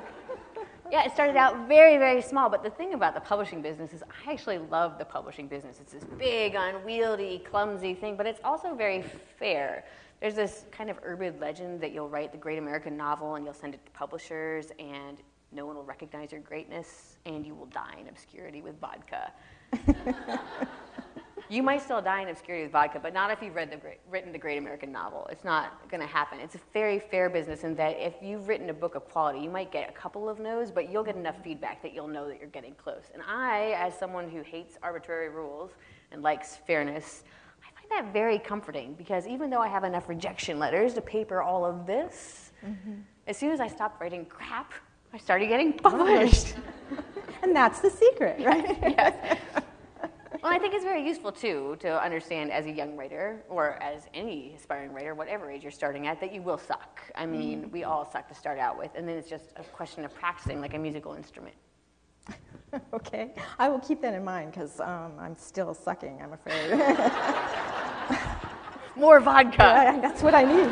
yeah, 0.91 1.05
it 1.05 1.13
started 1.13 1.35
out 1.35 1.67
very, 1.67 1.97
very 1.97 2.21
small. 2.21 2.49
But 2.49 2.63
the 2.63 2.69
thing 2.69 2.93
about 2.93 3.13
the 3.13 3.21
publishing 3.21 3.61
business 3.61 3.93
is, 3.93 4.03
I 4.03 4.31
actually 4.31 4.57
love 4.57 4.97
the 4.97 5.05
publishing 5.05 5.47
business. 5.47 5.79
It's 5.81 5.93
this 5.93 6.03
big, 6.17 6.55
unwieldy, 6.55 7.39
clumsy 7.49 7.93
thing, 7.93 8.15
but 8.15 8.25
it's 8.25 8.39
also 8.43 8.73
very 8.73 9.03
fair. 9.37 9.85
There's 10.21 10.35
this 10.35 10.65
kind 10.71 10.89
of 10.89 10.97
urban 11.03 11.39
legend 11.39 11.79
that 11.81 11.93
you'll 11.93 12.09
write 12.09 12.31
the 12.31 12.37
great 12.37 12.57
American 12.57 12.97
novel 12.97 13.35
and 13.35 13.45
you'll 13.45 13.53
send 13.53 13.73
it 13.73 13.85
to 13.85 13.91
publishers, 13.91 14.67
and 14.79 15.21
no 15.51 15.65
one 15.65 15.75
will 15.75 15.85
recognize 15.85 16.31
your 16.31 16.41
greatness, 16.41 17.17
and 17.25 17.45
you 17.45 17.55
will 17.55 17.67
die 17.67 17.95
in 17.99 18.07
obscurity 18.07 18.61
with 18.61 18.79
vodka. 18.79 19.31
You 21.49 21.63
might 21.63 21.81
still 21.81 21.99
die 21.99 22.21
in 22.21 22.29
obscurity 22.29 22.63
with 22.63 22.71
vodka, 22.71 22.99
but 23.01 23.11
not 23.11 23.31
if 23.31 23.41
you've 23.41 23.55
read 23.55 23.71
the 23.71 23.77
great, 23.77 23.99
written 24.07 24.31
the 24.31 24.37
great 24.37 24.59
American 24.59 24.91
novel. 24.91 25.27
It's 25.31 25.43
not 25.43 25.89
going 25.89 26.01
to 26.01 26.07
happen. 26.07 26.39
It's 26.39 26.53
a 26.53 26.59
very 26.73 26.99
fair 26.99 27.27
business 27.27 27.63
in 27.63 27.73
that 27.75 27.97
if 27.99 28.13
you've 28.21 28.47
written 28.47 28.69
a 28.69 28.73
book 28.73 28.93
of 28.93 29.09
quality, 29.09 29.39
you 29.39 29.49
might 29.49 29.71
get 29.71 29.89
a 29.89 29.91
couple 29.91 30.29
of 30.29 30.39
no's, 30.39 30.69
but 30.69 30.91
you'll 30.91 31.03
get 31.03 31.15
enough 31.15 31.43
feedback 31.43 31.81
that 31.81 31.91
you'll 31.91 32.07
know 32.07 32.27
that 32.27 32.39
you're 32.39 32.49
getting 32.49 32.75
close. 32.75 33.05
And 33.15 33.23
I, 33.27 33.71
as 33.71 33.97
someone 33.97 34.29
who 34.29 34.43
hates 34.43 34.77
arbitrary 34.83 35.29
rules 35.29 35.71
and 36.11 36.21
likes 36.21 36.57
fairness, 36.67 37.23
I 37.63 37.81
find 37.81 38.05
that 38.05 38.13
very 38.13 38.37
comforting 38.37 38.93
because 38.93 39.25
even 39.25 39.49
though 39.49 39.61
I 39.61 39.69
have 39.69 39.83
enough 39.83 40.07
rejection 40.07 40.59
letters 40.59 40.93
to 40.93 41.01
paper 41.01 41.41
all 41.41 41.65
of 41.65 41.87
this, 41.87 42.51
mm-hmm. 42.63 43.01
as 43.25 43.37
soon 43.37 43.51
as 43.51 43.59
I 43.59 43.67
stopped 43.67 43.99
writing 43.99 44.25
crap, 44.25 44.71
I 45.13 45.17
started 45.17 45.47
getting 45.47 45.73
published. 45.79 46.53
And 47.41 47.55
that's 47.55 47.79
the 47.79 47.89
secret, 47.89 48.45
right? 48.45 48.77
yes. 48.83 49.39
Well, 50.41 50.53
I 50.53 50.57
think 50.57 50.73
it's 50.73 50.85
very 50.85 51.05
useful 51.05 51.31
too 51.33 51.75
to 51.81 52.01
understand 52.01 52.51
as 52.51 52.65
a 52.65 52.71
young 52.71 52.95
writer 52.95 53.43
or 53.49 53.81
as 53.83 54.03
any 54.13 54.53
aspiring 54.55 54.93
writer, 54.93 55.13
whatever 55.13 55.51
age 55.51 55.63
you're 55.63 55.71
starting 55.71 56.07
at, 56.07 56.21
that 56.21 56.33
you 56.33 56.41
will 56.41 56.57
suck. 56.57 57.01
I 57.15 57.25
mean, 57.25 57.69
we 57.71 57.83
all 57.83 58.09
suck 58.09 58.29
to 58.29 58.35
start 58.35 58.57
out 58.57 58.77
with, 58.77 58.91
and 58.95 59.07
then 59.07 59.17
it's 59.17 59.29
just 59.29 59.51
a 59.57 59.63
question 59.63 60.05
of 60.05 60.15
practicing 60.15 60.61
like 60.61 60.73
a 60.73 60.79
musical 60.79 61.13
instrument. 61.13 61.55
okay. 62.93 63.31
I 63.57 63.67
will 63.67 63.79
keep 63.79 64.01
that 64.01 64.13
in 64.13 64.23
mind 64.23 64.51
because 64.51 64.79
um, 64.79 65.11
I'm 65.19 65.35
still 65.35 65.73
sucking, 65.73 66.21
I'm 66.21 66.33
afraid. 66.33 66.71
More 68.95 69.19
vodka. 69.19 69.57
Yeah, 69.59 69.99
that's 69.99 70.21
what 70.21 70.33
I 70.33 70.43
need. 70.43 70.69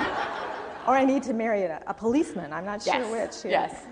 Or 0.87 0.95
I 0.95 1.03
need 1.03 1.23
to 1.23 1.33
marry 1.33 1.63
a, 1.63 1.81
a 1.87 1.93
policeman. 1.93 2.53
I'm 2.53 2.65
not 2.65 2.85
Yes. 2.85 3.05
sure 3.05 3.11
which. 3.11 3.51
Yes. 3.51 3.83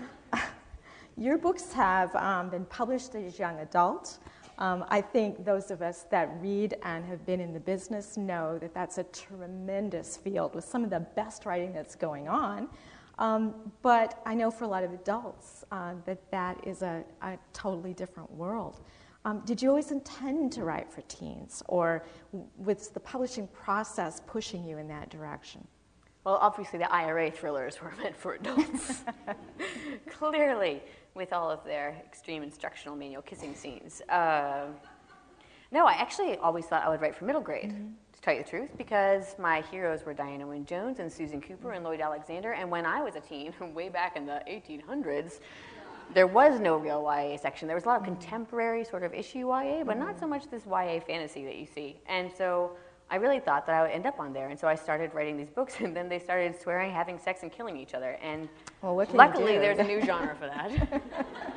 Your 1.18 1.38
books 1.38 1.72
have 1.72 2.14
um, 2.14 2.50
been 2.50 2.66
published 2.66 3.14
as 3.14 3.38
young 3.38 3.58
adult. 3.60 4.18
Um, 4.58 4.84
I 4.88 5.00
think 5.02 5.44
those 5.44 5.70
of 5.70 5.82
us 5.82 6.06
that 6.10 6.30
read 6.40 6.76
and 6.82 7.04
have 7.04 7.26
been 7.26 7.40
in 7.40 7.52
the 7.52 7.60
business 7.60 8.16
know 8.16 8.58
that 8.58 8.72
that's 8.72 8.98
a 8.98 9.04
tremendous 9.04 10.16
field 10.16 10.54
with 10.54 10.64
some 10.64 10.82
of 10.82 10.90
the 10.90 11.00
best 11.00 11.44
writing 11.44 11.72
that's 11.72 11.94
going 11.94 12.28
on. 12.28 12.68
Um, 13.18 13.72
but 13.82 14.20
I 14.26 14.34
know 14.34 14.50
for 14.50 14.64
a 14.64 14.68
lot 14.68 14.84
of 14.84 14.92
adults 14.92 15.64
uh, 15.70 15.94
that 16.04 16.30
that 16.30 16.66
is 16.66 16.82
a, 16.82 17.04
a 17.22 17.38
totally 17.52 17.94
different 17.94 18.30
world. 18.30 18.80
Um, 19.24 19.42
did 19.44 19.60
you 19.60 19.68
always 19.68 19.90
intend 19.90 20.52
to 20.52 20.64
write 20.64 20.90
for 20.90 21.00
teens, 21.02 21.62
or 21.66 22.04
was 22.58 22.88
the 22.88 23.00
publishing 23.00 23.48
process 23.48 24.20
pushing 24.26 24.64
you 24.64 24.78
in 24.78 24.86
that 24.88 25.10
direction? 25.10 25.66
Well, 26.26 26.38
obviously, 26.40 26.80
the 26.80 26.92
IRA 26.92 27.30
thrillers 27.30 27.80
were 27.80 27.94
meant 28.02 28.16
for 28.16 28.34
adults. 28.34 29.04
Clearly, 30.10 30.82
with 31.14 31.32
all 31.32 31.48
of 31.48 31.62
their 31.62 31.94
extreme 32.04 32.42
instructional 32.42 32.96
manual 32.96 33.22
kissing 33.22 33.54
scenes. 33.54 34.02
Uh, 34.08 34.64
no, 35.70 35.86
I 35.86 35.92
actually 35.92 36.36
always 36.38 36.66
thought 36.66 36.84
I 36.84 36.88
would 36.88 37.00
write 37.00 37.14
for 37.14 37.26
middle 37.26 37.40
grade, 37.40 37.70
mm-hmm. 37.70 37.90
to 38.12 38.20
tell 38.22 38.34
you 38.34 38.42
the 38.42 38.48
truth, 38.48 38.70
because 38.76 39.36
my 39.38 39.60
heroes 39.70 40.04
were 40.04 40.14
Diana 40.14 40.44
Wynne 40.44 40.66
Jones 40.66 40.98
and 40.98 41.12
Susan 41.12 41.40
Cooper 41.40 41.70
and 41.72 41.84
Lloyd 41.84 42.00
Alexander. 42.00 42.54
And 42.54 42.72
when 42.72 42.86
I 42.86 43.02
was 43.02 43.14
a 43.14 43.20
teen, 43.20 43.54
way 43.72 43.88
back 43.88 44.16
in 44.16 44.26
the 44.26 44.42
1800s, 44.48 45.38
there 46.12 46.26
was 46.26 46.58
no 46.58 46.76
real 46.76 47.02
YA 47.02 47.36
section. 47.36 47.68
There 47.68 47.76
was 47.76 47.84
a 47.84 47.88
lot 47.88 48.00
of 48.00 48.02
mm-hmm. 48.02 48.20
contemporary 48.20 48.84
sort 48.84 49.04
of 49.04 49.14
issue 49.14 49.48
YA, 49.50 49.84
but 49.84 49.96
not 49.96 50.08
mm-hmm. 50.08 50.18
so 50.18 50.26
much 50.26 50.50
this 50.50 50.66
YA 50.66 50.98
fantasy 51.06 51.44
that 51.44 51.54
you 51.54 51.66
see. 51.66 52.00
And 52.08 52.32
so 52.36 52.72
I 53.08 53.16
really 53.16 53.38
thought 53.38 53.66
that 53.66 53.74
I 53.74 53.82
would 53.82 53.90
end 53.92 54.04
up 54.06 54.18
on 54.18 54.32
there. 54.32 54.48
And 54.48 54.58
so 54.58 54.66
I 54.66 54.74
started 54.74 55.14
writing 55.14 55.36
these 55.36 55.50
books, 55.50 55.76
and 55.80 55.96
then 55.96 56.08
they 56.08 56.18
started 56.18 56.60
swearing, 56.60 56.90
having 56.90 57.18
sex, 57.18 57.42
and 57.42 57.52
killing 57.52 57.76
each 57.76 57.94
other. 57.94 58.18
And 58.22 58.48
Well, 58.82 58.96
luckily, 59.12 59.58
there's 59.58 59.78
a 59.78 59.84
new 59.84 60.00
genre 60.04 60.34
for 60.34 60.46
that. 60.46 61.02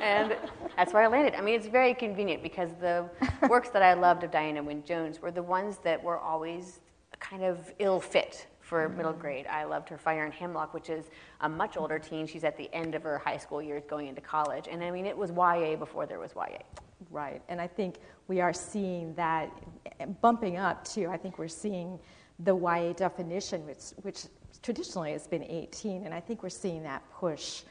and 0.00 0.36
that's 0.76 0.92
where 0.92 1.02
I 1.02 1.06
landed. 1.08 1.34
I 1.34 1.40
mean, 1.40 1.54
it's 1.54 1.66
very 1.66 1.94
convenient 1.94 2.42
because 2.42 2.70
the 2.80 3.08
works 3.48 3.70
that 3.70 3.82
I 3.82 3.94
loved 3.94 4.22
of 4.24 4.30
Diana 4.30 4.62
Wynne 4.62 4.84
Jones 4.84 5.20
were 5.20 5.30
the 5.32 5.42
ones 5.42 5.78
that 5.78 6.02
were 6.02 6.18
always 6.18 6.80
kind 7.18 7.42
of 7.42 7.72
ill 7.78 8.00
fit 8.00 8.46
for 8.60 8.88
middle 8.88 9.12
grade. 9.12 9.46
I 9.48 9.64
loved 9.64 9.88
her 9.88 9.98
Fire 9.98 10.24
and 10.24 10.32
Hemlock, 10.32 10.72
which 10.72 10.90
is 10.90 11.06
a 11.40 11.48
much 11.48 11.76
older 11.76 11.98
teen. 11.98 12.26
She's 12.26 12.44
at 12.44 12.56
the 12.56 12.72
end 12.72 12.94
of 12.94 13.02
her 13.02 13.18
high 13.18 13.36
school 13.36 13.60
years 13.60 13.82
going 13.84 14.06
into 14.06 14.20
college. 14.20 14.68
And 14.70 14.82
I 14.84 14.92
mean, 14.92 15.06
it 15.06 15.16
was 15.16 15.30
YA 15.32 15.74
before 15.74 16.06
there 16.06 16.20
was 16.20 16.32
YA. 16.36 16.58
Right, 17.10 17.42
and 17.48 17.60
I 17.60 17.66
think 17.66 17.96
we 18.28 18.40
are 18.40 18.52
seeing 18.52 19.14
that 19.14 19.50
bumping 20.20 20.56
up 20.56 20.84
too. 20.84 21.08
I 21.08 21.16
think 21.16 21.38
we're 21.38 21.48
seeing 21.48 21.98
the 22.40 22.54
YA 22.56 22.92
definition, 22.92 23.66
which, 23.66 23.92
which 24.02 24.24
traditionally 24.62 25.12
has 25.12 25.26
been 25.26 25.44
18, 25.44 26.04
and 26.04 26.12
I 26.14 26.20
think 26.20 26.42
we're 26.42 26.48
seeing 26.48 26.82
that 26.82 27.02
push 27.12 27.62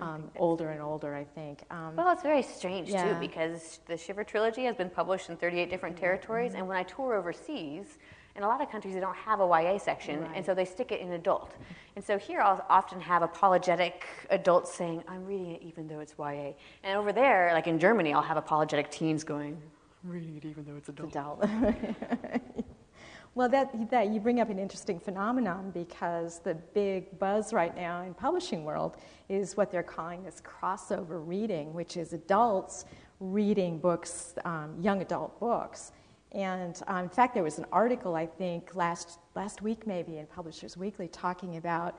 um, 0.00 0.30
older 0.36 0.70
and 0.70 0.82
older. 0.82 1.14
I 1.14 1.24
think. 1.24 1.62
Um, 1.70 1.96
Well, 1.96 2.10
it's 2.10 2.22
very 2.22 2.42
strange 2.42 2.90
Yeah. 2.90 3.14
too 3.14 3.20
because 3.20 3.80
the 3.86 3.96
Shiver 3.96 4.24
trilogy 4.24 4.64
has 4.64 4.76
been 4.76 4.90
published 4.90 5.30
in 5.30 5.36
38 5.36 5.70
different 5.70 5.96
territories, 5.96 6.54
and 6.54 6.68
when 6.68 6.76
I 6.76 6.82
tour 6.82 7.14
overseas, 7.14 7.98
in 8.36 8.42
a 8.42 8.46
lot 8.46 8.60
of 8.60 8.70
countries 8.70 8.94
they 8.94 9.00
don't 9.00 9.16
have 9.16 9.40
a 9.40 9.46
YA 9.46 9.78
section, 9.78 10.26
and 10.34 10.44
so 10.44 10.54
they 10.54 10.64
stick 10.64 10.92
it 10.92 11.00
in 11.00 11.12
adult. 11.12 11.54
And 11.94 12.04
so 12.04 12.18
here 12.18 12.40
I'll 12.40 12.64
often 12.68 13.00
have 13.00 13.22
apologetic 13.22 14.04
adults 14.30 14.74
saying, 14.74 15.02
"I'm 15.08 15.24
reading 15.24 15.52
it 15.52 15.62
even 15.62 15.88
though 15.88 16.00
it's 16.00 16.14
YA," 16.18 16.54
and 16.82 16.98
over 16.98 17.12
there, 17.12 17.50
like 17.52 17.66
in 17.66 17.78
Germany, 17.78 18.12
I'll 18.12 18.22
have 18.22 18.36
apologetic 18.36 18.90
teens 18.90 19.24
going, 19.24 19.60
"I'm 20.04 20.10
reading 20.10 20.36
it 20.36 20.44
even 20.44 20.64
though 20.64 20.76
it's 20.76 20.88
adult." 20.88 21.10
adult. 21.10 21.44
well, 23.34 23.48
that, 23.48 23.90
that 23.90 24.08
you 24.08 24.20
bring 24.20 24.40
up 24.40 24.50
an 24.50 24.58
interesting 24.58 25.00
phenomenon 25.00 25.70
because 25.70 26.38
the 26.40 26.54
big 26.54 27.18
buzz 27.18 27.52
right 27.52 27.74
now 27.74 28.02
in 28.02 28.14
publishing 28.14 28.64
world 28.64 28.96
is 29.28 29.56
what 29.56 29.70
they're 29.70 29.82
calling 29.82 30.22
this 30.24 30.42
crossover 30.42 31.26
reading, 31.26 31.72
which 31.74 31.96
is 31.96 32.12
adults 32.12 32.84
reading 33.20 33.78
books, 33.78 34.34
um, 34.44 34.74
young 34.80 35.00
adult 35.00 35.38
books. 35.40 35.92
And 36.32 36.80
um, 36.86 37.04
in 37.04 37.08
fact, 37.08 37.34
there 37.34 37.42
was 37.42 37.58
an 37.58 37.66
article 37.72 38.14
I 38.14 38.26
think 38.26 38.74
last 38.74 39.18
last 39.34 39.62
week 39.62 39.86
maybe 39.86 40.18
in 40.18 40.26
Publishers 40.26 40.76
Weekly 40.76 41.08
talking 41.08 41.56
about 41.56 41.98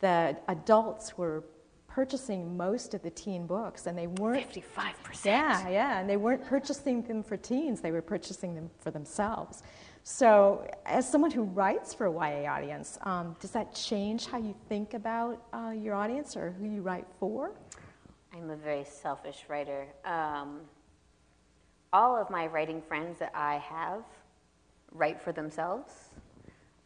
the 0.00 0.36
adults 0.48 1.16
were 1.16 1.44
purchasing 1.94 2.56
most 2.56 2.94
of 2.94 3.02
the 3.02 3.10
teen 3.10 3.46
books, 3.46 3.86
and 3.86 3.96
they 3.96 4.06
weren't 4.06 4.50
55%. 4.50 5.24
yeah, 5.24 5.68
yeah, 5.68 6.00
and 6.00 6.08
they 6.08 6.16
weren't 6.16 6.44
purchasing 6.44 7.02
them 7.02 7.22
for 7.22 7.36
teens, 7.36 7.80
they 7.80 7.92
were 7.92 8.02
purchasing 8.02 8.54
them 8.54 8.70
for 8.78 8.90
themselves. 8.90 9.62
So, 10.04 10.68
as 10.84 11.08
someone 11.08 11.30
who 11.30 11.44
writes 11.44 11.94
for 11.94 12.06
a 12.06 12.12
YA 12.12 12.50
audience, 12.50 12.98
um, 13.02 13.36
does 13.40 13.52
that 13.52 13.74
change 13.74 14.26
how 14.26 14.38
you 14.38 14.54
think 14.68 14.94
about 14.94 15.44
uh, 15.52 15.72
your 15.76 15.94
audience 15.94 16.36
or 16.36 16.50
who 16.58 16.66
you 16.66 16.82
write 16.82 17.06
for? 17.20 17.52
I'm 18.34 18.50
a 18.50 18.56
very 18.56 18.84
selfish 18.84 19.44
writer. 19.48 19.86
Um, 20.04 20.62
all 21.92 22.16
of 22.16 22.30
my 22.30 22.46
writing 22.46 22.80
friends 22.80 23.18
that 23.18 23.32
I 23.34 23.56
have 23.58 24.02
write 24.92 25.20
for 25.20 25.32
themselves. 25.32 25.92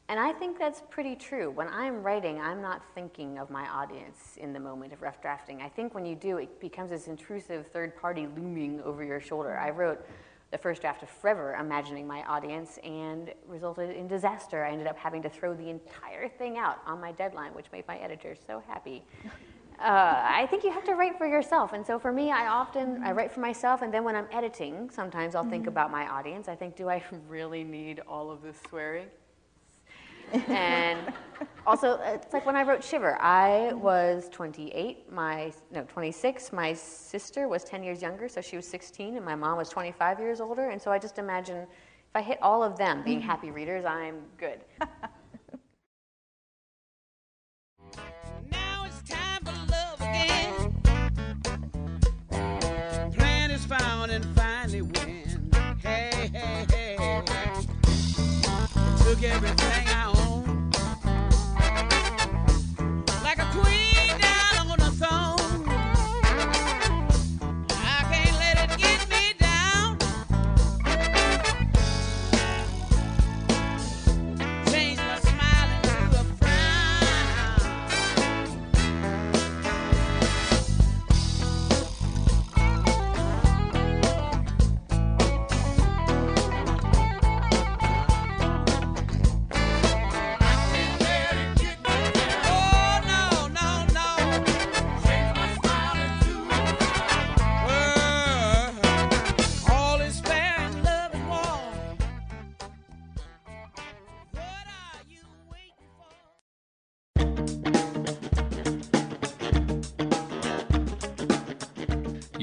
And 0.09 0.21
I 0.21 0.33
think 0.33 0.59
that's 0.59 0.83
pretty 0.89 1.17
true. 1.17 1.51
When 1.51 1.67
I'm 1.69 2.03
writing, 2.03 2.41
I'm 2.41 2.63
not 2.63 2.83
thinking 2.95 3.39
of 3.39 3.51
my 3.51 3.69
audience 3.69 4.37
in 4.37 4.53
the 4.53 4.61
moment 4.61 4.93
of 4.93 5.03
rough 5.03 5.21
drafting. 5.21 5.63
I 5.63 5.69
think 5.69 5.95
when 5.95 6.07
you 6.07 6.15
do, 6.15 6.39
it 6.39 6.61
becomes 6.61 6.91
this 6.91 7.09
intrusive 7.09 7.67
third 7.69 7.97
party 7.97 8.29
looming 8.37 8.81
over 8.83 9.03
your 9.03 9.21
shoulder. 9.21 9.59
I 9.59 9.71
wrote 9.71 10.07
the 10.53 10.59
first 10.59 10.81
draft 10.81 11.03
of 11.03 11.09
Forever 11.09 11.57
imagining 11.59 12.07
my 12.07 12.23
audience 12.23 12.79
and 12.85 13.33
resulted 13.49 13.91
in 13.91 14.07
disaster. 14.07 14.65
I 14.65 14.71
ended 14.71 14.87
up 14.87 14.97
having 14.97 15.23
to 15.23 15.29
throw 15.29 15.55
the 15.55 15.69
entire 15.69 16.29
thing 16.29 16.57
out 16.57 16.79
on 16.87 17.01
my 17.01 17.11
deadline, 17.11 17.53
which 17.53 17.67
made 17.73 17.87
my 17.89 17.99
editor 17.99 18.37
so 18.47 18.63
happy. 18.69 19.05
Uh, 19.79 20.23
I 20.25 20.47
think 20.49 20.65
you 20.65 20.73
have 20.73 20.85
to 20.85 20.95
write 20.95 21.19
for 21.19 21.27
yourself, 21.27 21.75
and 21.75 21.87
so 21.87 21.99
for 21.99 22.11
me, 22.11 22.31
I 22.31 22.47
often 22.47 23.03
I 23.03 23.09
mm-hmm. 23.09 23.19
write 23.19 23.33
for 23.33 23.41
myself, 23.41 23.83
and 23.83 23.93
then 23.93 24.05
when 24.05 24.17
I'm 24.17 24.27
editing, 24.33 24.89
sometimes 24.89 25.35
I'll 25.35 25.45
think 25.45 25.65
mm-hmm. 25.65 25.69
about 25.69 25.91
my 25.91 26.09
audience. 26.09 26.49
I 26.49 26.55
think, 26.55 26.77
do 26.77 26.89
I 26.89 27.03
really 27.29 27.63
need 27.63 28.01
all 28.09 28.31
of 28.31 28.43
this 28.43 28.57
swearing? 28.69 29.09
and 30.33 31.13
also, 31.67 32.01
it's 32.05 32.33
like 32.33 32.47
when 32.47 32.57
I 32.57 32.63
wrote 32.63 32.83
Shiver, 32.83 33.21
I 33.21 33.75
was 33.75 34.29
28, 34.31 35.13
my 35.13 35.53
no 35.71 35.85
26. 35.85 36.53
My 36.53 36.73
sister 36.73 37.47
was 37.47 37.63
10 37.65 37.83
years 37.83 38.01
younger, 38.01 38.29
so 38.29 38.41
she 38.41 38.57
was 38.57 38.67
16, 38.67 39.17
and 39.17 39.25
my 39.25 39.35
mom 39.35 39.59
was 39.59 39.69
25 39.69 40.19
years 40.19 40.41
older. 40.41 40.71
And 40.71 40.81
so 40.81 40.91
I 40.91 40.99
just 40.99 41.19
imagine 41.19 41.59
if 41.59 42.15
I 42.15 42.23
hit 42.23 42.39
all 42.41 42.63
of 42.63 42.79
them 42.79 43.03
being 43.05 43.19
mm-hmm. 43.19 43.29
happy 43.29 43.51
readers, 43.51 43.85
I'm 43.85 44.23
good. 44.39 44.61
and 54.11 54.25
finally 54.37 54.83
win. 54.83 55.51
Hey, 55.83 56.31
hey, 56.33 56.67
hey. 56.71 56.97
Took 58.99 59.23
everything 59.23 59.89
I 59.89 60.16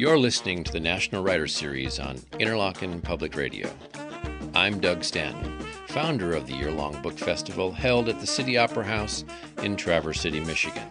You're 0.04 0.20
listening 0.20 0.66
to 0.66 0.72
the 0.74 0.82
National 0.82 1.24
Writer 1.24 1.48
Series 1.48 1.98
on 1.98 2.18
Interlochen 2.34 3.02
Public 3.02 3.38
Radio. 3.38 3.74
I'm 4.54 4.82
Doug 4.82 5.02
Stanton, 5.02 5.58
founder 5.88 6.34
of 6.34 6.46
the 6.46 6.56
year 6.56 6.72
long 6.72 7.02
book 7.02 7.18
festival 7.18 7.72
held 7.72 8.10
at 8.10 8.20
the 8.20 8.28
City 8.28 8.58
Opera 8.58 8.84
House 8.84 9.24
in 9.60 9.78
Traverse 9.78 10.20
City, 10.20 10.42
Michigan. 10.42 10.84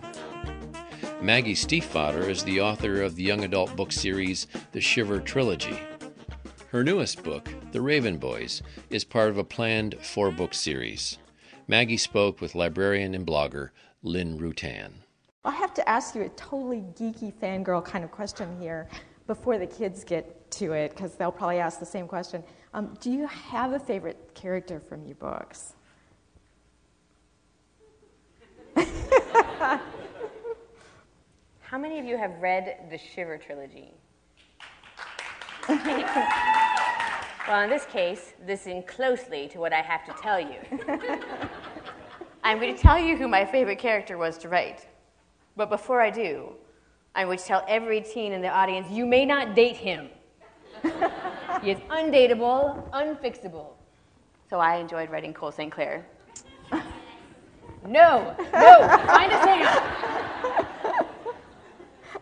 Maggie 1.20 1.53
Stiefvater 1.55 2.27
is 2.27 2.42
the 2.42 2.62
author 2.62 3.03
of 3.03 3.16
the 3.16 3.22
young 3.22 3.44
adult 3.44 3.77
book 3.77 3.92
series 3.92 4.46
The 4.72 4.81
Shiver 4.81 5.20
Trilogy. 5.20 5.79
Her 6.68 6.83
newest 6.83 7.22
book, 7.22 7.53
The 7.72 7.83
Raven 7.83 8.16
Boys, 8.16 8.62
is 8.88 9.05
part 9.05 9.29
of 9.29 9.37
a 9.37 9.44
planned 9.44 9.94
four 10.01 10.31
book 10.31 10.55
series. 10.55 11.18
Maggie 11.68 11.98
spoke 11.98 12.40
with 12.40 12.55
librarian 12.55 13.14
and 13.14 13.27
blogger 13.27 13.72
Lynn 14.03 14.38
Rutan. 14.38 15.01
I 15.44 15.50
have 15.50 15.74
to 15.74 15.88
ask 15.88 16.14
you 16.14 16.22
a 16.22 16.28
totally 16.31 16.85
geeky 16.94 17.33
fangirl 17.33 17.85
kind 17.85 18.05
of 18.05 18.12
question 18.12 18.57
here 18.61 18.88
before 19.26 19.59
the 19.59 19.66
kids 19.66 20.05
get 20.05 20.50
to 20.52 20.72
it, 20.72 20.90
because 20.90 21.14
they'll 21.14 21.33
probably 21.33 21.59
ask 21.59 21.81
the 21.81 21.87
same 21.87 22.07
question. 22.07 22.44
Um, 22.74 22.96
do 23.00 23.11
you 23.11 23.26
have 23.26 23.72
a 23.72 23.78
favorite 23.78 24.35
character 24.35 24.78
from 24.81 25.05
your 25.05 25.16
books? 25.16 25.74
How 31.61 31.78
many 31.78 31.98
of 31.98 32.05
you 32.05 32.16
have 32.16 32.33
read 32.40 32.87
the 32.90 32.98
Shiver 32.98 33.38
trilogy? 33.38 33.94
well, 37.48 37.62
in 37.64 37.70
this 37.70 37.87
case, 37.87 38.35
listen 38.46 38.83
closely 38.83 39.49
to 39.49 39.59
what 39.59 39.72
I 39.72 39.80
have 39.80 40.05
to 40.05 40.12
tell 40.22 40.38
you. 40.38 40.59
I'm 42.45 42.61
going 42.61 42.76
to 42.76 42.80
tell 42.80 42.99
you 42.99 43.16
who 43.16 43.26
my 43.26 43.45
favorite 43.45 43.78
character 43.78 44.18
was 44.18 44.36
to 44.38 44.49
write. 44.49 44.86
But 45.57 45.68
before 45.68 46.00
I 46.00 46.11
do, 46.11 46.55
I 47.14 47.24
would 47.24 47.38
tell 47.38 47.64
every 47.68 48.00
teen 48.00 48.32
in 48.32 48.40
the 48.40 48.48
audience 48.48 48.88
you 48.90 49.05
may 49.05 49.26
not 49.26 49.55
date 49.55 49.76
him. 49.76 50.09
he 51.62 51.70
is 51.70 51.78
undateable, 51.90 52.90
unfixable. 52.90 53.72
So 54.48 54.59
I 54.59 54.76
enjoyed 54.76 55.11
writing 55.11 55.32
Cole 55.34 55.53
St. 55.53 55.70
Clair. 55.70 56.07
no, 57.86 58.34
no, 58.53 58.88
find 59.07 59.32
a 59.32 59.42
Sam. 59.42 61.07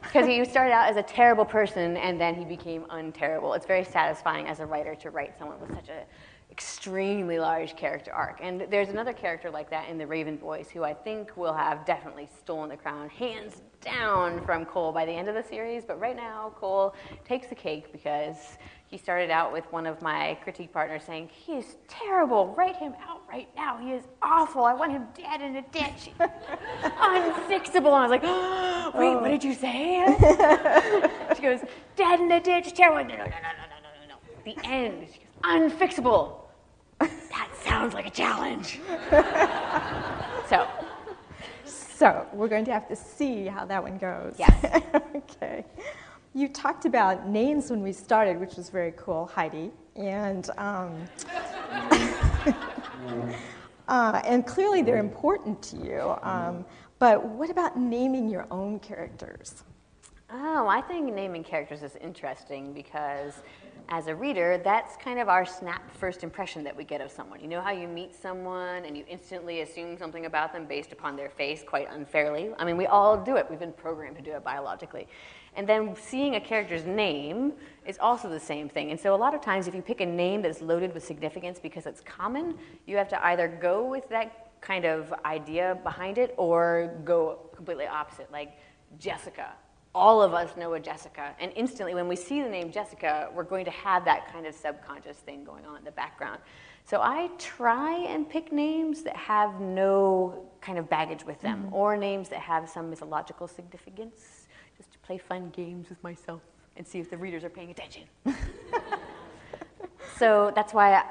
Because 0.03 0.26
he 0.26 0.45
started 0.45 0.72
out 0.72 0.89
as 0.89 0.97
a 0.97 1.03
terrible 1.05 1.45
person 1.45 1.97
and 1.97 2.20
then 2.20 2.35
he 2.35 2.45
became 2.45 2.85
unterrible. 2.91 3.55
It's 3.55 3.66
very 3.66 3.85
satisfying 3.85 4.49
as 4.49 4.59
a 4.59 4.66
writer 4.66 4.97
to 4.97 5.11
write 5.11 5.39
someone 5.39 5.61
with 5.61 5.70
such 5.70 5.89
a 5.89 6.05
extremely 6.51 7.39
large 7.39 7.77
character 7.77 8.13
arc. 8.13 8.39
And 8.43 8.67
there's 8.71 8.89
another 8.89 9.13
character 9.13 9.51
like 9.51 9.71
that 9.71 9.89
in 9.89 9.99
the 9.99 10.07
Raven 10.07 10.37
Boys 10.37 10.69
who 10.69 10.85
I 10.85 10.95
think 10.95 11.37
will 11.37 11.55
have 11.55 11.87
definitely 11.87 12.29
stolen 12.39 12.69
the 12.69 12.77
crown 12.77 13.09
hands 13.09 13.63
down 13.81 14.45
from 14.45 14.65
Cole 14.65 14.93
by 14.93 15.07
the 15.07 15.13
end 15.13 15.29
of 15.29 15.35
the 15.35 15.43
series. 15.43 15.85
But 15.85 16.01
right 16.01 16.17
now, 16.17 16.53
Cole 16.57 16.95
takes 17.25 17.47
the 17.47 17.55
cake 17.55 17.93
because 17.93 18.59
he 18.89 18.99
started 18.99 19.31
out 19.31 19.53
with 19.53 19.71
one 19.73 19.87
of 19.87 20.03
my 20.03 20.37
critique 20.43 20.73
partners 20.73 21.03
saying, 21.07 21.29
He 21.29 21.53
is 21.53 21.77
terrible. 21.87 22.55
Write 22.59 22.77
him 22.77 22.95
out 23.09 23.23
right 23.29 23.49
now. 23.55 23.79
He 23.79 23.93
is 23.93 24.03
awful. 24.21 24.65
I 24.65 24.75
want 24.75 24.91
him 24.91 25.07
dead 25.17 25.41
in 25.43 25.57
a 25.57 25.63
ditch. 25.63 26.11
Unfixable. 26.19 27.87
And 27.87 27.87
I 27.87 28.07
was 28.07 28.11
like, 28.11 28.23
oh, 28.25 28.93
Wait, 28.97 29.15
what 29.15 29.29
did 29.29 29.45
you 29.45 29.55
say? 29.55 30.05
she 31.37 31.43
goes, 31.43 31.61
Dead 31.95 32.21
in 32.21 32.31
a 32.33 32.41
ditch. 32.41 32.75
Terrible. 32.75 33.09
No, 33.09 33.17
no, 33.17 33.25
no, 33.25 33.25
no, 33.25 33.25
no, 33.25 33.79
no, 33.81 34.09
no, 34.09 34.17
no. 34.17 34.53
The 34.53 34.69
end. 34.69 35.07
She 35.13 35.21
goes, 35.21 35.30
Unfixable. 35.45 36.36
That 37.30 37.49
sounds 37.62 37.95
like 37.95 38.07
a 38.07 38.11
challenge. 38.11 38.80
so, 40.49 40.66
So 41.64 42.26
we're 42.32 42.49
going 42.49 42.64
to 42.64 42.72
have 42.72 42.88
to 42.88 42.97
see 42.97 43.47
how 43.47 43.64
that 43.66 43.82
one 43.82 43.99
goes. 43.99 44.34
Yes. 44.38 44.82
okay. 45.16 45.64
You 46.34 46.49
talked 46.49 46.84
about 46.86 47.28
names 47.28 47.70
when 47.70 47.82
we 47.82 47.93
started, 47.93 48.38
which 48.38 48.55
was 48.57 48.70
very 48.70 48.93
cool, 48.97 49.26
Heidi, 49.26 49.70
and 49.97 50.49
um, 50.59 50.95
uh, 53.88 54.22
and 54.24 54.47
clearly 54.47 54.82
they're 54.82 54.99
important 54.99 55.61
to 55.62 55.76
you. 55.76 56.16
Um, 56.22 56.64
but 56.99 57.24
what 57.24 57.51
about 57.51 57.78
naming 57.78 58.28
your 58.28 58.47
own 58.51 58.78
characters? 58.78 59.64
Oh, 60.30 60.68
I 60.68 60.80
think 60.80 61.12
naming 61.12 61.43
characters 61.43 61.82
is 61.82 61.97
interesting 61.97 62.72
because 62.72 63.43
as 63.91 64.07
a 64.07 64.14
reader, 64.14 64.57
that's 64.62 64.97
kind 64.97 65.18
of 65.18 65.28
our 65.28 65.45
snap 65.45 65.91
first 65.97 66.22
impression 66.22 66.62
that 66.62 66.76
we 66.76 66.84
get 66.84 67.01
of 67.01 67.11
someone. 67.11 67.41
You 67.41 67.49
know 67.49 67.61
how 67.61 67.72
you 67.72 67.88
meet 67.88 68.14
someone 68.14 68.84
and 68.84 68.97
you 68.97 69.05
instantly 69.09 69.62
assume 69.62 69.99
something 69.99 70.26
about 70.26 70.53
them 70.53 70.66
based 70.66 70.93
upon 70.93 71.16
their 71.16 71.28
face 71.28 71.64
quite 71.66 71.91
unfairly? 71.91 72.51
I 72.57 72.64
mean, 72.64 72.76
we 72.76 72.86
all 72.86 73.16
do 73.16 73.36
it. 73.36 73.47
We've 73.51 73.59
been 73.59 73.72
programmed 73.72 74.16
to 74.16 74.22
do 74.22 74.30
it 74.30 74.45
biologically. 74.45 75.09
And 75.57 75.68
then 75.68 75.97
seeing 75.97 76.36
a 76.36 76.41
character's 76.41 76.84
name 76.84 77.53
is 77.84 77.99
also 77.99 78.28
the 78.28 78.38
same 78.38 78.68
thing. 78.68 78.93
And 78.93 79.01
so 79.01 79.12
a 79.12 79.16
lot 79.16 79.34
of 79.34 79.41
times, 79.41 79.66
if 79.66 79.74
you 79.74 79.82
pick 79.82 80.01
a 80.01 80.07
name 80.07 80.41
that's 80.43 80.62
loaded 80.62 80.95
with 80.95 81.05
significance 81.05 81.59
because 81.59 81.86
it's 81.86 82.01
common, 82.01 82.55
you 82.86 82.97
have 82.97 83.09
to 83.09 83.26
either 83.26 83.49
go 83.49 83.84
with 83.84 84.09
that 84.11 84.53
kind 84.61 84.84
of 84.84 85.12
idea 85.24 85.76
behind 85.82 86.16
it 86.16 86.32
or 86.36 86.97
go 87.05 87.41
completely 87.57 87.88
opposite, 87.88 88.30
like 88.30 88.53
Jessica 89.01 89.55
all 89.95 90.22
of 90.22 90.34
us 90.34 90.57
know 90.57 90.74
a 90.74 90.80
Jessica. 90.80 91.34
And 91.41 91.53
instantly, 91.57 91.95
when 91.95 92.07
we 92.07 92.16
see 92.16 92.43
the 92.43 92.49
name 92.49 92.70
Jessica, 92.70 93.28
we're 93.34 93.45
going 93.45 93.64
to 93.64 93.70
have 93.72 94.05
that 94.05 94.32
kind 94.32 94.47
of 94.47 94.55
subconscious 94.55 95.16
thing 95.18 95.45
going 95.45 95.66
on 95.66 95.78
in 95.78 95.84
the 95.84 95.91
background. 95.91 96.41
So 96.84 97.01
I 97.01 97.30
try 97.38 97.95
and 98.07 98.28
pick 98.28 98.53
names 98.53 99.03
that 99.03 99.16
have 99.16 99.61
no 99.61 100.47
kind 100.61 100.78
of 100.78 100.88
baggage 100.88 101.24
with 101.24 101.41
them, 101.41 101.64
mm-hmm. 101.64 101.74
or 101.74 101.97
names 101.97 102.28
that 102.30 102.41
have 102.41 102.68
some 102.68 102.91
mythological 102.91 103.47
significance, 103.47 104.47
just 104.76 104.93
to 104.93 104.99
play 105.01 105.18
fun 105.18 105.51
games 105.51 105.88
with 105.88 106.03
myself 106.03 106.41
and 106.76 106.86
see 106.86 106.99
if 106.99 107.11
the 107.11 107.16
readers 107.16 107.45
are 107.45 107.51
paying 107.51 107.70
attention. 107.70 108.05
so 110.18 110.53
that's 110.55 110.72
why, 110.72 110.95
I, 110.95 111.05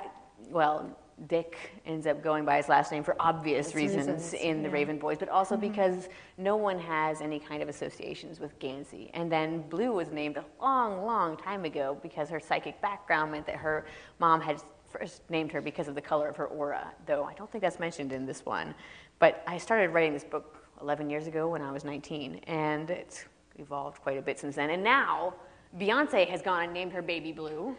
well, 0.49 0.97
Dick 1.27 1.57
ends 1.85 2.07
up 2.07 2.23
going 2.23 2.45
by 2.45 2.57
his 2.57 2.69
last 2.69 2.91
name 2.91 3.03
for 3.03 3.15
obvious 3.19 3.75
reasons, 3.75 4.07
reasons, 4.07 4.33
in 4.33 4.63
the 4.63 4.69
Raven 4.69 4.97
Boys, 4.97 5.17
but 5.17 5.29
also 5.29 5.55
mm-hmm. 5.55 5.67
because 5.67 6.09
no 6.37 6.55
one 6.55 6.79
has 6.79 7.21
any 7.21 7.39
kind 7.39 7.61
of 7.61 7.69
associations 7.69 8.39
with 8.39 8.57
Gansey. 8.59 9.09
And 9.13 9.31
then 9.31 9.61
Blue 9.69 9.91
was 9.91 10.09
named 10.11 10.37
a 10.37 10.45
long, 10.61 11.05
long 11.05 11.37
time 11.37 11.65
ago 11.65 11.97
because 12.01 12.29
her 12.29 12.39
psychic 12.39 12.81
background 12.81 13.31
meant 13.31 13.45
that 13.47 13.57
her 13.57 13.85
mom 14.19 14.41
had 14.41 14.61
first 14.87 15.21
named 15.29 15.51
her 15.51 15.61
because 15.61 15.87
of 15.87 15.95
the 15.95 16.01
color 16.01 16.27
of 16.27 16.35
her 16.35 16.47
aura, 16.47 16.91
though 17.05 17.23
I 17.23 17.33
don't 17.33 17.51
think 17.51 17.61
that's 17.61 17.79
mentioned 17.79 18.11
in 18.11 18.25
this 18.25 18.45
one. 18.45 18.73
But 19.19 19.43
I 19.45 19.57
started 19.57 19.89
writing 19.89 20.13
this 20.13 20.23
book 20.23 20.63
11 20.81 21.09
years 21.09 21.27
ago 21.27 21.49
when 21.49 21.61
I 21.61 21.71
was 21.71 21.83
19, 21.83 22.41
and 22.47 22.89
it's 22.89 23.25
evolved 23.57 24.01
quite 24.01 24.17
a 24.17 24.21
bit 24.21 24.39
since 24.39 24.55
then. 24.55 24.69
And 24.69 24.83
now 24.83 25.33
Beyonce 25.77 26.27
has 26.29 26.41
gone 26.41 26.63
and 26.63 26.73
named 26.73 26.93
her 26.93 27.01
baby 27.01 27.31
Blue. 27.31 27.75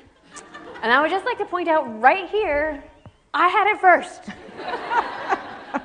And 0.83 0.93
I 0.93 1.01
would 1.01 1.11
just 1.11 1.25
like 1.25 1.39
to 1.39 1.45
point 1.45 1.69
out 1.69 2.01
right 2.01 2.29
here 2.29 2.83
I 3.33 3.49
had 3.49 3.73
it 3.73 3.81
first. 3.81 4.25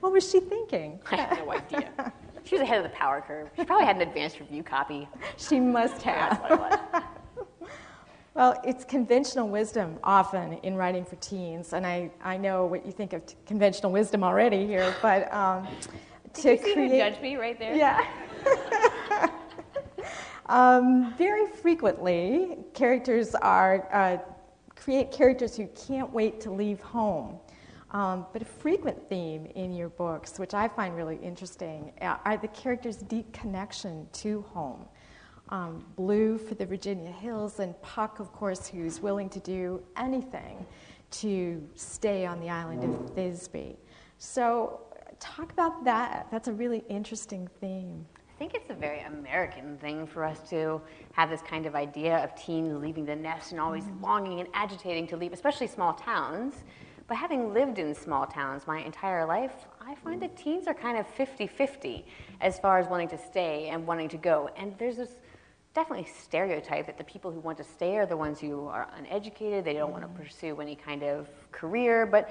what 0.00 0.12
was 0.12 0.30
she 0.30 0.40
thinking? 0.40 1.00
I 1.10 1.16
have 1.16 1.38
no 1.38 1.52
idea. 1.52 2.12
She 2.44 2.54
was 2.56 2.62
ahead 2.62 2.78
of 2.78 2.84
the 2.84 2.96
power 2.96 3.20
curve. 3.20 3.50
She 3.56 3.64
probably 3.64 3.86
had 3.86 3.96
an 3.96 4.02
advanced 4.02 4.40
review 4.40 4.62
copy. 4.62 5.08
She 5.36 5.60
must 5.60 6.02
have. 6.02 6.40
well, 8.34 8.60
it's 8.64 8.84
conventional 8.84 9.48
wisdom 9.48 9.98
often 10.02 10.54
in 10.64 10.76
writing 10.76 11.04
for 11.04 11.16
teens, 11.16 11.72
and 11.72 11.86
I, 11.86 12.10
I 12.22 12.36
know 12.36 12.66
what 12.66 12.84
you 12.84 12.92
think 12.92 13.12
of 13.12 13.24
t- 13.26 13.36
conventional 13.46 13.92
wisdom 13.92 14.24
already 14.24 14.66
here, 14.66 14.94
but 15.02 15.32
um, 15.32 15.66
to 16.34 16.56
create. 16.58 16.98
judge 16.98 17.20
me 17.22 17.36
right 17.36 17.58
there? 17.58 17.74
Yeah. 17.74 18.04
um, 20.46 21.14
very 21.14 21.46
frequently, 21.46 22.56
characters 22.74 23.34
are 23.36 23.88
uh, 23.92 24.18
create 24.82 25.12
characters 25.12 25.56
who 25.56 25.68
can't 25.68 26.12
wait 26.12 26.40
to 26.40 26.50
leave 26.50 26.80
home. 26.80 27.38
Um, 27.92 28.26
but 28.32 28.42
a 28.42 28.44
frequent 28.44 29.08
theme 29.08 29.46
in 29.54 29.72
your 29.72 29.90
books, 29.90 30.38
which 30.38 30.54
I 30.54 30.66
find 30.66 30.96
really 30.96 31.16
interesting, 31.22 31.92
uh, 32.00 32.16
are 32.24 32.36
the 32.36 32.48
characters' 32.48 32.96
deep 32.96 33.32
connection 33.32 34.08
to 34.14 34.42
home. 34.52 34.86
Um, 35.50 35.84
Blue 35.94 36.38
for 36.38 36.54
the 36.54 36.64
Virginia 36.64 37.12
Hills, 37.12 37.60
and 37.60 37.80
Puck, 37.82 38.18
of 38.18 38.32
course, 38.32 38.66
who's 38.66 39.00
willing 39.00 39.28
to 39.30 39.40
do 39.40 39.82
anything 39.96 40.66
to 41.10 41.62
stay 41.74 42.24
on 42.24 42.40
the 42.40 42.48
island 42.48 42.82
of 42.82 43.14
Thisby. 43.14 43.76
So, 44.16 44.80
talk 45.20 45.52
about 45.52 45.84
that. 45.84 46.28
That's 46.30 46.48
a 46.48 46.52
really 46.52 46.82
interesting 46.88 47.46
theme 47.60 48.06
think 48.42 48.54
it's 48.54 48.70
a 48.70 48.74
very 48.74 48.98
American 49.02 49.78
thing 49.78 50.04
for 50.04 50.24
us 50.24 50.40
to 50.50 50.80
have 51.12 51.30
this 51.30 51.42
kind 51.42 51.64
of 51.64 51.76
idea 51.76 52.16
of 52.24 52.34
teens 52.34 52.74
leaving 52.82 53.04
the 53.04 53.14
nest 53.14 53.52
and 53.52 53.60
always 53.60 53.84
mm-hmm. 53.84 54.02
longing 54.02 54.40
and 54.40 54.48
agitating 54.52 55.06
to 55.06 55.16
leave, 55.16 55.32
especially 55.32 55.68
small 55.68 55.92
towns. 55.94 56.64
But 57.06 57.18
having 57.18 57.54
lived 57.54 57.78
in 57.78 57.94
small 57.94 58.26
towns 58.26 58.66
my 58.66 58.80
entire 58.80 59.24
life, 59.24 59.68
I 59.80 59.94
find 59.94 60.20
that 60.22 60.36
teens 60.36 60.66
are 60.66 60.74
kind 60.74 60.98
of 60.98 61.06
50 61.06 61.46
50 61.46 62.04
as 62.40 62.58
far 62.58 62.80
as 62.80 62.88
wanting 62.88 63.06
to 63.10 63.18
stay 63.18 63.68
and 63.68 63.86
wanting 63.86 64.08
to 64.08 64.16
go. 64.16 64.50
And 64.56 64.74
there's 64.76 64.96
this 64.96 65.20
definitely 65.72 66.08
stereotype 66.12 66.86
that 66.86 66.98
the 66.98 67.04
people 67.04 67.30
who 67.30 67.38
want 67.38 67.58
to 67.58 67.64
stay 67.64 67.96
are 67.96 68.06
the 68.06 68.16
ones 68.16 68.40
who 68.40 68.66
are 68.66 68.88
uneducated, 68.98 69.64
they 69.64 69.74
don't 69.74 69.92
want 69.92 70.02
to 70.02 70.08
mm-hmm. 70.08 70.20
pursue 70.20 70.60
any 70.60 70.74
kind 70.74 71.04
of 71.04 71.28
career. 71.52 72.06
But 72.06 72.28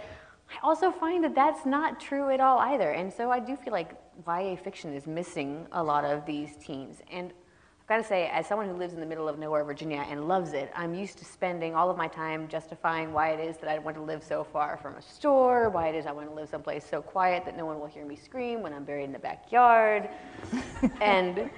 I 0.52 0.68
also 0.68 0.91
find 0.91 1.24
that 1.24 1.36
that's 1.36 1.66
not 1.66 1.99
true 1.99 2.30
at 2.30 2.39
all 2.39 2.60
either. 2.60 2.91
And 2.91 3.12
so 3.12 3.32
I 3.32 3.39
do 3.39 3.56
feel 3.56 3.74
like 3.74 3.95
YA 4.28 4.56
fiction 4.56 4.93
is 4.93 5.08
missing 5.08 5.68
a 5.72 5.84
lot 5.84 6.04
of 6.04 6.26
these 6.26 6.56
teens. 6.58 7.02
And 7.12 7.32
I've 7.82 7.88
got 7.88 7.97
to 7.97 8.04
say, 8.04 8.30
as 8.32 8.47
someone 8.47 8.68
who 8.68 8.76
lives 8.76 8.93
in 8.93 8.99
the 8.99 9.06
middle 9.06 9.28
of 9.28 9.39
nowhere, 9.39 9.64
Virginia, 9.64 10.06
and 10.10 10.28
loves 10.28 10.54
it, 10.54 10.72
I'm 10.76 10.93
used 10.93 11.18
to 11.18 11.26
spending 11.26 11.76
all 11.76 11.89
of 11.89 11.97
my 11.97 12.08
time 12.08 12.47
justifying 12.47 13.12
why 13.12 13.30
it 13.30 13.39
is 13.39 13.58
that 13.58 13.70
I 13.70 13.80
want 13.80 13.97
to 13.97 14.04
live 14.04 14.24
so 14.24 14.43
far 14.43 14.78
from 14.78 14.95
a 14.95 15.02
store, 15.02 15.70
why 15.70 15.88
it 15.88 15.95
is 15.95 16.06
I 16.06 16.12
want 16.12 16.30
to 16.30 16.34
live 16.34 16.47
someplace 16.49 16.86
so 16.89 17.02
quiet 17.02 17.43
that 17.45 17.58
no 17.58 17.66
one 17.66 17.80
will 17.80 17.88
hear 17.88 18.06
me 18.06 18.16
scream 18.16 18.62
when 18.62 18.74
I'm 18.74 18.84
buried 18.84 19.06
in 19.06 19.12
the 19.12 19.20
backyard. 19.20 20.10
and 21.02 21.49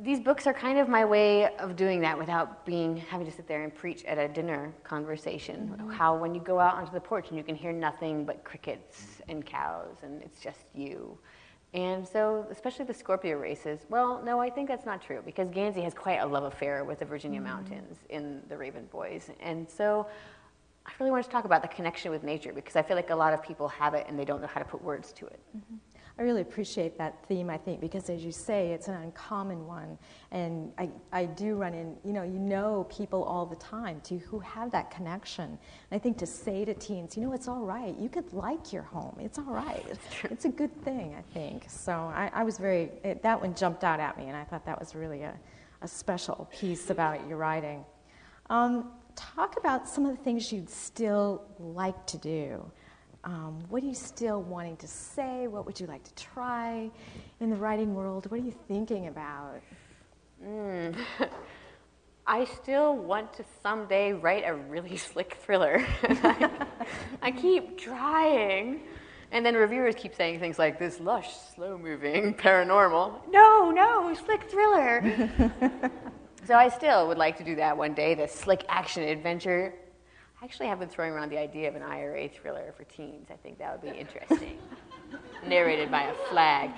these 0.00 0.20
books 0.20 0.46
are 0.46 0.54
kind 0.54 0.78
of 0.78 0.88
my 0.88 1.04
way 1.04 1.56
of 1.56 1.74
doing 1.74 2.00
that 2.02 2.16
without 2.16 2.64
being 2.64 2.96
having 2.96 3.26
to 3.26 3.32
sit 3.32 3.48
there 3.48 3.64
and 3.64 3.74
preach 3.74 4.04
at 4.04 4.16
a 4.16 4.28
dinner 4.28 4.72
conversation. 4.84 5.76
Mm-hmm. 5.76 5.90
How 5.90 6.16
when 6.16 6.34
you 6.34 6.40
go 6.40 6.60
out 6.60 6.74
onto 6.74 6.92
the 6.92 7.00
porch 7.00 7.28
and 7.28 7.36
you 7.36 7.42
can 7.42 7.56
hear 7.56 7.72
nothing 7.72 8.24
but 8.24 8.44
crickets 8.44 9.20
and 9.28 9.44
cows 9.44 9.96
and 10.02 10.22
it's 10.22 10.40
just 10.40 10.66
you. 10.72 11.18
And 11.74 12.06
so, 12.06 12.46
especially 12.50 12.86
the 12.86 12.94
Scorpio 12.94 13.36
races, 13.36 13.80
well, 13.90 14.22
no, 14.24 14.40
I 14.40 14.48
think 14.48 14.68
that's 14.68 14.86
not 14.86 15.02
true 15.02 15.20
because 15.22 15.50
Gansey 15.50 15.82
has 15.82 15.92
quite 15.92 16.18
a 16.20 16.26
love 16.26 16.44
affair 16.44 16.84
with 16.84 17.00
the 17.00 17.04
Virginia 17.04 17.40
mm-hmm. 17.40 17.48
mountains 17.48 17.98
in 18.08 18.40
the 18.48 18.56
Raven 18.56 18.86
Boys. 18.90 19.30
And 19.40 19.68
so, 19.68 20.06
I 20.86 20.92
really 20.98 21.10
want 21.10 21.22
to 21.24 21.30
talk 21.30 21.44
about 21.44 21.60
the 21.60 21.68
connection 21.68 22.10
with 22.10 22.22
nature 22.22 22.54
because 22.54 22.74
I 22.74 22.80
feel 22.80 22.96
like 22.96 23.10
a 23.10 23.14
lot 23.14 23.34
of 23.34 23.42
people 23.42 23.68
have 23.68 23.92
it 23.92 24.06
and 24.08 24.18
they 24.18 24.24
don't 24.24 24.40
know 24.40 24.46
how 24.46 24.60
to 24.60 24.64
put 24.64 24.82
words 24.82 25.12
to 25.12 25.26
it. 25.26 25.38
Mm-hmm. 25.54 25.74
I 26.18 26.22
really 26.22 26.40
appreciate 26.42 26.98
that 26.98 27.24
theme, 27.28 27.48
I 27.48 27.56
think, 27.56 27.80
because 27.80 28.10
as 28.10 28.24
you 28.24 28.32
say, 28.32 28.72
it's 28.72 28.88
an 28.88 28.94
uncommon 28.94 29.64
one. 29.68 29.96
And 30.32 30.72
I, 30.76 30.90
I 31.12 31.26
do 31.26 31.54
run 31.54 31.74
in, 31.74 31.96
you 32.04 32.12
know, 32.12 32.24
you 32.24 32.40
know 32.40 32.88
people 32.90 33.22
all 33.22 33.46
the 33.46 33.56
time 33.56 34.00
too 34.00 34.18
who 34.18 34.40
have 34.40 34.72
that 34.72 34.90
connection. 34.90 35.44
And 35.44 35.58
I 35.92 35.98
think 35.98 36.18
to 36.18 36.26
say 36.26 36.64
to 36.64 36.74
teens, 36.74 37.16
you 37.16 37.22
know, 37.22 37.32
it's 37.34 37.46
all 37.46 37.62
right. 37.62 37.96
You 37.96 38.08
could 38.08 38.32
like 38.32 38.72
your 38.72 38.82
home. 38.82 39.16
It's 39.20 39.38
all 39.38 39.44
right. 39.44 39.84
It's 40.24 40.44
a 40.44 40.48
good 40.48 40.74
thing, 40.82 41.14
I 41.16 41.22
think. 41.32 41.66
So 41.68 41.92
I, 41.92 42.32
I 42.34 42.42
was 42.42 42.58
very, 42.58 42.90
it, 43.04 43.22
that 43.22 43.40
one 43.40 43.54
jumped 43.54 43.84
out 43.84 44.00
at 44.00 44.18
me, 44.18 44.26
and 44.26 44.36
I 44.36 44.42
thought 44.42 44.66
that 44.66 44.78
was 44.80 44.96
really 44.96 45.22
a, 45.22 45.34
a 45.82 45.88
special 45.88 46.48
piece 46.50 46.90
about 46.90 47.28
your 47.28 47.38
writing. 47.38 47.84
Um, 48.50 48.90
talk 49.14 49.56
about 49.56 49.88
some 49.88 50.04
of 50.04 50.16
the 50.16 50.22
things 50.24 50.52
you'd 50.52 50.70
still 50.70 51.44
like 51.60 52.06
to 52.06 52.18
do 52.18 52.68
Um, 53.24 53.58
what 53.68 53.82
are 53.82 53.86
you 53.86 53.94
still 53.94 54.42
wanting 54.42 54.76
to 54.78 54.86
say? 54.86 55.48
What 55.48 55.66
would 55.66 55.78
you 55.80 55.86
like 55.86 56.04
to 56.04 56.14
try 56.14 56.90
in 57.40 57.50
the 57.50 57.56
writing 57.56 57.94
world? 57.94 58.30
What 58.30 58.40
are 58.40 58.44
you 58.44 58.54
thinking 58.68 59.08
about? 59.08 59.60
I 62.26 62.44
still 62.44 62.94
want 62.96 63.32
to 63.34 63.44
someday 63.62 64.12
write 64.12 64.44
a 64.46 64.54
really 64.54 64.96
slick 65.08 65.38
thriller. 65.42 65.84
I, 66.02 66.66
I 67.22 67.30
keep 67.30 67.78
trying. 67.78 68.82
And 69.32 69.44
then 69.44 69.54
reviewers 69.54 69.94
keep 69.94 70.14
saying 70.14 70.38
things 70.40 70.58
like 70.58 70.78
this 70.78 71.00
lush, 71.00 71.28
slow 71.54 71.76
moving, 71.76 72.34
paranormal. 72.34 73.28
No, 73.30 73.70
no, 73.70 74.14
slick 74.14 74.48
thriller. 74.50 75.02
so 76.46 76.54
I 76.54 76.68
still 76.68 77.08
would 77.08 77.18
like 77.18 77.36
to 77.38 77.44
do 77.44 77.56
that 77.56 77.76
one 77.76 77.92
day, 77.92 78.14
the 78.14 78.26
slick 78.26 78.64
action 78.68 79.02
adventure. 79.02 79.74
I 80.40 80.44
actually 80.44 80.68
have 80.68 80.78
been 80.78 80.88
throwing 80.88 81.12
around 81.12 81.30
the 81.30 81.38
idea 81.38 81.68
of 81.68 81.74
an 81.74 81.82
IRA 81.82 82.28
thriller 82.28 82.72
for 82.76 82.84
teens. 82.84 83.28
I 83.30 83.34
think 83.36 83.58
that 83.58 83.72
would 83.72 83.92
be 83.92 83.98
interesting. 83.98 84.58
Narrated 85.46 85.90
by 85.90 86.02
a 86.04 86.14
flag. 86.30 86.70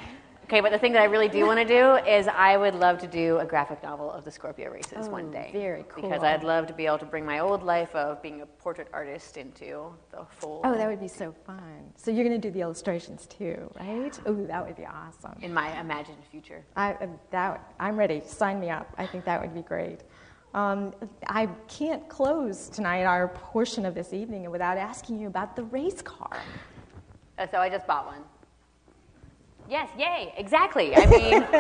Okay, 0.45 0.61
but 0.61 0.73
the 0.73 0.79
thing 0.79 0.93
that 0.95 1.03
I 1.03 1.05
really 1.05 1.29
do 1.29 1.47
want 1.47 1.61
to 1.61 1.65
do 1.65 1.95
is 2.11 2.27
I 2.27 2.57
would 2.57 2.75
love 2.75 2.99
to 3.01 3.07
do 3.07 3.39
a 3.39 3.45
graphic 3.45 3.85
novel 3.85 4.11
of 4.11 4.25
the 4.25 4.33
Scorpio 4.33 4.69
races 4.73 5.09
one 5.09 5.27
Oh, 5.29 5.33
day. 5.33 5.51
very 5.53 5.85
cool. 5.89 6.03
Because. 6.09 6.25
I'd 6.25 6.43
love 6.43 6.67
to 6.67 6.73
be 6.73 6.87
able 6.87 6.99
to 6.99 7.05
bring 7.05 7.25
my 7.25 7.39
old 7.39 7.63
life 7.63 7.95
of 7.95 8.21
being 8.21 8.41
a 8.41 8.47
portrait 8.47 8.89
artist 8.93 9.37
into 9.37 9.93
the 10.11 10.25
full. 10.39 10.63
Oh, 10.65 10.75
that 10.77 10.89
would 10.89 10.99
be 10.99 11.07
so 11.07 11.33
fun. 11.47 11.93
So 11.95 12.11
you're 12.11 12.25
going 12.25 12.41
to 12.41 12.49
do 12.49 12.51
the 12.53 12.63
illustrations 12.63 13.27
too, 13.27 13.71
right? 13.79 14.19
Oh, 14.27 14.35
that 14.47 14.67
would 14.67 14.75
be 14.75 14.87
awesome. 14.87 15.39
in 15.41 15.55
my 15.55 15.79
imagined 15.79 16.19
future. 16.33 16.65
I, 16.75 16.95
uh, 16.95 17.07
that, 17.31 17.73
I'm 17.79 17.97
ready. 17.97 18.21
Sign 18.27 18.59
me 18.59 18.71
up. 18.71 18.93
I 18.99 19.07
think 19.07 19.25
that 19.27 19.41
would 19.41 19.55
be 19.55 19.63
great. 19.63 20.01
Um, 20.53 20.93
I 21.29 21.47
can't 21.69 22.09
close 22.09 22.69
tonight, 22.69 23.05
our 23.05 23.29
portion 23.29 23.87
of 23.87 23.95
this 23.95 24.13
evening, 24.13 24.51
without 24.51 24.77
asking 24.77 25.21
you 25.21 25.29
about 25.29 25.55
the 25.55 25.63
race 25.65 26.03
car. 26.03 26.41
Uh, 27.39 27.47
so 27.51 27.59
I 27.59 27.69
just 27.69 27.87
bought 27.87 28.07
one. 28.07 28.23
Yes, 29.69 29.89
yay, 29.97 30.35
exactly. 30.37 30.97
I 30.97 31.07
mean, 31.07 31.47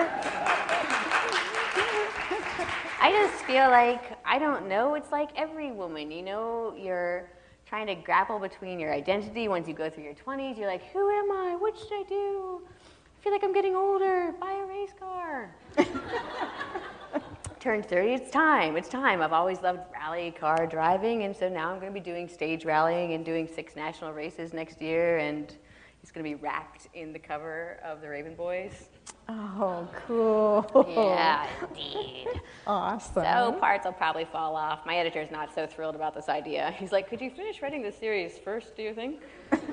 I 3.00 3.12
just 3.12 3.44
feel 3.44 3.70
like, 3.70 4.18
I 4.24 4.40
don't 4.40 4.68
know, 4.68 4.94
it's 4.94 5.12
like 5.12 5.30
every 5.36 5.70
woman, 5.70 6.10
you 6.10 6.22
know, 6.22 6.74
you're 6.76 7.30
trying 7.66 7.86
to 7.86 7.94
grapple 7.94 8.40
between 8.40 8.80
your 8.80 8.92
identity 8.92 9.46
once 9.46 9.68
you 9.68 9.74
go 9.74 9.88
through 9.88 10.02
your 10.02 10.14
20s. 10.14 10.58
You're 10.58 10.66
like, 10.66 10.82
who 10.92 11.08
am 11.08 11.30
I? 11.30 11.54
What 11.56 11.78
should 11.78 11.92
I 11.92 12.02
do? 12.08 12.62
I 12.66 13.22
feel 13.22 13.30
like 13.32 13.44
I'm 13.44 13.52
getting 13.52 13.76
older. 13.76 14.34
Buy 14.40 14.54
a 14.54 14.66
race 14.66 14.92
car. 14.98 15.54
Turned 17.60 17.84
30, 17.84 18.14
it's 18.14 18.30
time. 18.30 18.78
It's 18.78 18.88
time. 18.88 19.20
I've 19.20 19.34
always 19.34 19.60
loved 19.60 19.80
rally 19.92 20.30
car 20.30 20.66
driving, 20.66 21.24
and 21.24 21.36
so 21.36 21.46
now 21.46 21.70
I'm 21.70 21.78
going 21.78 21.92
to 21.92 22.00
be 22.00 22.02
doing 22.02 22.26
stage 22.26 22.64
rallying 22.64 23.12
and 23.12 23.22
doing 23.22 23.46
six 23.46 23.76
national 23.76 24.14
races 24.14 24.54
next 24.54 24.80
year, 24.80 25.18
and 25.18 25.54
it's 26.02 26.10
going 26.10 26.24
to 26.24 26.30
be 26.30 26.36
wrapped 26.36 26.88
in 26.94 27.12
the 27.12 27.18
cover 27.18 27.78
of 27.84 28.00
the 28.00 28.08
Raven 28.08 28.34
Boys. 28.34 28.88
Oh, 29.28 29.86
cool. 30.06 30.86
Yeah, 30.88 31.46
indeed. 31.68 32.28
Awesome. 32.66 33.24
So 33.24 33.54
parts 33.60 33.84
will 33.84 33.92
probably 33.92 34.24
fall 34.24 34.56
off. 34.56 34.86
My 34.86 34.96
editor's 34.96 35.30
not 35.30 35.54
so 35.54 35.66
thrilled 35.66 35.94
about 35.94 36.14
this 36.14 36.30
idea. 36.30 36.74
He's 36.78 36.92
like, 36.92 37.10
"Could 37.10 37.20
you 37.20 37.30
finish 37.30 37.60
writing 37.60 37.82
the 37.82 37.92
series 37.92 38.38
first? 38.38 38.74
Do 38.74 38.82
you 38.82 38.94
think? 38.94 39.20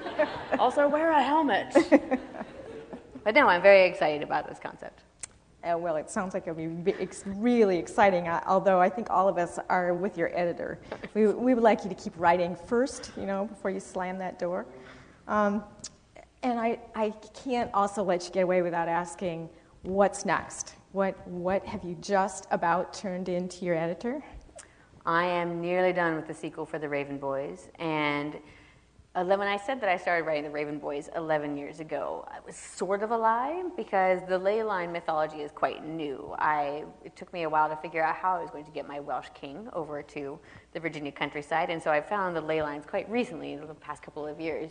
also, 0.60 0.90
wear 0.90 1.12
a 1.12 1.24
helmet." 1.24 1.74
but 3.24 3.34
no, 3.34 3.48
I'm 3.48 3.62
very 3.62 3.88
excited 3.88 4.24
about 4.24 4.50
this 4.50 4.60
concept. 4.60 5.04
Uh, 5.68 5.78
well, 5.78 5.96
it 5.98 6.10
sounds 6.10 6.34
like 6.34 6.44
it'll 6.44 6.56
be 6.56 6.68
really 7.26 7.78
exciting, 7.78 8.28
uh, 8.28 8.42
although 8.48 8.80
I 8.80 8.90
think 8.90 9.10
all 9.10 9.28
of 9.28 9.38
us 9.38 9.60
are 9.70 9.94
with 9.94 10.18
your 10.18 10.30
editor. 10.38 10.80
We, 11.14 11.28
we 11.28 11.54
would 11.54 11.64
like 11.64 11.84
you 11.84 11.90
to 11.90 11.96
keep 11.96 12.14
writing 12.18 12.56
first, 12.56 13.12
you 13.18 13.26
know, 13.26 13.46
before 13.46 13.72
you 13.72 13.80
slam 13.80 14.18
that 14.20 14.40
door. 14.40 14.66
Um, 15.28 15.64
and 16.44 16.60
I, 16.60 16.80
I 16.96 17.10
can't 17.44 17.70
also 17.74 18.04
let 18.04 18.26
you 18.26 18.32
get 18.32 18.44
away 18.44 18.62
without 18.62 18.88
asking, 18.88 19.50
what's 19.82 20.26
next? 20.26 20.76
What, 20.94 21.28
what 21.28 21.66
have 21.66 21.84
you 21.84 21.96
just 22.00 22.48
about 22.52 22.94
turned 22.94 23.28
into 23.28 23.66
your 23.66 23.76
editor? 23.76 24.24
I 25.06 25.26
am 25.26 25.60
nearly 25.60 25.92
done 25.92 26.16
with 26.16 26.28
the 26.28 26.34
sequel 26.34 26.66
for 26.66 26.80
the 26.80 26.88
Raven 26.88 27.18
Boys, 27.18 27.70
and 27.80 28.38
Uh, 29.18 29.22
ele- 29.22 29.38
when 29.40 29.48
I 29.48 29.58
said 29.58 29.82
that 29.82 29.90
I 29.90 29.98
started 29.98 30.26
writing 30.26 30.44
the 30.44 30.52
Raven 30.52 30.78
Boys 30.78 31.10
11 31.16 31.58
years 31.58 31.80
ago, 31.80 32.28
it 32.36 32.46
was 32.46 32.56
sort 32.56 33.02
of 33.02 33.10
a 33.10 33.18
lie 33.18 33.64
because 33.76 34.22
the 34.28 34.38
ley 34.38 34.62
line 34.62 34.92
mythology 34.92 35.38
is 35.38 35.52
quite 35.52 35.84
new. 35.84 36.36
I, 36.38 36.84
it 37.04 37.16
took 37.16 37.34
me 37.34 37.44
a 37.44 37.50
while 37.50 37.68
to 37.68 37.76
figure 37.78 38.04
out 38.04 38.16
how 38.16 38.38
I 38.38 38.42
was 38.42 38.52
going 38.52 38.66
to 38.66 38.72
get 38.72 38.88
my 38.88 39.00
Welsh 39.00 39.30
king 39.34 39.70
over 39.74 40.04
to 40.04 40.40
the 40.74 40.80
Virginia 40.80 41.12
countryside, 41.12 41.72
and 41.72 41.82
so 41.82 41.90
I 41.90 42.00
found 42.00 42.36
the 42.36 42.42
ley 42.42 42.62
lines 42.62 42.86
quite 42.86 43.10
recently 43.10 43.54
in 43.54 43.66
the 43.66 43.74
past 43.74 44.04
couple 44.04 44.28
of 44.28 44.40
years. 44.40 44.70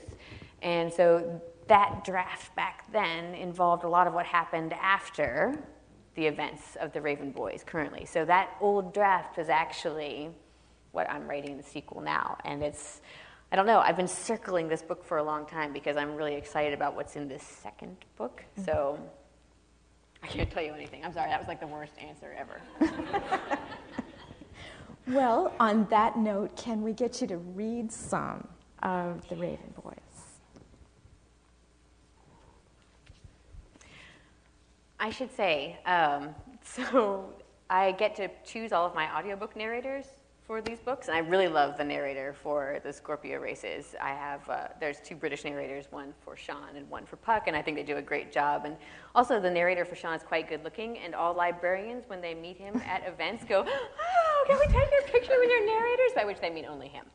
And 0.63 0.93
so 0.93 1.41
that 1.67 2.05
draft 2.05 2.55
back 2.55 2.91
then 2.93 3.35
involved 3.35 3.83
a 3.83 3.89
lot 3.89 4.07
of 4.07 4.15
what 4.15 4.27
happened 4.27 4.73
after 4.75 5.59
the 6.15 6.25
events 6.25 6.77
of 6.81 6.93
the 6.93 7.01
Raven 7.01 7.33
Boys 7.33 7.65
currently. 7.67 8.05
So 8.05 8.25
that 8.25 8.51
old 8.61 8.95
draft 8.95 9.39
is 9.39 9.49
actually 9.49 10.31
what 10.93 11.11
I'm 11.11 11.29
writing 11.29 11.57
the 11.57 11.63
sequel 11.63 12.01
now. 12.01 12.39
And 12.45 12.63
it's, 12.63 13.03
I 13.53 13.57
don't 13.57 13.67
know, 13.67 13.79
I've 13.79 13.97
been 13.97 14.09
circling 14.09 14.69
this 14.69 14.83
book 14.83 15.05
for 15.05 15.19
a 15.19 15.23
long 15.23 15.47
time 15.47 15.73
because 15.73 15.97
I'm 15.97 16.17
really 16.17 16.35
excited 16.35 16.75
about 16.75 16.97
what's 16.97 17.17
in 17.17 17.29
this 17.29 17.43
second 17.43 17.97
book. 18.17 18.45
So 18.65 18.99
I 20.23 20.27
can't 20.27 20.51
tell 20.51 20.63
you 20.63 20.73
anything. 20.73 21.05
I'm 21.05 21.13
sorry, 21.13 21.31
that 21.31 21.39
was 21.39 21.49
like 21.49 21.61
the 21.61 21.67
worst 21.67 21.93
answer 21.99 22.35
ever. 22.37 22.61
Well, 25.09 25.55
on 25.61 25.87
that 25.91 26.19
note, 26.19 26.57
can 26.57 26.83
we 26.83 26.93
get 26.93 27.21
you 27.21 27.29
to 27.29 27.37
read 27.37 27.93
some 27.93 28.49
of 28.83 29.27
the 29.29 29.37
Raven 29.37 29.73
Boys? 29.85 29.95
I 34.99 35.11
should 35.11 35.31
say, 35.37 35.79
um, 35.87 36.35
so 36.65 37.33
I 37.71 37.93
get 37.93 38.17
to 38.17 38.29
choose 38.45 38.73
all 38.73 38.85
of 38.85 38.97
my 38.97 39.17
audiobook 39.17 39.55
narrators 39.55 40.07
for 40.47 40.63
these 40.63 40.79
books, 40.79 41.09
and 41.09 41.17
I 41.17 41.21
really 41.21 41.49
love 41.49 41.77
the 41.77 41.85
narrator 41.85 42.33
for 42.33 42.79
the 42.85 42.93
Scorpio 42.93 43.41
races. 43.41 43.97
I 44.01 44.11
have, 44.11 44.49
uh, 44.49 44.69
there's 44.79 45.01
two 45.01 45.17
British 45.17 45.43
narrators, 45.43 45.87
one 45.91 46.15
for 46.25 46.37
Sean 46.37 46.77
and 46.77 46.89
one 46.89 47.05
for 47.05 47.17
Puck, 47.17 47.49
and 47.49 47.57
I 47.57 47.63
think 47.63 47.77
they 47.77 47.83
do 47.83 47.97
a 47.97 48.03
great 48.03 48.31
job. 48.31 48.65
And 48.65 48.77
also, 49.15 49.41
the 49.41 49.51
narrator 49.51 49.85
for 49.85 49.97
Sean 49.97 50.15
is 50.15 50.23
quite 50.23 50.49
good 50.49 50.63
looking, 50.63 50.99
and 50.99 51.17
all 51.17 51.35
librarians, 51.35 52.05
when 52.07 52.21
they 52.21 52.33
meet 52.33 52.57
him 52.57 52.81
at 52.87 53.07
events, 53.09 53.45
go, 53.45 53.65
Oh, 53.67 54.45
can 54.47 54.59
we 54.59 54.67
take 54.67 54.91
your 54.93 55.03
picture 55.03 55.35
with 55.39 55.51
your 55.51 55.67
narrators? 55.67 56.13
By 56.15 56.25
which 56.25 56.41
they 56.41 56.51
mean 56.51 56.67
only 56.67 56.89
him. 56.89 57.07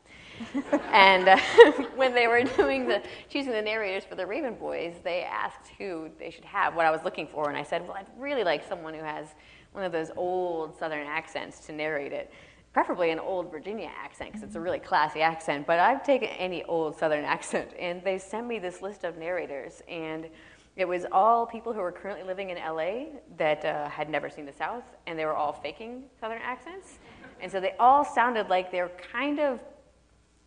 and 0.92 1.28
uh, 1.28 1.38
when 1.96 2.14
they 2.14 2.26
were 2.26 2.42
doing 2.42 2.86
the 2.86 3.02
choosing 3.30 3.52
the 3.52 3.62
narrators 3.62 4.04
for 4.04 4.14
the 4.14 4.26
Raven 4.26 4.54
Boys, 4.54 4.96
they 5.02 5.22
asked 5.22 5.68
who 5.78 6.10
they 6.18 6.30
should 6.30 6.44
have, 6.44 6.74
what 6.74 6.84
I 6.84 6.90
was 6.90 7.02
looking 7.02 7.26
for, 7.26 7.48
and 7.48 7.56
I 7.56 7.62
said, 7.62 7.82
well, 7.82 7.96
I'd 7.96 8.06
really 8.18 8.44
like 8.44 8.66
someone 8.66 8.92
who 8.92 9.04
has 9.04 9.28
one 9.72 9.84
of 9.84 9.92
those 9.92 10.10
old 10.16 10.76
Southern 10.76 11.06
accents 11.06 11.60
to 11.60 11.72
narrate 11.72 12.12
it, 12.12 12.30
preferably 12.72 13.10
an 13.10 13.18
old 13.18 13.50
Virginia 13.50 13.90
accent 14.02 14.32
because 14.32 14.42
it's 14.42 14.56
a 14.56 14.60
really 14.60 14.78
classy 14.78 15.20
accent. 15.20 15.66
But 15.66 15.78
I've 15.78 16.02
taken 16.02 16.28
any 16.28 16.64
old 16.64 16.96
Southern 16.96 17.24
accent, 17.36 17.70
and 17.78 18.02
they 18.02 18.18
sent 18.18 18.46
me 18.46 18.58
this 18.58 18.82
list 18.82 19.04
of 19.04 19.18
narrators, 19.18 19.82
and 19.88 20.28
it 20.76 20.86
was 20.86 21.04
all 21.12 21.46
people 21.46 21.72
who 21.72 21.80
were 21.80 21.92
currently 21.92 22.24
living 22.24 22.50
in 22.50 22.56
LA 22.56 23.18
that 23.36 23.64
uh, 23.64 23.88
had 23.90 24.08
never 24.08 24.30
seen 24.30 24.46
the 24.46 24.52
South, 24.52 24.84
and 25.06 25.18
they 25.18 25.26
were 25.26 25.34
all 25.34 25.52
faking 25.52 26.04
Southern 26.18 26.40
accents. 26.40 26.98
And 27.40 27.52
so 27.52 27.60
they 27.60 27.74
all 27.78 28.04
sounded 28.04 28.48
like 28.48 28.70
they 28.70 28.80
were 28.80 28.92
kind 29.12 29.38
of 29.38 29.60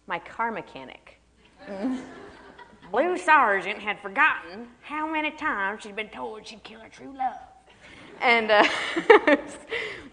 my 0.08 0.18
car 0.18 0.52
mechanic. 0.52 1.20
Blue 2.92 3.18
Sargent 3.18 3.80
had 3.80 4.00
forgotten 4.00 4.68
how 4.82 5.12
many 5.12 5.32
times 5.32 5.84
she'd 5.84 5.96
been 5.96 6.10
told 6.10 6.48
she'd 6.48 6.64
kill 6.64 6.80
her 6.80 6.90
true 6.90 7.16
love. 7.16 7.38
And 8.22 8.52
uh, 8.52 8.64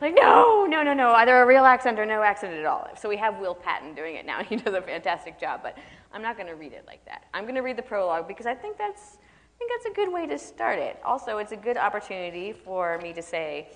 like, 0.00 0.14
no, 0.14 0.66
no, 0.66 0.82
no, 0.82 0.92
no, 0.92 1.12
either 1.12 1.42
a 1.42 1.46
real 1.46 1.64
accent 1.64 1.98
or 1.98 2.06
no 2.06 2.22
accent 2.22 2.54
at 2.54 2.64
all. 2.64 2.88
So 2.98 3.08
we 3.08 3.16
have 3.16 3.38
Will 3.38 3.54
Patton 3.54 3.94
doing 3.94 4.16
it 4.16 4.26
now. 4.26 4.42
He 4.52 4.56
does 4.56 4.74
a 4.74 4.82
fantastic 4.82 5.38
job, 5.38 5.60
but 5.62 5.78
I'm 6.12 6.22
not 6.22 6.36
going 6.36 6.48
to 6.48 6.54
read 6.54 6.72
it 6.72 6.84
like 6.86 7.04
that. 7.06 7.24
I'm 7.32 7.44
going 7.44 7.54
to 7.54 7.62
read 7.62 7.76
the 7.76 7.82
prologue 7.82 8.28
because 8.28 8.46
I 8.46 8.54
think 8.54 8.76
that's, 8.76 9.18
I 9.18 9.58
think 9.58 9.70
that's 9.70 9.92
a 9.92 9.94
good 9.94 10.12
way 10.12 10.26
to 10.26 10.38
start 10.38 10.78
it. 10.78 11.00
Also, 11.04 11.38
it's 11.38 11.52
a 11.52 11.56
good 11.56 11.76
opportunity 11.76 12.52
for 12.52 12.98
me 12.98 13.12
to 13.12 13.22
say, 13.22 13.68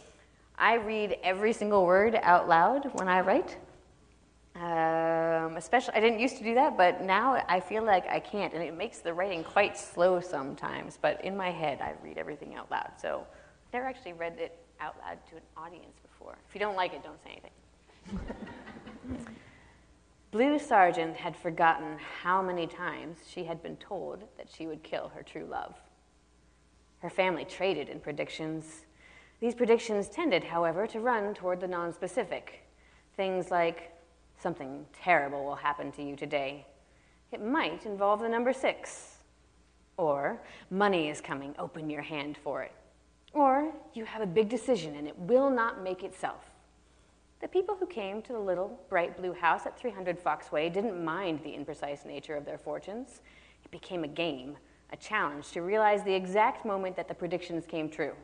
I 0.59 0.75
read 0.75 1.19
every 1.23 1.53
single 1.53 1.85
word 1.85 2.19
out 2.23 2.49
loud 2.49 2.91
when 2.95 3.09
I 3.09 3.21
write. 3.21 3.57
Um, 4.57 5.59
especially, 5.59 5.95
I 5.95 6.01
didn't 6.01 6.19
used 6.19 6.39
to 6.39 6.45
do 6.45 6.55
that, 6.55 6.79
but 6.79 7.03
now 7.03 7.45
I 7.47 7.61
feel 7.61 7.85
like 7.85 8.09
I 8.09 8.19
can't, 8.19 8.55
and 8.55 8.63
it 8.63 8.75
makes 8.75 9.01
the 9.01 9.13
writing 9.13 9.45
quite 9.45 9.77
slow 9.77 10.19
sometimes. 10.19 10.99
But 11.01 11.23
in 11.23 11.37
my 11.37 11.51
head, 11.51 11.81
I 11.83 11.93
read 12.03 12.17
everything 12.17 12.55
out 12.55 12.71
loud. 12.71 12.93
So 12.99 13.27
never 13.77 13.89
actually 13.89 14.15
read 14.15 14.39
it 14.39 14.59
out 14.81 14.97
loud 15.05 15.19
to 15.29 15.37
an 15.37 15.43
audience 15.55 15.99
before. 16.01 16.39
If 16.49 16.55
you 16.55 16.59
don't 16.59 16.77
like 16.77 16.95
it, 16.95 17.05
don't 17.05 17.23
say 17.23 17.39
anything. 18.09 19.27
Blue 20.31 20.59
Sargent 20.59 21.15
had 21.15 21.37
forgotten 21.37 21.99
how 22.23 22.41
many 22.41 22.67
times 22.67 23.19
she 23.29 23.45
had 23.45 23.63
been 23.63 23.77
told 23.77 24.25
that 24.39 24.49
she 24.51 24.67
would 24.67 24.83
kill 24.83 25.11
her 25.15 25.23
true 25.23 25.45
love. 25.45 25.75
Her 27.01 27.11
family 27.11 27.45
traded 27.45 27.91
in 27.91 28.01
predictions. 28.01 28.87
These 29.41 29.55
predictions 29.55 30.09
tended, 30.09 30.45
however, 30.45 30.87
to 30.87 31.01
run 31.01 31.35
toward 31.35 31.61
the 31.61 31.69
nonspecific. 31.69 32.63
Things 33.15 33.51
like, 33.51 33.93
something 34.39 34.87
terrible 35.03 35.45
will 35.45 35.55
happen 35.55 35.93
to 35.93 36.03
you 36.03 36.17
today. 36.17 36.65
It 37.31 37.45
might 37.45 37.85
involve 37.85 38.21
the 38.21 38.29
number 38.31 38.55
six. 38.55 39.17
Or, 39.99 40.41
money 40.71 41.11
is 41.11 41.21
coming, 41.21 41.55
open 41.59 41.91
your 41.91 42.03
hand 42.03 42.39
for 42.43 42.63
it. 42.63 42.73
Or, 43.37 43.71
you 43.93 44.07
have 44.07 44.23
a 44.23 44.27
big 44.27 44.49
decision 44.49 44.97
and 44.97 45.07
it 45.07 45.19
will 45.19 45.51
not 45.51 45.83
make 45.83 46.03
itself. 46.03 46.41
The 47.43 47.49
people 47.49 47.77
who 47.79 47.87
came 47.87 48.23
to 48.23 48.33
the 48.33 48.39
little 48.39 48.81
bright 48.89 49.15
blue 49.19 49.35
house 49.35 49.67
at 49.67 49.79
300 49.79 50.19
Fox 50.19 50.51
Way 50.51 50.71
didn't 50.71 51.05
mind 51.05 51.41
the 51.45 51.51
imprecise 51.51 52.07
nature 52.07 52.35
of 52.35 52.47
their 52.47 52.57
fortunes. 52.57 53.21
It 53.63 53.71
became 53.71 54.05
a 54.05 54.09
game, 54.09 54.57
a 54.91 54.97
challenge 54.97 55.51
to 55.51 55.61
realize 55.61 56.03
the 56.03 56.15
exact 56.15 56.65
moment 56.65 56.97
that 56.97 57.09
the 57.09 57.15
predictions 57.15 57.67
came 57.67 57.91
true. 57.91 58.15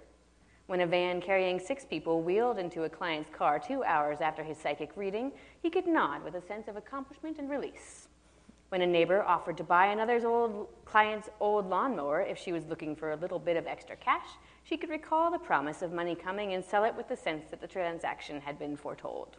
When 0.67 0.81
a 0.81 0.87
van 0.87 1.21
carrying 1.21 1.61
six 1.61 1.85
people 1.85 2.23
wheeled 2.23 2.59
into 2.59 2.85
a 2.85 2.89
client's 2.89 3.29
car 3.29 3.59
two 3.59 3.85
hours 3.85 4.23
after 4.23 4.43
his 4.43 4.57
psychic 4.57 4.97
reading, 4.97 5.33
he 5.61 5.69
could 5.69 5.87
nod 5.87 6.25
with 6.25 6.37
a 6.37 6.47
sense 6.47 6.69
of 6.69 6.77
accomplishment 6.77 7.39
and 7.39 7.51
release. 7.51 8.09
When 8.71 8.81
a 8.81 8.87
neighbor 8.87 9.23
offered 9.23 9.59
to 9.59 9.65
buy 9.65 9.89
another's 9.89 10.25
old 10.25 10.69
client's 10.87 11.29
old 11.39 11.69
lawnmower 11.69 12.23
if 12.23 12.39
she 12.39 12.53
was 12.53 12.65
looking 12.65 12.97
for 12.97 13.13
a 13.13 13.17
little 13.17 13.39
bit 13.39 13.59
of 13.59 13.67
extra 13.67 13.97
cash, 13.97 14.25
she 14.65 14.77
could 14.77 14.91
recall 14.91 15.31
the 15.31 15.39
promise 15.39 15.83
of 15.83 15.93
money 15.93 16.15
coming 16.15 16.55
and 16.55 16.65
sell 16.65 16.85
it 16.85 16.95
with 16.95 17.09
the 17.09 17.17
sense 17.17 17.45
that 17.51 17.61
the 17.61 17.67
transaction 17.67 18.41
had 18.41 18.59
been 18.59 18.77
foretold. 18.77 19.37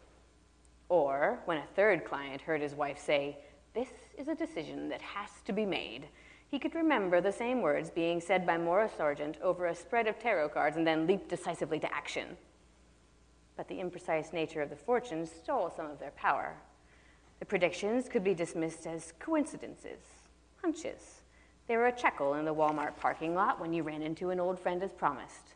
Or 0.90 1.40
when 1.46 1.58
a 1.58 1.68
third 1.76 2.06
client 2.06 2.42
heard 2.42 2.62
his 2.62 2.76
wife 2.76 3.00
say, 3.00 3.38
This 3.74 3.90
is 4.18 4.28
a 4.28 4.36
decision 4.36 4.90
that 4.90 5.02
has 5.02 5.30
to 5.46 5.54
be 5.54 5.66
made, 5.66 6.08
he 6.54 6.60
could 6.60 6.76
remember 6.76 7.20
the 7.20 7.32
same 7.32 7.62
words 7.62 7.90
being 7.90 8.22
said 8.22 8.46
by 8.46 8.60
Maura 8.60 8.88
Sargent 8.88 9.38
over 9.42 9.66
a 9.66 9.76
spread 9.76 10.06
of 10.06 10.20
tarot 10.20 10.50
cards 10.50 10.78
and 10.78 10.86
then 10.86 11.08
leap 11.08 11.28
decisively 11.28 11.80
to 11.80 11.92
action. 11.92 12.38
But 13.58 13.68
the 13.68 13.80
imprecise 13.80 14.34
nature 14.34 14.62
of 14.62 14.70
the 14.70 14.76
fortunes 14.76 15.32
stole 15.32 15.72
some 15.76 15.90
of 15.90 15.98
their 15.98 16.12
power. 16.12 16.54
The 17.40 17.46
predictions 17.48 18.08
could 18.08 18.24
be 18.24 18.36
dismissed 18.36 18.86
as 18.86 19.14
coincidences, 19.20 20.00
hunches. 20.62 21.23
They 21.68 21.78
were 21.78 21.88
a 21.88 21.96
chuckle 21.96 22.34
in 22.36 22.46
the 22.46 22.54
Walmart 22.54 22.98
parking 22.98 23.34
lot 23.34 23.60
when 23.60 23.74
you 23.74 23.84
ran 23.84 24.02
into 24.02 24.32
an 24.32 24.40
old 24.40 24.60
friend 24.60 24.84
as 24.84 24.92
promised, 24.92 25.56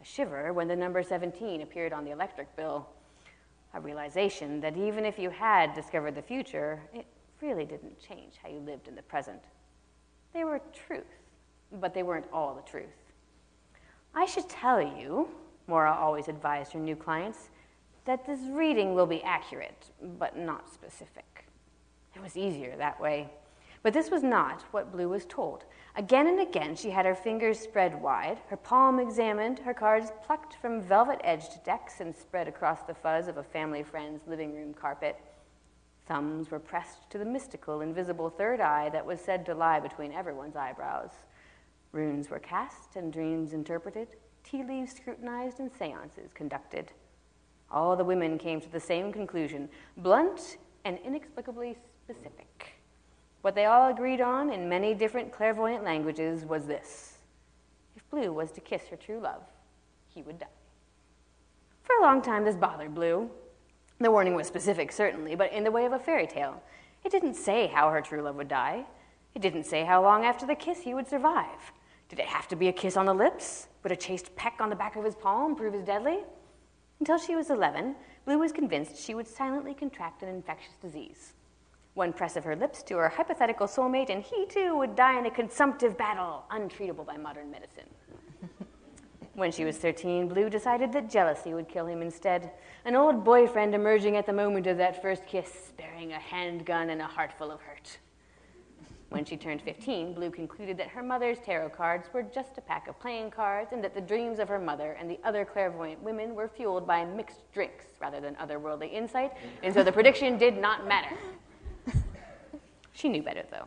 a 0.00 0.04
shiver 0.04 0.52
when 0.52 0.68
the 0.68 0.76
number 0.76 1.02
17 1.02 1.62
appeared 1.62 1.92
on 1.92 2.04
the 2.04 2.12
electric 2.12 2.54
bill, 2.56 2.88
a 3.74 3.80
realization 3.80 4.60
that 4.60 4.76
even 4.76 5.04
if 5.04 5.18
you 5.18 5.30
had 5.30 5.74
discovered 5.74 6.14
the 6.14 6.22
future, 6.22 6.80
it 6.94 7.06
really 7.40 7.64
didn't 7.64 7.98
change 8.00 8.34
how 8.42 8.48
you 8.48 8.60
lived 8.60 8.86
in 8.86 8.94
the 8.94 9.02
present. 9.02 9.42
They 10.32 10.44
were 10.44 10.60
truth, 10.86 11.04
but 11.80 11.94
they 11.94 12.04
weren't 12.04 12.26
all 12.32 12.54
the 12.54 12.70
truth. 12.70 12.86
I 14.14 14.26
should 14.26 14.48
tell 14.48 14.80
you, 14.80 15.28
Maura 15.66 15.92
always 15.92 16.28
advised 16.28 16.72
her 16.72 16.80
new 16.80 16.96
clients, 16.96 17.50
that 18.04 18.24
this 18.26 18.40
reading 18.50 18.94
will 18.94 19.06
be 19.06 19.22
accurate, 19.22 19.90
but 20.18 20.36
not 20.36 20.72
specific. 20.72 21.44
It 22.14 22.22
was 22.22 22.36
easier 22.36 22.76
that 22.76 23.00
way. 23.00 23.30
But 23.82 23.94
this 23.94 24.10
was 24.10 24.22
not 24.22 24.62
what 24.72 24.92
Blue 24.92 25.08
was 25.08 25.24
told. 25.24 25.64
Again 25.96 26.26
and 26.26 26.40
again, 26.40 26.76
she 26.76 26.90
had 26.90 27.06
her 27.06 27.14
fingers 27.14 27.58
spread 27.58 28.00
wide, 28.00 28.38
her 28.48 28.56
palm 28.56 29.00
examined, 29.00 29.60
her 29.60 29.72
cards 29.72 30.12
plucked 30.22 30.54
from 30.56 30.82
velvet 30.82 31.20
edged 31.24 31.64
decks 31.64 32.00
and 32.00 32.14
spread 32.14 32.46
across 32.46 32.82
the 32.82 32.94
fuzz 32.94 33.26
of 33.26 33.38
a 33.38 33.42
family 33.42 33.82
friend's 33.82 34.26
living 34.26 34.54
room 34.54 34.74
carpet. 34.74 35.16
Thumbs 36.06 36.50
were 36.50 36.58
pressed 36.58 37.08
to 37.10 37.18
the 37.18 37.24
mystical, 37.24 37.80
invisible 37.80 38.28
third 38.28 38.60
eye 38.60 38.90
that 38.90 39.06
was 39.06 39.20
said 39.20 39.46
to 39.46 39.54
lie 39.54 39.80
between 39.80 40.12
everyone's 40.12 40.56
eyebrows. 40.56 41.10
Runes 41.92 42.28
were 42.28 42.38
cast 42.38 42.96
and 42.96 43.12
dreams 43.12 43.52
interpreted, 43.52 44.08
tea 44.44 44.62
leaves 44.62 44.92
scrutinized, 44.92 45.58
and 45.58 45.70
seances 45.72 46.32
conducted. 46.34 46.92
All 47.70 47.96
the 47.96 48.04
women 48.04 48.38
came 48.38 48.60
to 48.60 48.70
the 48.70 48.80
same 48.80 49.12
conclusion 49.12 49.68
blunt 49.96 50.58
and 50.84 50.98
inexplicably 51.04 51.76
specific. 52.04 52.79
What 53.42 53.54
they 53.54 53.64
all 53.64 53.90
agreed 53.90 54.20
on 54.20 54.50
in 54.50 54.68
many 54.68 54.94
different 54.94 55.32
clairvoyant 55.32 55.84
languages 55.84 56.44
was 56.44 56.66
this 56.66 57.18
if 57.96 58.08
Blue 58.10 58.32
was 58.32 58.50
to 58.52 58.60
kiss 58.60 58.86
her 58.88 58.96
true 58.96 59.18
love, 59.18 59.42
he 60.08 60.22
would 60.22 60.38
die. 60.38 60.46
For 61.82 61.96
a 61.96 62.02
long 62.02 62.22
time, 62.22 62.44
this 62.44 62.56
bothered 62.56 62.94
Blue. 62.94 63.30
The 63.98 64.10
warning 64.10 64.34
was 64.34 64.46
specific, 64.46 64.92
certainly, 64.92 65.34
but 65.34 65.52
in 65.52 65.64
the 65.64 65.70
way 65.70 65.84
of 65.84 65.92
a 65.92 65.98
fairy 65.98 66.26
tale. 66.26 66.62
It 67.04 67.12
didn't 67.12 67.34
say 67.34 67.66
how 67.66 67.90
her 67.90 68.00
true 68.00 68.22
love 68.22 68.36
would 68.36 68.48
die. 68.48 68.84
It 69.34 69.42
didn't 69.42 69.64
say 69.64 69.84
how 69.84 70.02
long 70.02 70.24
after 70.24 70.46
the 70.46 70.54
kiss 70.54 70.80
he 70.80 70.94
would 70.94 71.08
survive. 71.08 71.72
Did 72.08 72.18
it 72.18 72.26
have 72.26 72.48
to 72.48 72.56
be 72.56 72.68
a 72.68 72.72
kiss 72.72 72.96
on 72.96 73.06
the 73.06 73.14
lips? 73.14 73.68
Would 73.82 73.92
a 73.92 73.96
chaste 73.96 74.34
peck 74.36 74.54
on 74.60 74.70
the 74.70 74.76
back 74.76 74.96
of 74.96 75.04
his 75.04 75.14
palm 75.14 75.54
prove 75.54 75.74
as 75.74 75.84
deadly? 75.84 76.18
Until 76.98 77.18
she 77.18 77.36
was 77.36 77.50
11, 77.50 77.94
Blue 78.24 78.38
was 78.38 78.52
convinced 78.52 78.96
she 78.96 79.14
would 79.14 79.28
silently 79.28 79.74
contract 79.74 80.22
an 80.22 80.28
infectious 80.28 80.74
disease. 80.82 81.32
One 82.00 82.14
press 82.14 82.34
of 82.36 82.44
her 82.44 82.56
lips 82.56 82.82
to 82.84 82.96
her 82.96 83.10
hypothetical 83.10 83.66
soulmate, 83.66 84.08
and 84.08 84.22
he 84.22 84.46
too 84.46 84.74
would 84.78 84.96
die 84.96 85.18
in 85.18 85.26
a 85.26 85.30
consumptive 85.30 85.98
battle, 85.98 86.46
untreatable 86.50 87.04
by 87.04 87.18
modern 87.18 87.50
medicine. 87.50 87.84
When 89.34 89.52
she 89.52 89.66
was 89.66 89.76
13, 89.76 90.26
Blue 90.26 90.48
decided 90.48 90.94
that 90.94 91.10
jealousy 91.10 91.52
would 91.52 91.68
kill 91.68 91.84
him 91.84 92.00
instead. 92.00 92.52
An 92.86 92.96
old 92.96 93.22
boyfriend 93.22 93.74
emerging 93.74 94.16
at 94.16 94.24
the 94.24 94.32
moment 94.32 94.66
of 94.66 94.78
that 94.78 95.02
first 95.02 95.26
kiss, 95.26 95.74
bearing 95.76 96.14
a 96.14 96.18
handgun 96.18 96.88
and 96.88 97.02
a 97.02 97.04
heart 97.04 97.34
full 97.36 97.50
of 97.50 97.60
hurt. 97.60 97.98
When 99.10 99.26
she 99.26 99.36
turned 99.36 99.60
15, 99.60 100.14
Blue 100.14 100.30
concluded 100.30 100.78
that 100.78 100.88
her 100.88 101.02
mother's 101.02 101.38
tarot 101.44 101.68
cards 101.68 102.08
were 102.14 102.22
just 102.22 102.56
a 102.56 102.62
pack 102.62 102.88
of 102.88 102.98
playing 102.98 103.30
cards 103.30 103.74
and 103.74 103.84
that 103.84 103.94
the 103.94 104.00
dreams 104.00 104.38
of 104.38 104.48
her 104.48 104.58
mother 104.58 104.96
and 104.98 105.10
the 105.10 105.20
other 105.22 105.44
clairvoyant 105.44 106.02
women 106.02 106.34
were 106.34 106.48
fueled 106.48 106.86
by 106.86 107.04
mixed 107.04 107.52
drinks 107.52 107.84
rather 108.00 108.22
than 108.22 108.36
otherworldly 108.36 108.90
insight, 108.90 109.32
and 109.62 109.74
so 109.74 109.82
the 109.82 109.92
prediction 109.92 110.38
did 110.38 110.56
not 110.56 110.88
matter. 110.88 111.14
She 113.00 113.08
knew 113.08 113.22
better, 113.22 113.44
though. 113.50 113.66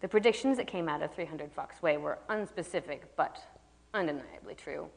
The 0.00 0.08
predictions 0.08 0.56
that 0.56 0.66
came 0.66 0.88
out 0.88 1.02
of 1.02 1.12
300 1.12 1.52
Fox 1.52 1.82
Way 1.82 1.98
were 1.98 2.20
unspecific, 2.30 3.00
but 3.16 3.38
undeniably 3.92 4.54
true. 4.54 4.88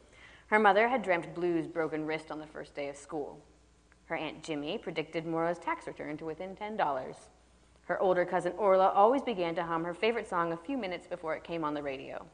Her 0.47 0.59
mother 0.59 0.87
had 0.87 1.03
dreamt 1.03 1.35
Blue's 1.35 1.67
broken 1.67 2.05
wrist 2.05 2.31
on 2.31 2.39
the 2.39 2.47
first 2.47 2.73
day 2.73 2.87
of 2.87 2.95
school. 2.95 3.43
Her 4.05 4.15
Aunt 4.15 4.43
Jimi 4.43 4.81
predicted 4.81 5.25
Maura's 5.25 5.59
tax 5.59 5.87
return 5.87 6.15
to 6.19 6.25
within 6.25 6.55
$10. 6.55 7.15
Her 7.81 8.01
older 8.01 8.23
cousin 8.23 8.53
Orla 8.57 8.91
always 8.91 9.23
began 9.23 9.55
to 9.55 9.63
hum 9.63 9.83
her 9.83 9.93
favorite 9.93 10.29
song 10.29 10.53
a 10.53 10.57
few 10.57 10.77
minutes 10.77 11.05
before 11.05 11.35
it 11.35 11.43
came 11.43 11.65
on 11.65 11.73
the 11.73 11.83
radio. 11.83 12.25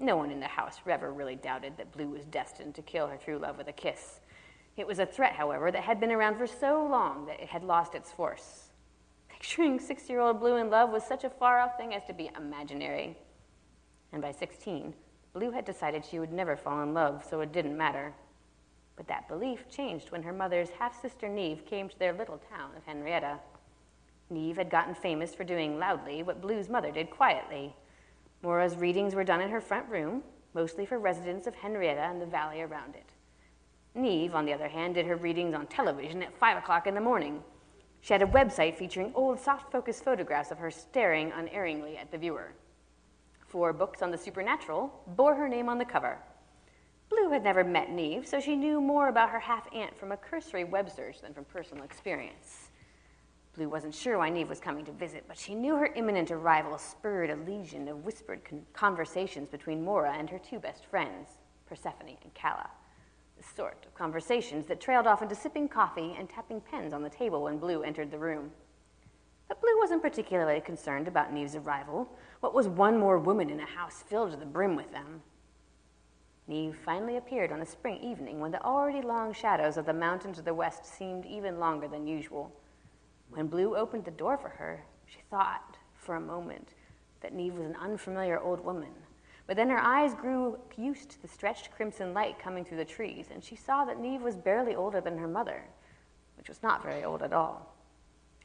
No 0.00 0.16
one 0.16 0.32
in 0.32 0.40
the 0.40 0.48
house 0.48 0.80
ever 0.88 1.12
really 1.12 1.36
doubted 1.36 1.76
that 1.76 1.92
Blue 1.92 2.08
was 2.08 2.24
destined 2.24 2.74
to 2.74 2.82
kill 2.82 3.06
her 3.06 3.16
true 3.16 3.38
love 3.38 3.58
with 3.58 3.68
a 3.68 3.72
kiss. 3.72 4.18
It 4.76 4.88
was 4.88 4.98
a 4.98 5.06
threat, 5.06 5.34
however, 5.34 5.70
that 5.70 5.84
had 5.84 6.00
been 6.00 6.10
around 6.10 6.36
for 6.36 6.48
so 6.48 6.84
long 6.84 7.26
that 7.26 7.38
it 7.38 7.50
had 7.50 7.62
lost 7.62 7.94
its 7.94 8.10
force. 8.10 8.61
Picturing 9.42 9.80
six 9.80 10.08
year 10.08 10.20
old 10.20 10.38
Blue 10.38 10.54
in 10.54 10.70
love 10.70 10.90
was 10.90 11.02
such 11.02 11.24
a 11.24 11.30
far 11.30 11.58
off 11.58 11.76
thing 11.76 11.92
as 11.92 12.04
to 12.04 12.12
be 12.12 12.30
imaginary. 12.36 13.16
And 14.12 14.22
by 14.22 14.30
16, 14.30 14.94
Blue 15.32 15.50
had 15.50 15.64
decided 15.64 16.04
she 16.04 16.20
would 16.20 16.32
never 16.32 16.56
fall 16.56 16.80
in 16.84 16.94
love, 16.94 17.24
so 17.28 17.40
it 17.40 17.50
didn't 17.50 17.76
matter. 17.76 18.14
But 18.94 19.08
that 19.08 19.26
belief 19.26 19.68
changed 19.68 20.12
when 20.12 20.22
her 20.22 20.32
mother's 20.32 20.70
half 20.70 21.02
sister 21.02 21.28
Neve 21.28 21.66
came 21.66 21.88
to 21.88 21.98
their 21.98 22.12
little 22.12 22.38
town 22.38 22.70
of 22.76 22.84
Henrietta. 22.84 23.40
Neve 24.30 24.58
had 24.58 24.70
gotten 24.70 24.94
famous 24.94 25.34
for 25.34 25.42
doing 25.42 25.76
loudly 25.76 26.22
what 26.22 26.40
Blue's 26.40 26.68
mother 26.68 26.92
did 26.92 27.10
quietly. 27.10 27.74
Maura's 28.42 28.76
readings 28.76 29.12
were 29.12 29.24
done 29.24 29.40
in 29.40 29.50
her 29.50 29.60
front 29.60 29.88
room, 29.88 30.22
mostly 30.54 30.86
for 30.86 31.00
residents 31.00 31.48
of 31.48 31.56
Henrietta 31.56 32.02
and 32.02 32.22
the 32.22 32.26
valley 32.26 32.62
around 32.62 32.94
it. 32.94 33.10
Neve, 33.96 34.36
on 34.36 34.46
the 34.46 34.52
other 34.52 34.68
hand, 34.68 34.94
did 34.94 35.06
her 35.06 35.16
readings 35.16 35.52
on 35.52 35.66
television 35.66 36.22
at 36.22 36.38
5 36.38 36.58
o'clock 36.58 36.86
in 36.86 36.94
the 36.94 37.00
morning. 37.00 37.42
She 38.02 38.12
had 38.12 38.22
a 38.22 38.26
website 38.26 38.74
featuring 38.74 39.12
old 39.14 39.38
soft 39.38 39.70
focus 39.70 40.00
photographs 40.00 40.50
of 40.50 40.58
her 40.58 40.72
staring 40.72 41.32
unerringly 41.32 41.96
at 41.96 42.10
the 42.10 42.18
viewer. 42.18 42.52
Four 43.46 43.72
books 43.72 44.02
on 44.02 44.10
the 44.10 44.18
supernatural 44.18 44.92
bore 45.06 45.36
her 45.36 45.48
name 45.48 45.68
on 45.68 45.78
the 45.78 45.84
cover. 45.84 46.18
Blue 47.08 47.30
had 47.30 47.44
never 47.44 47.62
met 47.62 47.90
Neve, 47.90 48.26
so 48.26 48.40
she 48.40 48.56
knew 48.56 48.80
more 48.80 49.08
about 49.08 49.30
her 49.30 49.38
half 49.38 49.72
aunt 49.72 49.96
from 49.96 50.10
a 50.10 50.16
cursory 50.16 50.64
web 50.64 50.90
search 50.90 51.20
than 51.20 51.32
from 51.32 51.44
personal 51.44 51.84
experience. 51.84 52.70
Blue 53.54 53.68
wasn't 53.68 53.94
sure 53.94 54.18
why 54.18 54.30
Neve 54.30 54.48
was 54.48 54.60
coming 54.60 54.84
to 54.86 54.92
visit, 54.92 55.24
but 55.28 55.38
she 55.38 55.54
knew 55.54 55.76
her 55.76 55.92
imminent 55.94 56.30
arrival 56.32 56.78
spurred 56.78 57.30
a 57.30 57.36
legion 57.36 57.86
of 57.86 58.04
whispered 58.04 58.44
con- 58.44 58.66
conversations 58.72 59.48
between 59.48 59.84
Maura 59.84 60.12
and 60.12 60.28
her 60.28 60.38
two 60.38 60.58
best 60.58 60.86
friends, 60.86 61.28
Persephone 61.66 62.16
and 62.22 62.34
Calla. 62.34 62.70
Sort 63.42 63.84
of 63.86 63.94
conversations 63.94 64.66
that 64.66 64.80
trailed 64.80 65.06
off 65.06 65.20
into 65.20 65.34
sipping 65.34 65.68
coffee 65.68 66.14
and 66.16 66.28
tapping 66.28 66.60
pens 66.60 66.92
on 66.92 67.02
the 67.02 67.10
table 67.10 67.42
when 67.42 67.58
Blue 67.58 67.82
entered 67.82 68.10
the 68.10 68.18
room. 68.18 68.52
But 69.48 69.60
Blue 69.60 69.78
wasn't 69.78 70.00
particularly 70.00 70.60
concerned 70.60 71.08
about 71.08 71.32
Neve's 71.32 71.56
arrival. 71.56 72.08
What 72.40 72.54
was 72.54 72.68
one 72.68 72.98
more 72.98 73.18
woman 73.18 73.50
in 73.50 73.60
a 73.60 73.66
house 73.66 74.02
filled 74.06 74.30
to 74.30 74.36
the 74.36 74.46
brim 74.46 74.76
with 74.76 74.92
them? 74.92 75.22
Neve 76.46 76.78
finally 76.84 77.16
appeared 77.16 77.52
on 77.52 77.60
a 77.60 77.66
spring 77.66 77.98
evening 78.02 78.40
when 78.40 78.52
the 78.52 78.62
already 78.62 79.02
long 79.02 79.32
shadows 79.32 79.76
of 79.76 79.86
the 79.86 79.92
mountains 79.92 80.36
to 80.36 80.42
the 80.42 80.54
west 80.54 80.86
seemed 80.86 81.26
even 81.26 81.60
longer 81.60 81.88
than 81.88 82.06
usual. 82.06 82.50
When 83.30 83.48
Blue 83.48 83.76
opened 83.76 84.04
the 84.04 84.10
door 84.12 84.38
for 84.38 84.50
her, 84.50 84.84
she 85.06 85.18
thought 85.30 85.76
for 85.94 86.14
a 86.14 86.20
moment 86.20 86.74
that 87.20 87.34
Neve 87.34 87.54
was 87.54 87.66
an 87.66 87.76
unfamiliar 87.76 88.38
old 88.38 88.64
woman. 88.64 88.92
But 89.46 89.56
then 89.56 89.68
her 89.70 89.78
eyes 89.78 90.14
grew 90.14 90.58
used 90.76 91.10
to 91.10 91.22
the 91.22 91.28
stretched 91.28 91.70
crimson 91.72 92.14
light 92.14 92.38
coming 92.38 92.64
through 92.64 92.78
the 92.78 92.84
trees, 92.84 93.26
and 93.32 93.42
she 93.42 93.56
saw 93.56 93.84
that 93.84 94.00
Neve 94.00 94.22
was 94.22 94.36
barely 94.36 94.74
older 94.74 95.00
than 95.00 95.18
her 95.18 95.28
mother, 95.28 95.64
which 96.36 96.48
was 96.48 96.62
not 96.62 96.82
very 96.82 97.04
old 97.04 97.22
at 97.22 97.32
all. 97.32 97.74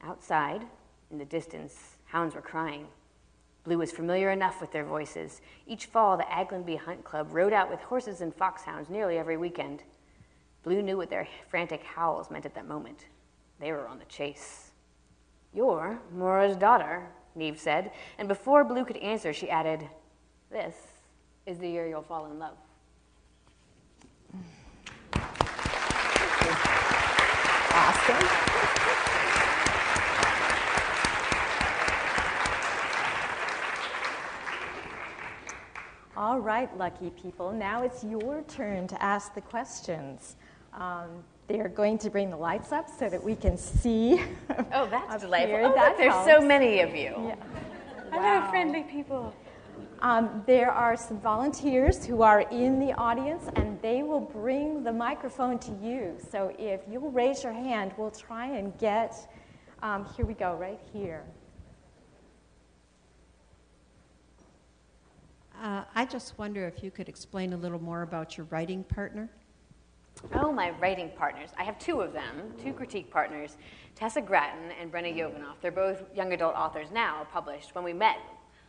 Outside, 0.01 0.65
in 1.11 1.17
the 1.17 1.25
distance, 1.25 1.97
Hounds 2.07 2.35
were 2.35 2.41
crying. 2.41 2.87
Blue 3.65 3.77
was 3.77 3.91
familiar 3.91 4.31
enough 4.31 4.61
with 4.61 4.71
their 4.71 4.85
voices. 4.85 5.41
Each 5.65 5.87
fall, 5.87 6.15
the 6.15 6.23
Aglionby 6.23 6.77
Hunt 6.77 7.03
Club 7.03 7.27
rode 7.31 7.51
out 7.51 7.69
with 7.69 7.81
horses 7.81 8.21
and 8.21 8.33
foxhounds 8.33 8.89
nearly 8.89 9.17
every 9.17 9.35
weekend. 9.35 9.83
Blue 10.63 10.81
knew 10.81 10.95
what 10.95 11.09
their 11.09 11.27
frantic 11.49 11.83
howls 11.83 12.31
meant 12.31 12.45
at 12.45 12.55
that 12.55 12.67
moment. 12.67 13.07
They 13.59 13.73
were 13.73 13.87
on 13.87 13.99
the 13.99 14.05
chase. 14.05 14.71
You're 15.53 15.99
Maura's 16.13 16.55
daughter, 16.55 17.07
Neve 17.35 17.59
said, 17.59 17.91
and 18.17 18.29
before 18.29 18.63
Blue 18.63 18.85
could 18.85 18.97
answer, 18.97 19.33
she 19.33 19.49
added, 19.49 19.89
This 20.49 20.75
is 21.47 21.57
the 21.57 21.67
year 21.67 21.87
you'll 21.87 22.01
fall 22.03 22.25
in 22.29 22.37
love. 22.37 22.57
Awesome. 27.73 28.27
All 36.15 36.39
right, 36.39 36.75
lucky 36.77 37.11
people. 37.11 37.51
Now 37.51 37.83
it's 37.83 38.03
your 38.03 38.41
turn 38.47 38.87
to 38.87 39.01
ask 39.03 39.35
the 39.35 39.41
questions. 39.41 40.35
Um, 40.73 41.23
they're 41.47 41.69
going 41.69 41.97
to 41.99 42.09
bring 42.09 42.29
the 42.31 42.37
lights 42.37 42.71
up 42.71 42.89
so 42.89 43.07
that 43.07 43.23
we 43.23 43.35
can 43.35 43.57
see. 43.57 44.21
Oh, 44.73 44.87
that's 44.87 45.13
up 45.15 45.21
delightful. 45.21 45.55
here. 45.57 45.65
Oh, 45.65 45.73
That 45.75 45.89
look, 45.89 45.97
there's 45.97 46.25
so 46.25 46.41
many 46.45 46.79
of 46.81 46.89
you. 46.95 47.13
Yeah. 47.27 47.35
Hello, 48.11 48.39
Wow. 48.39 48.49
friendly 48.49 48.83
people. 48.83 49.33
Um, 49.99 50.43
there 50.45 50.71
are 50.71 50.95
some 50.95 51.19
volunteers 51.19 52.05
who 52.05 52.21
are 52.21 52.41
in 52.41 52.79
the 52.79 52.93
audience, 52.93 53.45
and 53.55 53.81
they 53.81 54.03
will 54.03 54.19
bring 54.19 54.83
the 54.83 54.93
microphone 54.93 55.57
to 55.59 55.71
you. 55.81 56.15
So 56.31 56.53
if 56.59 56.81
you'll 56.89 57.11
raise 57.11 57.43
your 57.43 57.53
hand, 57.53 57.93
we'll 57.97 58.11
try 58.11 58.47
and 58.47 58.77
get. 58.77 59.15
Um, 59.81 60.05
here 60.15 60.25
we 60.25 60.35
go, 60.35 60.55
right 60.55 60.79
here. 60.93 61.23
Uh, 65.61 65.83
I 65.95 66.05
just 66.05 66.37
wonder 66.37 66.67
if 66.67 66.83
you 66.83 66.91
could 66.91 67.09
explain 67.09 67.53
a 67.53 67.57
little 67.57 67.81
more 67.81 68.03
about 68.03 68.37
your 68.37 68.45
writing 68.51 68.83
partner. 68.83 69.27
Oh, 70.33 70.51
my 70.51 70.71
writing 70.79 71.11
partners. 71.15 71.49
I 71.57 71.63
have 71.63 71.79
two 71.79 72.01
of 72.01 72.13
them, 72.13 72.53
two 72.63 72.73
critique 72.73 73.09
partners, 73.09 73.57
Tessa 73.95 74.21
Gratton 74.21 74.71
and 74.79 74.91
Brenna 74.91 75.15
Yovanoff. 75.15 75.55
They're 75.61 75.71
both 75.71 76.03
young 76.15 76.33
adult 76.33 76.55
authors 76.55 76.89
now, 76.91 77.27
published. 77.31 77.73
When 77.73 77.83
we 77.83 77.93
met, 77.93 78.17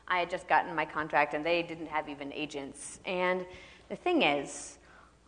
I 0.09 0.18
had 0.18 0.30
just 0.30 0.48
gotten 0.48 0.74
my 0.74 0.84
contract 0.84 1.34
and 1.34 1.44
they 1.44 1.62
didn't 1.62 1.86
have 1.86 2.09
even 2.09 2.32
agents. 2.32 3.00
And 3.04 3.44
the 3.88 3.96
thing 3.96 4.22
is, 4.22 4.78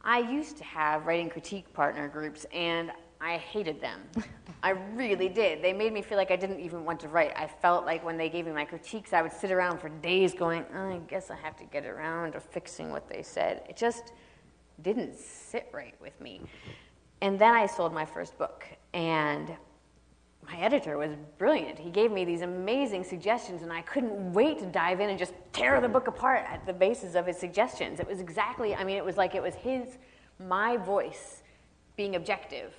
I 0.02 0.18
used 0.18 0.56
to 0.56 0.64
have 0.64 1.06
writing 1.06 1.28
critique 1.28 1.72
partner 1.72 2.08
groups 2.08 2.46
and 2.52 2.90
I 3.20 3.36
hated 3.36 3.80
them. 3.80 4.00
I 4.62 4.70
really 4.70 5.28
did. 5.28 5.62
They 5.62 5.74
made 5.74 5.92
me 5.92 6.00
feel 6.00 6.16
like 6.16 6.30
I 6.30 6.36
didn't 6.36 6.60
even 6.60 6.84
want 6.84 7.00
to 7.00 7.08
write. 7.08 7.32
I 7.36 7.46
felt 7.46 7.84
like 7.84 8.04
when 8.04 8.16
they 8.16 8.30
gave 8.30 8.46
me 8.46 8.52
my 8.52 8.64
critiques, 8.64 9.12
I 9.12 9.20
would 9.20 9.32
sit 9.32 9.50
around 9.50 9.78
for 9.78 9.88
days 9.88 10.32
going, 10.34 10.64
"Oh, 10.74 10.90
I 10.90 10.98
guess 11.08 11.30
I 11.30 11.36
have 11.36 11.56
to 11.58 11.64
get 11.64 11.84
around 11.84 12.32
to 12.32 12.40
fixing 12.40 12.90
what 12.90 13.08
they 13.08 13.22
said. 13.22 13.62
It 13.68 13.76
just 13.76 14.12
didn't 14.82 15.18
sit 15.18 15.68
right 15.72 15.94
with 16.00 16.18
me. 16.20 16.40
And 17.20 17.38
then 17.38 17.54
I 17.54 17.66
sold 17.66 17.92
my 17.92 18.06
first 18.06 18.38
book, 18.38 18.64
and 18.94 19.54
my 20.50 20.58
editor 20.58 20.98
was 20.98 21.12
brilliant. 21.38 21.78
He 21.78 21.90
gave 21.90 22.10
me 22.10 22.24
these 22.24 22.42
amazing 22.42 23.04
suggestions, 23.04 23.62
and 23.62 23.72
I 23.72 23.82
couldn't 23.82 24.32
wait 24.32 24.58
to 24.58 24.66
dive 24.66 25.00
in 25.00 25.10
and 25.10 25.18
just 25.18 25.34
tear 25.52 25.80
the 25.80 25.88
book 25.88 26.08
apart 26.08 26.44
at 26.48 26.66
the 26.66 26.72
basis 26.72 27.14
of 27.14 27.26
his 27.26 27.36
suggestions. 27.36 28.00
It 28.00 28.08
was 28.08 28.20
exactly, 28.20 28.74
I 28.74 28.82
mean, 28.82 28.96
it 28.96 29.04
was 29.04 29.16
like 29.16 29.34
it 29.34 29.42
was 29.42 29.54
his, 29.54 29.98
my 30.38 30.76
voice 30.76 31.42
being 31.96 32.16
objective. 32.16 32.74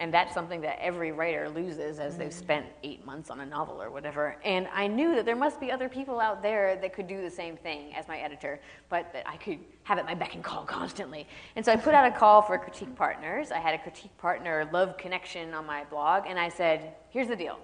And 0.00 0.14
that's 0.14 0.32
something 0.32 0.60
that 0.60 0.78
every 0.80 1.10
writer 1.10 1.48
loses 1.48 1.98
as 1.98 2.16
they've 2.16 2.28
mm-hmm. 2.28 2.38
spent 2.38 2.66
eight 2.84 3.04
months 3.04 3.30
on 3.30 3.40
a 3.40 3.46
novel 3.46 3.82
or 3.82 3.90
whatever. 3.90 4.36
And 4.44 4.68
I 4.72 4.86
knew 4.86 5.16
that 5.16 5.24
there 5.24 5.34
must 5.34 5.58
be 5.58 5.72
other 5.72 5.88
people 5.88 6.20
out 6.20 6.40
there 6.40 6.76
that 6.76 6.92
could 6.92 7.08
do 7.08 7.20
the 7.20 7.30
same 7.30 7.56
thing 7.56 7.92
as 7.94 8.06
my 8.06 8.18
editor, 8.18 8.60
but 8.88 9.12
that 9.12 9.28
I 9.28 9.36
could 9.36 9.58
have 9.82 9.98
at 9.98 10.06
my 10.06 10.14
beck 10.14 10.34
and 10.34 10.44
call 10.44 10.64
constantly. 10.64 11.26
And 11.56 11.64
so 11.64 11.72
I 11.72 11.76
put 11.76 11.94
out 11.94 12.06
a 12.06 12.16
call 12.16 12.42
for 12.42 12.56
critique 12.58 12.94
partners. 12.94 13.50
I 13.50 13.58
had 13.58 13.74
a 13.74 13.78
critique 13.78 14.16
partner 14.18 14.68
love 14.72 14.96
connection 14.98 15.52
on 15.52 15.66
my 15.66 15.82
blog, 15.84 16.24
and 16.28 16.38
I 16.38 16.48
said, 16.48 16.94
here's 17.10 17.28
the 17.28 17.36
deal. 17.36 17.58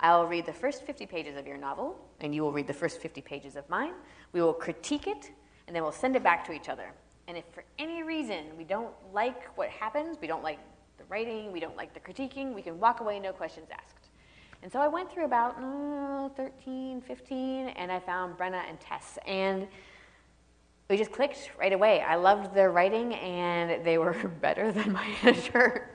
I'll 0.00 0.26
read 0.26 0.44
the 0.44 0.52
first 0.52 0.84
50 0.84 1.06
pages 1.06 1.36
of 1.36 1.46
your 1.46 1.56
novel, 1.56 1.98
and 2.20 2.34
you 2.34 2.42
will 2.42 2.52
read 2.52 2.66
the 2.66 2.74
first 2.74 3.00
50 3.00 3.22
pages 3.22 3.56
of 3.56 3.68
mine. 3.70 3.94
We 4.32 4.42
will 4.42 4.52
critique 4.52 5.06
it, 5.06 5.32
and 5.66 5.74
then 5.74 5.82
we'll 5.82 5.92
send 5.92 6.14
it 6.14 6.22
back 6.22 6.44
to 6.46 6.52
each 6.52 6.68
other. 6.68 6.92
And 7.26 7.36
if 7.36 7.44
for 7.52 7.64
any 7.78 8.02
reason 8.02 8.44
we 8.56 8.64
don't 8.64 8.92
like 9.12 9.56
what 9.56 9.68
happens, 9.70 10.18
we 10.20 10.26
don't 10.26 10.42
like 10.42 10.58
writing, 11.08 11.52
we 11.52 11.60
don't 11.60 11.76
like 11.76 11.94
the 11.94 12.00
critiquing, 12.00 12.54
we 12.54 12.62
can 12.62 12.78
walk 12.78 13.00
away, 13.00 13.18
no 13.18 13.32
questions 13.32 13.68
asked. 13.72 14.10
And 14.62 14.72
so 14.72 14.80
I 14.80 14.88
went 14.88 15.10
through 15.10 15.24
about 15.24 15.56
oh, 15.60 16.32
13, 16.36 17.00
15, 17.00 17.68
and 17.68 17.92
I 17.92 18.00
found 18.00 18.36
Brenna 18.36 18.62
and 18.68 18.78
Tess. 18.80 19.18
And 19.26 19.68
we 20.90 20.96
just 20.96 21.12
clicked 21.12 21.50
right 21.58 21.72
away. 21.72 22.00
I 22.00 22.16
loved 22.16 22.54
their 22.54 22.70
writing, 22.70 23.14
and 23.14 23.84
they 23.84 23.98
were 23.98 24.12
better 24.40 24.72
than 24.72 24.92
my 24.92 25.06
editor. 25.22 25.90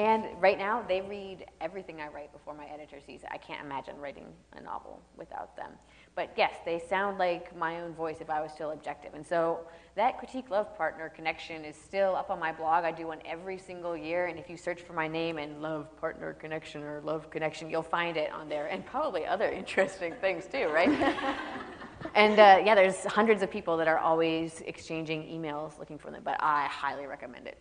And 0.00 0.24
right 0.40 0.56
now, 0.56 0.82
they 0.88 1.02
read 1.02 1.44
everything 1.60 2.00
I 2.00 2.08
write 2.08 2.32
before 2.32 2.54
my 2.54 2.64
editor 2.72 3.00
sees 3.06 3.22
it. 3.22 3.28
I 3.30 3.36
can't 3.36 3.62
imagine 3.62 3.98
writing 4.00 4.24
a 4.56 4.60
novel 4.62 4.98
without 5.18 5.54
them. 5.58 5.72
But 6.14 6.32
yes, 6.38 6.54
they 6.64 6.78
sound 6.88 7.18
like 7.18 7.54
my 7.54 7.82
own 7.82 7.92
voice 7.92 8.16
if 8.22 8.30
I 8.30 8.40
was 8.40 8.50
still 8.50 8.70
objective. 8.70 9.12
And 9.12 9.26
so 9.26 9.60
that 9.96 10.16
critique 10.16 10.48
love 10.48 10.74
partner 10.74 11.10
connection 11.10 11.66
is 11.66 11.76
still 11.76 12.16
up 12.16 12.30
on 12.30 12.38
my 12.38 12.50
blog. 12.50 12.84
I 12.84 12.92
do 12.92 13.08
one 13.08 13.18
every 13.26 13.58
single 13.58 13.94
year. 13.94 14.28
And 14.28 14.38
if 14.38 14.48
you 14.48 14.56
search 14.56 14.80
for 14.80 14.94
my 14.94 15.06
name 15.06 15.36
and 15.36 15.60
love 15.60 15.94
partner 16.00 16.32
connection 16.32 16.82
or 16.82 17.02
love 17.02 17.28
connection, 17.28 17.68
you'll 17.68 17.82
find 17.82 18.16
it 18.16 18.32
on 18.32 18.48
there. 18.48 18.68
And 18.68 18.86
probably 18.86 19.26
other 19.26 19.50
interesting 19.50 20.14
things 20.14 20.46
too, 20.50 20.68
right? 20.68 20.88
and 22.14 22.40
uh, 22.40 22.62
yeah, 22.64 22.74
there's 22.74 23.04
hundreds 23.04 23.42
of 23.42 23.50
people 23.50 23.76
that 23.76 23.86
are 23.86 23.98
always 23.98 24.62
exchanging 24.64 25.24
emails 25.24 25.78
looking 25.78 25.98
for 25.98 26.10
them. 26.10 26.22
But 26.24 26.42
I 26.42 26.68
highly 26.68 27.04
recommend 27.04 27.48
it. 27.48 27.58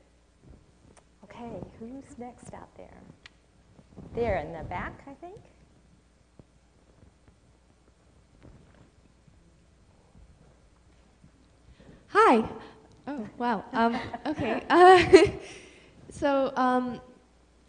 Okay, 1.40 1.62
who's 1.80 2.18
next 2.18 2.54
out 2.54 2.76
there? 2.76 2.98
There 4.14 4.38
in 4.38 4.52
the 4.52 4.64
back, 4.64 5.04
I 5.08 5.14
think. 5.14 5.38
Hi. 12.08 12.44
Oh, 13.08 13.26
wow. 13.38 13.64
Um, 13.72 13.98
okay. 14.26 14.64
Uh, 14.70 15.06
so, 16.10 16.52
um, 16.58 17.00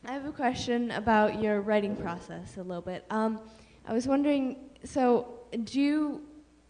I 0.05 0.13
have 0.15 0.27
a 0.27 0.33
question 0.33 0.91
about 0.91 1.41
your 1.41 1.61
writing 1.61 1.95
process 1.95 2.57
a 2.57 2.63
little 2.63 2.83
bit. 2.83 3.05
Um, 3.11 3.39
I 3.87 3.93
was 3.93 4.09
wondering 4.09 4.57
so, 4.83 5.29
do 5.65 5.81
you 5.81 6.23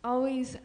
always. 0.05 0.59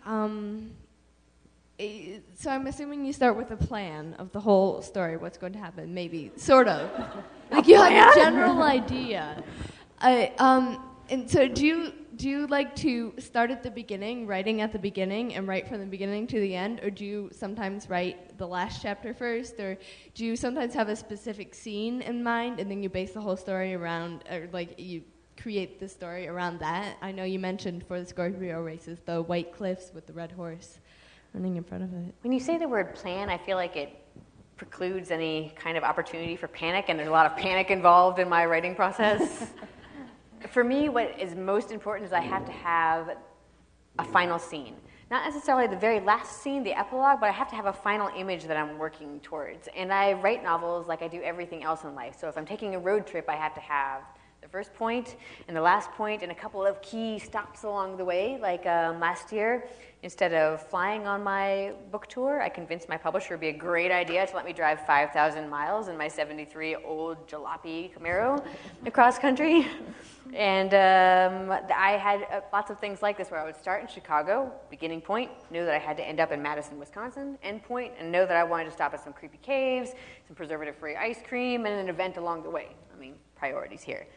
Eh, 1.77 2.19
so, 2.35 2.49
I'm 2.51 2.67
assuming 2.67 3.05
you 3.05 3.11
start 3.11 3.35
with 3.35 3.51
a 3.51 3.57
plan 3.57 4.15
of 4.17 4.31
the 4.31 4.39
whole 4.39 4.81
story, 4.81 5.17
what's 5.17 5.37
going 5.37 5.53
to 5.53 5.59
happen, 5.59 5.93
maybe, 5.93 6.31
sort 6.37 6.69
of. 6.69 6.89
like, 7.51 7.67
you 7.67 7.75
have 7.75 8.13
a 8.13 8.15
general 8.15 8.63
idea. 8.79 9.43
I, 9.99 10.31
um, 10.37 10.81
and 11.09 11.29
so, 11.29 11.47
do 11.47 11.65
you 11.65 11.93
do 12.15 12.29
you 12.29 12.47
like 12.47 12.73
to 12.77 13.13
start 13.17 13.51
at 13.51 13.61
the 13.61 13.69
beginning, 13.69 14.25
writing 14.25 14.61
at 14.61 14.71
the 14.71 14.79
beginning, 14.79 15.35
and 15.35 15.49
write 15.49 15.67
from 15.67 15.81
the 15.81 15.85
beginning 15.85 16.27
to 16.27 16.39
the 16.39 16.55
end, 16.55 16.79
or 16.81 16.89
do 16.89 17.03
you 17.03 17.29
sometimes 17.33 17.89
write 17.89 18.37
the 18.37 18.47
last 18.47 18.81
chapter 18.81 19.13
first, 19.13 19.59
or 19.59 19.77
do 20.13 20.23
you 20.23 20.37
sometimes 20.37 20.73
have 20.73 20.87
a 20.87 20.95
specific 20.95 21.53
scene 21.53 22.01
in 22.01 22.23
mind 22.23 22.61
and 22.61 22.71
then 22.71 22.81
you 22.81 22.87
base 22.87 23.11
the 23.11 23.19
whole 23.19 23.35
story 23.35 23.73
around, 23.73 24.23
or 24.31 24.47
like 24.53 24.79
you 24.79 25.03
create 25.41 25.77
the 25.77 25.89
story 25.89 26.29
around 26.29 26.59
that? 26.59 26.95
I 27.01 27.11
know 27.11 27.25
you 27.25 27.39
mentioned 27.39 27.85
for 27.85 27.99
the 27.99 28.05
Scorpio 28.05 28.61
races 28.61 28.99
the 29.05 29.21
white 29.21 29.51
cliffs 29.51 29.91
with 29.93 30.07
the 30.07 30.13
red 30.13 30.31
horse 30.31 30.79
running 31.35 31.57
in 31.57 31.63
front 31.63 31.83
of 31.83 31.93
it. 31.93 32.15
When 32.21 32.31
you 32.31 32.39
say 32.39 32.57
the 32.57 32.67
word 32.67 32.95
plan, 32.95 33.29
I 33.29 33.37
feel 33.37 33.57
like 33.57 33.75
it 33.75 33.93
precludes 34.55 35.11
any 35.11 35.53
kind 35.57 35.77
of 35.77 35.83
opportunity 35.83 36.37
for 36.37 36.47
panic, 36.47 36.85
and 36.87 36.97
there's 36.97 37.09
a 37.09 37.11
lot 37.11 37.29
of 37.29 37.37
panic 37.37 37.69
involved 37.69 38.19
in 38.19 38.29
my 38.29 38.45
writing 38.45 38.73
process. 38.73 39.47
for 40.49 40.63
me, 40.63 40.87
what 40.87 41.19
is 41.19 41.35
most 41.35 41.71
important 41.71 42.07
is 42.07 42.13
I 42.13 42.21
have 42.21 42.45
to 42.45 42.53
have 42.53 43.17
a 43.99 44.05
final 44.05 44.39
scene. 44.39 44.75
Not 45.11 45.25
necessarily 45.25 45.67
the 45.67 45.75
very 45.75 45.99
last 45.99 46.41
scene, 46.41 46.63
the 46.63 46.77
epilogue, 46.77 47.19
but 47.19 47.27
I 47.29 47.33
have 47.33 47.49
to 47.49 47.55
have 47.55 47.65
a 47.65 47.73
final 47.73 48.09
image 48.15 48.45
that 48.45 48.57
I'm 48.57 48.77
working 48.77 49.19
towards. 49.19 49.67
And 49.75 49.91
I 49.91 50.13
write 50.13 50.41
novels 50.41 50.87
like 50.87 51.01
I 51.01 51.09
do 51.09 51.21
everything 51.21 51.63
else 51.63 51.83
in 51.83 51.93
life. 51.93 52.15
So 52.19 52.29
if 52.29 52.37
I'm 52.37 52.45
taking 52.45 52.75
a 52.75 52.79
road 52.79 53.05
trip, 53.05 53.29
I 53.29 53.35
have 53.35 53.53
to 53.55 53.61
have 53.61 54.01
the 54.45 54.51
first 54.51 54.75
point 54.75 55.15
and 55.47 55.57
the 55.57 55.61
last 55.61 55.89
point 55.93 56.21
and 56.21 56.31
a 56.31 56.35
couple 56.35 56.63
of 56.63 56.79
key 56.83 57.17
stops 57.17 57.63
along 57.63 57.97
the 57.97 58.05
way. 58.05 58.37
Like 58.39 58.63
um, 58.67 58.99
last 58.99 59.31
year, 59.31 59.67
instead 60.03 60.33
of 60.33 60.61
flying 60.69 61.07
on 61.07 61.23
my 61.23 61.73
book 61.91 62.05
tour, 62.05 62.43
I 62.43 62.49
convinced 62.49 62.87
my 62.87 62.97
publisher 62.97 63.33
it 63.33 63.37
would 63.37 63.41
be 63.41 63.47
a 63.47 63.57
great 63.57 63.91
idea 63.91 64.27
to 64.27 64.35
let 64.35 64.45
me 64.45 64.53
drive 64.53 64.85
5,000 64.85 65.49
miles 65.49 65.87
in 65.87 65.97
my 65.97 66.07
73 66.07 66.75
old 66.75 67.27
jalopy 67.27 67.91
Camaro 67.91 68.45
across 68.85 69.17
country. 69.17 69.67
And 70.33 70.73
um, 70.73 71.51
I 71.73 71.91
had 71.91 72.23
uh, 72.23 72.41
lots 72.51 72.71
of 72.71 72.79
things 72.79 73.03
like 73.03 73.15
this 73.15 73.29
where 73.29 73.39
I 73.39 73.45
would 73.45 73.55
start 73.55 73.83
in 73.83 73.87
Chicago, 73.87 74.51
beginning 74.71 74.99
point, 74.99 75.29
knew 75.51 75.63
that 75.63 75.73
I 75.73 75.77
had 75.77 75.95
to 75.97 76.03
end 76.03 76.19
up 76.19 76.31
in 76.31 76.41
Madison, 76.41 76.79
Wisconsin, 76.79 77.37
end 77.43 77.63
point, 77.63 77.93
and 77.99 78.11
know 78.11 78.25
that 78.25 78.35
I 78.35 78.43
wanted 78.43 78.65
to 78.65 78.71
stop 78.71 78.95
at 78.95 79.03
some 79.03 79.13
creepy 79.13 79.37
caves, 79.43 79.91
some 80.25 80.35
preservative 80.35 80.75
free 80.77 80.95
ice 80.95 81.19
cream, 81.25 81.67
and 81.67 81.79
an 81.79 81.89
event 81.89 82.17
along 82.17 82.41
the 82.41 82.49
way. 82.49 82.69
I 82.93 82.99
mean, 82.99 83.13
priorities 83.35 83.83
here. 83.83 84.07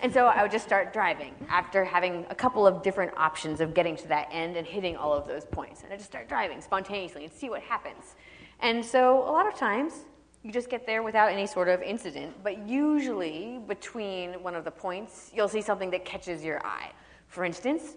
And 0.00 0.12
so 0.12 0.26
I 0.26 0.42
would 0.42 0.50
just 0.50 0.64
start 0.64 0.92
driving 0.92 1.34
after 1.48 1.84
having 1.84 2.24
a 2.30 2.34
couple 2.34 2.66
of 2.66 2.82
different 2.82 3.12
options 3.16 3.60
of 3.60 3.74
getting 3.74 3.96
to 3.96 4.08
that 4.08 4.28
end 4.30 4.56
and 4.56 4.66
hitting 4.66 4.96
all 4.96 5.12
of 5.12 5.26
those 5.26 5.44
points. 5.44 5.82
And 5.82 5.92
I 5.92 5.96
just 5.96 6.08
start 6.08 6.28
driving 6.28 6.60
spontaneously 6.60 7.24
and 7.24 7.32
see 7.32 7.50
what 7.50 7.62
happens. 7.62 8.14
And 8.60 8.84
so 8.84 9.18
a 9.28 9.30
lot 9.30 9.46
of 9.46 9.54
times 9.54 10.06
you 10.42 10.52
just 10.52 10.70
get 10.70 10.86
there 10.86 11.02
without 11.02 11.30
any 11.30 11.46
sort 11.46 11.68
of 11.68 11.82
incident, 11.82 12.34
but 12.42 12.66
usually 12.68 13.60
between 13.66 14.42
one 14.42 14.54
of 14.54 14.64
the 14.64 14.70
points, 14.70 15.30
you'll 15.34 15.48
see 15.48 15.62
something 15.62 15.90
that 15.90 16.04
catches 16.04 16.44
your 16.44 16.64
eye. 16.66 16.90
For 17.28 17.44
instance, 17.44 17.96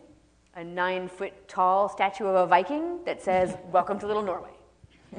a 0.55 0.63
nine 0.63 1.07
foot 1.07 1.47
tall 1.47 1.87
statue 1.89 2.25
of 2.25 2.35
a 2.35 2.47
Viking 2.47 3.03
that 3.05 3.21
says, 3.21 3.55
Welcome 3.71 3.99
to 3.99 4.07
Little 4.07 4.23
Norway. 4.23 4.51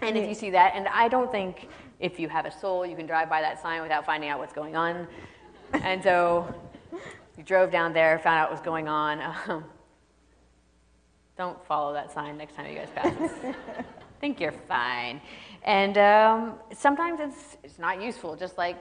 and 0.00 0.16
if 0.16 0.28
you 0.28 0.34
see 0.34 0.50
that, 0.50 0.72
and 0.74 0.88
I 0.88 1.08
don't 1.08 1.30
think 1.30 1.68
if 2.00 2.18
you 2.18 2.28
have 2.28 2.46
a 2.46 2.50
soul, 2.50 2.84
you 2.84 2.96
can 2.96 3.06
drive 3.06 3.28
by 3.28 3.40
that 3.40 3.62
sign 3.62 3.80
without 3.82 4.04
finding 4.04 4.28
out 4.28 4.38
what's 4.38 4.52
going 4.52 4.74
on. 4.74 5.06
And 5.72 6.02
so 6.02 6.54
we 7.36 7.42
drove 7.42 7.70
down 7.70 7.92
there, 7.92 8.18
found 8.18 8.38
out 8.38 8.50
what 8.50 8.58
was 8.58 8.64
going 8.64 8.88
on. 8.88 9.20
Um, 9.48 9.64
don't 11.36 11.64
follow 11.66 11.92
that 11.94 12.12
sign 12.12 12.36
next 12.36 12.54
time 12.54 12.70
you 12.70 12.76
guys 12.76 12.88
pass 12.94 13.30
think 14.22 14.40
you're 14.40 14.52
fine. 14.52 15.20
And 15.64 15.98
um, 15.98 16.54
sometimes 16.72 17.18
it's, 17.20 17.56
it's 17.64 17.78
not 17.80 18.00
useful, 18.00 18.36
just 18.36 18.56
like 18.56 18.76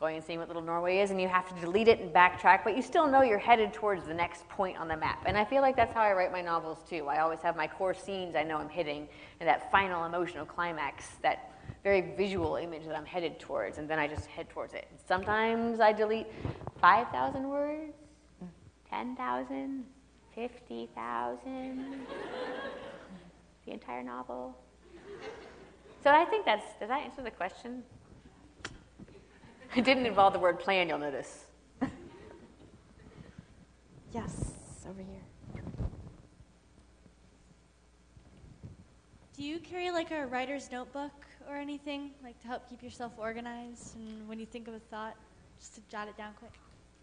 going 0.00 0.16
and 0.16 0.24
seeing 0.24 0.38
what 0.38 0.48
Little 0.48 0.62
Norway 0.62 1.00
is, 1.00 1.10
and 1.10 1.20
you 1.20 1.28
have 1.28 1.46
to 1.54 1.60
delete 1.60 1.86
it 1.86 2.00
and 2.00 2.12
backtrack, 2.12 2.64
but 2.64 2.74
you 2.74 2.82
still 2.82 3.06
know 3.06 3.20
you're 3.20 3.38
headed 3.38 3.74
towards 3.74 4.06
the 4.06 4.14
next 4.14 4.48
point 4.48 4.78
on 4.78 4.88
the 4.88 4.96
map. 4.96 5.22
And 5.26 5.36
I 5.36 5.44
feel 5.44 5.60
like 5.60 5.76
that's 5.76 5.92
how 5.92 6.00
I 6.00 6.14
write 6.14 6.32
my 6.32 6.40
novels 6.40 6.78
too. 6.88 7.06
I 7.08 7.20
always 7.20 7.40
have 7.40 7.56
my 7.56 7.66
core 7.66 7.92
scenes 7.92 8.34
I 8.34 8.42
know 8.42 8.56
I'm 8.56 8.70
hitting, 8.70 9.06
and 9.40 9.46
that 9.46 9.70
final 9.70 10.04
emotional 10.06 10.46
climax, 10.46 11.08
that 11.22 11.55
very 11.86 12.00
visual 12.16 12.56
image 12.56 12.84
that 12.84 12.96
I'm 12.96 13.06
headed 13.06 13.38
towards, 13.38 13.78
and 13.78 13.88
then 13.88 13.96
I 13.96 14.08
just 14.08 14.26
head 14.26 14.48
towards 14.48 14.74
it. 14.74 14.88
Sometimes 15.06 15.78
I 15.78 15.92
delete 15.92 16.26
5,000 16.80 17.48
words, 17.48 17.92
10,000, 18.90 19.84
50,000, 20.34 22.06
the 23.64 23.72
entire 23.72 24.02
novel. 24.02 24.58
So 26.02 26.10
I 26.10 26.24
think 26.24 26.44
that's, 26.44 26.64
does 26.80 26.88
that 26.88 27.02
answer 27.02 27.22
the 27.22 27.30
question? 27.30 27.84
It 29.76 29.84
didn't 29.84 30.06
involve 30.06 30.32
the 30.32 30.40
word 30.40 30.58
plan, 30.58 30.88
you'll 30.88 30.98
notice. 30.98 31.44
Yes, 34.12 34.54
over 34.88 35.02
here. 35.02 35.62
Do 39.36 39.44
you 39.44 39.58
carry 39.60 39.90
like 39.90 40.10
a 40.10 40.26
writer's 40.26 40.72
notebook 40.72 41.12
or 41.48 41.56
anything, 41.56 42.10
like 42.22 42.40
to 42.42 42.48
help 42.48 42.68
keep 42.68 42.82
yourself 42.82 43.12
organized 43.16 43.96
and 43.96 44.28
when 44.28 44.38
you 44.38 44.46
think 44.46 44.68
of 44.68 44.74
a 44.74 44.78
thought, 44.78 45.14
just 45.58 45.74
to 45.74 45.80
jot 45.90 46.08
it 46.08 46.16
down 46.16 46.32
quick? 46.38 46.52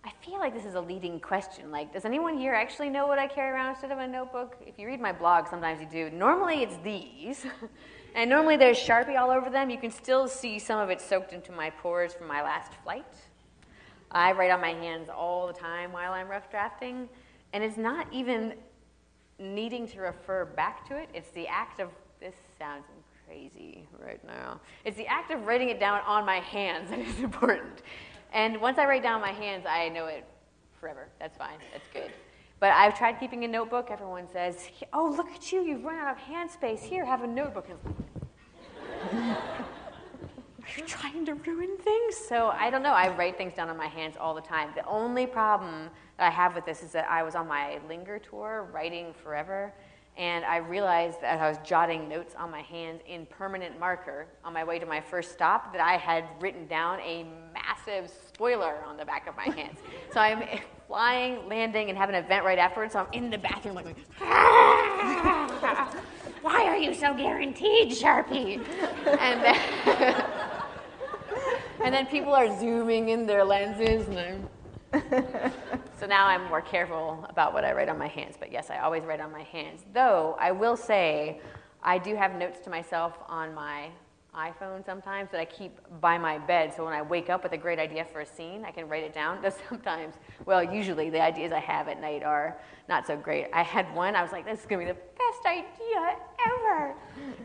I 0.06 0.12
feel 0.26 0.38
like 0.40 0.54
this 0.54 0.66
is 0.66 0.76
a 0.76 0.82
leading 0.82 1.20
question. 1.20 1.72
Like, 1.72 1.94
does 1.94 2.04
anyone 2.04 2.38
here 2.38 2.54
actually 2.54 2.90
know 2.90 3.08
what 3.08 3.20
I 3.20 3.28
carry 3.28 3.52
around 3.52 3.72
instead 3.72 3.92
of 3.92 4.00
a 4.00 4.08
notebook? 4.08 4.58
If 4.68 4.78
you 4.78 4.86
read 4.86 5.00
my 5.00 5.14
blog, 5.14 5.48
sometimes 5.48 5.80
you 5.80 5.88
do. 5.90 6.16
Normally 6.16 6.62
it's 6.64 6.78
these. 6.84 7.46
And 8.16 8.30
normally 8.30 8.58
there's 8.58 8.78
Sharpie 8.78 9.20
all 9.20 9.32
over 9.32 9.50
them. 9.50 9.70
You 9.70 9.80
can 9.80 9.90
still 9.90 10.28
see 10.28 10.60
some 10.60 10.80
of 10.80 10.90
it 10.90 11.02
soaked 11.02 11.34
into 11.34 11.52
my 11.52 11.72
pores 11.72 12.14
from 12.14 12.28
my 12.28 12.44
last 12.44 12.72
flight. 12.84 13.08
I 14.12 14.34
write 14.34 14.52
on 14.52 14.62
my 14.62 14.70
hands 14.70 15.10
all 15.10 15.48
the 15.48 15.54
time 15.54 15.92
while 15.92 16.14
I'm 16.14 16.28
rough 16.28 16.50
drafting. 16.52 17.10
And 17.54 17.64
it's 17.64 17.78
not 17.78 18.06
even 18.12 18.54
needing 19.40 19.88
to 19.88 20.02
refer 20.02 20.46
back 20.46 20.88
to 20.90 20.96
it, 20.96 21.10
it's 21.14 21.32
the 21.32 21.48
act 21.48 21.80
of, 21.80 21.90
this 22.20 22.36
sounds 22.60 22.86
crazy 23.34 23.88
right 24.00 24.24
now. 24.26 24.60
It's 24.86 24.98
the 24.98 25.08
act 25.08 25.32
of 25.32 25.46
writing 25.46 25.70
it 25.70 25.80
down 25.80 26.02
on 26.06 26.26
my 26.26 26.40
hands 26.40 26.90
that 26.92 27.00
is 27.00 27.20
important. 27.20 27.82
And 28.32 28.60
once 28.62 28.78
I 28.78 28.86
write 28.86 29.04
down 29.04 29.22
my 29.22 29.32
hands, 29.32 29.66
I 29.68 29.90
know 29.90 30.06
it 30.06 30.26
forever. 30.80 31.08
That's 31.20 31.38
fine, 31.38 31.58
that's 31.72 31.88
good. 31.94 32.12
But 32.60 32.72
I've 32.72 32.98
tried 32.98 33.20
keeping 33.20 33.44
a 33.44 33.48
notebook. 33.48 33.90
Everyone 33.92 34.28
says, 34.32 34.70
Oh, 34.94 35.14
look 35.18 35.30
at 35.32 35.52
you, 35.52 35.64
you've 35.64 35.84
run 35.84 35.98
out 35.98 36.12
of 36.12 36.18
hand 36.18 36.50
space. 36.50 36.82
Here, 36.82 37.06
have 37.06 37.24
a 37.24 37.28
notebook. 37.28 37.68
You're 39.12 40.78
you 40.78 40.84
trying 40.86 41.26
to 41.26 41.34
ruin 41.34 41.78
things? 41.78 42.16
So 42.16 42.48
I 42.48 42.70
don't 42.70 42.84
know. 42.84 42.94
I 42.94 43.16
write 43.16 43.38
things 43.38 43.54
down 43.54 43.70
on 43.70 43.78
my 43.78 43.88
hands 43.88 44.16
all 44.20 44.34
the 44.34 44.42
time. 44.42 44.70
The 44.76 44.86
only 44.88 45.28
problem 45.28 45.90
that 46.18 46.28
I 46.28 46.30
have 46.30 46.56
with 46.56 46.66
this 46.66 46.82
is 46.84 46.92
that 46.94 47.10
I 47.10 47.22
was 47.22 47.36
on 47.36 47.48
my 47.48 47.80
linger 47.88 48.18
tour, 48.18 48.70
writing 48.72 49.14
forever, 49.24 49.74
and 50.18 50.46
I 50.46 50.58
realized 50.58 51.22
that 51.22 51.40
I 51.40 51.50
was 51.50 51.58
jotting 51.64 52.08
notes 52.08 52.36
on 52.38 52.52
my 52.52 52.62
hands 52.62 53.02
in 53.08 53.26
permanent 53.26 53.80
marker 53.80 54.28
on 54.46 54.54
my 54.54 54.64
way 54.64 54.78
to 54.78 54.86
my 54.86 55.02
first 55.02 55.32
stop 55.32 55.74
that 55.74 55.82
I 55.82 55.98
had 55.98 56.26
written 56.40 56.68
down 56.68 57.00
a 57.00 57.26
massive 57.54 58.12
spoiler 58.28 58.84
on 58.86 58.96
the 58.96 59.06
back 59.06 59.28
of 59.28 59.36
my 59.36 59.46
hands. 59.46 59.80
so 60.14 60.20
I'm 60.20 60.44
flying, 60.88 61.48
landing, 61.50 61.90
and 61.90 61.98
having 61.98 62.16
an 62.16 62.24
event 62.24 62.46
right 62.46 62.60
afterwards. 62.60 62.94
So 62.94 63.00
I'm 63.00 63.08
in 63.12 63.32
the 63.32 63.40
bathroom 63.40 63.74
like, 63.76 63.88
why 66.44 66.66
are 66.66 66.78
you 66.78 66.94
so 66.94 67.16
guaranteed, 67.16 67.90
Sharpie? 67.92 68.64
And 69.20 69.42
then, 69.42 69.60
and 71.84 71.94
then 71.94 72.06
people 72.06 72.34
are 72.34 72.60
zooming 72.60 73.10
in 73.10 73.26
their 73.26 73.44
lenses, 73.44 74.08
and 74.08 74.20
I'm. 74.20 74.50
so 76.00 76.06
now 76.06 76.28
I'm 76.28 76.46
more 76.46 76.62
careful 76.62 77.26
about 77.30 77.54
what 77.54 77.66
I 77.66 77.74
write 77.74 77.90
on 77.90 77.98
my 77.98 78.08
hands. 78.08 78.36
But 78.40 78.52
yes, 78.52 78.70
I 78.70 78.80
always 78.80 79.04
write 79.04 79.20
on 79.20 79.32
my 79.32 79.44
hands. 79.44 79.86
Though 79.94 80.38
I 80.40 80.52
will 80.52 80.78
say, 80.78 81.42
I 81.82 81.98
do 81.98 82.16
have 82.16 82.36
notes 82.36 82.60
to 82.62 82.70
myself 82.70 83.18
on 83.28 83.54
my 83.54 83.90
iPhone 84.36 84.84
sometimes 84.84 85.30
that 85.32 85.40
I 85.40 85.46
keep 85.46 85.78
by 86.02 86.18
my 86.18 86.40
bed. 86.40 86.74
So 86.76 86.84
when 86.84 86.94
I 86.94 87.02
wake 87.02 87.30
up 87.30 87.44
with 87.44 87.52
a 87.52 87.58
great 87.58 87.78
idea 87.78 88.04
for 88.04 88.22
a 88.22 88.26
scene, 88.26 88.66
I 88.66 88.72
can 88.72 88.88
write 88.88 89.04
it 89.04 89.14
down. 89.14 89.40
Though 89.44 89.54
sometimes, 89.70 90.16
well, 90.46 90.64
usually 90.64 91.10
the 91.10 91.22
ideas 91.22 91.52
I 91.52 91.60
have 91.60 91.88
at 91.88 92.02
night 92.02 92.24
are 92.24 92.60
not 92.90 93.06
so 93.06 93.16
great. 93.16 93.48
I 93.54 93.62
had 93.62 93.94
one, 93.96 94.16
I 94.16 94.24
was 94.24 94.32
like, 94.32 94.46
this 94.46 94.60
is 94.60 94.66
going 94.66 94.86
to 94.86 94.94
be 94.94 95.00
the 95.00 95.06
best 95.18 95.46
idea 95.46 96.16
ever. 96.46 96.96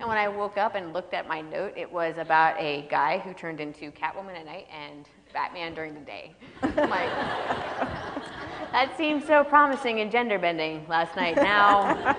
And 0.00 0.08
when 0.08 0.16
I 0.16 0.28
woke 0.28 0.56
up 0.56 0.74
and 0.74 0.92
looked 0.92 1.14
at 1.14 1.28
my 1.28 1.40
note, 1.40 1.74
it 1.76 1.90
was 1.90 2.16
about 2.18 2.58
a 2.58 2.86
guy 2.90 3.18
who 3.18 3.34
turned 3.34 3.60
into 3.60 3.90
Catwoman 3.92 4.34
at 4.34 4.46
night 4.46 4.66
and 4.72 5.08
Batman 5.32 5.74
during 5.74 5.94
the 5.94 6.00
day. 6.00 6.34
like, 6.62 7.10
that 8.72 8.92
seemed 8.96 9.24
so 9.24 9.44
promising 9.44 9.98
in 9.98 10.10
gender 10.10 10.38
bending 10.38 10.86
last 10.88 11.16
night. 11.16 11.36
Now, 11.36 12.16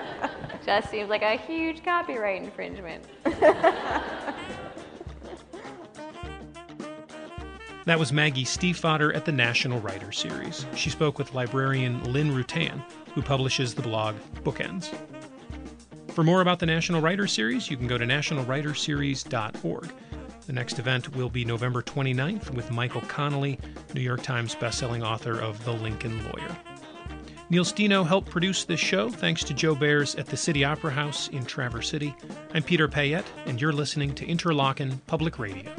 just 0.66 0.90
seems 0.90 1.10
like 1.10 1.22
a 1.22 1.38
huge 1.38 1.84
copyright 1.84 2.42
infringement. 2.42 3.06
That 7.86 7.98
was 7.98 8.14
Maggie 8.14 8.46
Stiefvater 8.46 9.16
at 9.16 9.26
the 9.26 9.32
National 9.32 9.80
Writer 9.80 10.12
Series. 10.12 10.64
She 10.76 10.92
spoke 10.92 11.18
with 11.18 11.34
librarian 11.34 12.04
Lynn 12.04 12.30
Rutan, 12.30 12.84
who 13.16 13.24
publishes 13.24 13.74
the 13.74 13.82
blog 13.82 14.16
Bookends. 14.44 14.94
For 16.10 16.24
more 16.24 16.42
about 16.42 16.60
the 16.60 16.68
National 16.68 17.02
Writer 17.02 17.26
Series, 17.26 17.68
you 17.68 17.78
can 17.78 17.88
go 17.88 17.98
to 17.98 18.06
nationalwriterseries.org. 18.06 19.92
The 20.50 20.54
next 20.54 20.80
event 20.80 21.16
will 21.16 21.30
be 21.30 21.46
November 21.46 21.84
29th 21.84 22.50
with 22.56 22.72
Michael 22.72 23.02
Connelly, 23.02 23.60
New 23.94 24.02
York 24.02 24.24
Times 24.24 24.56
bestselling 24.56 25.06
author 25.06 25.40
of 25.40 25.64
The 25.64 25.74
Lincoln 25.74 26.24
Lawyer. 26.24 26.58
Neil 27.52 27.64
Stino 27.64 28.04
helped 28.04 28.32
produce 28.32 28.64
this 28.64 28.80
show 28.80 29.12
thanks 29.12 29.44
to 29.44 29.54
Joe 29.54 29.76
Bears 29.76 30.16
at 30.16 30.26
the 30.26 30.36
City 30.36 30.64
Opera 30.66 30.90
House 30.90 31.28
in 31.28 31.46
Traverse 31.46 31.88
City. 31.88 32.16
I'm 32.56 32.64
Peter 32.64 32.88
Payette, 32.88 33.32
and 33.46 33.62
you're 33.62 33.72
listening 33.72 34.16
to 34.16 34.26
Interlochen 34.26 34.98
Public 35.06 35.38
Radio. 35.38 35.72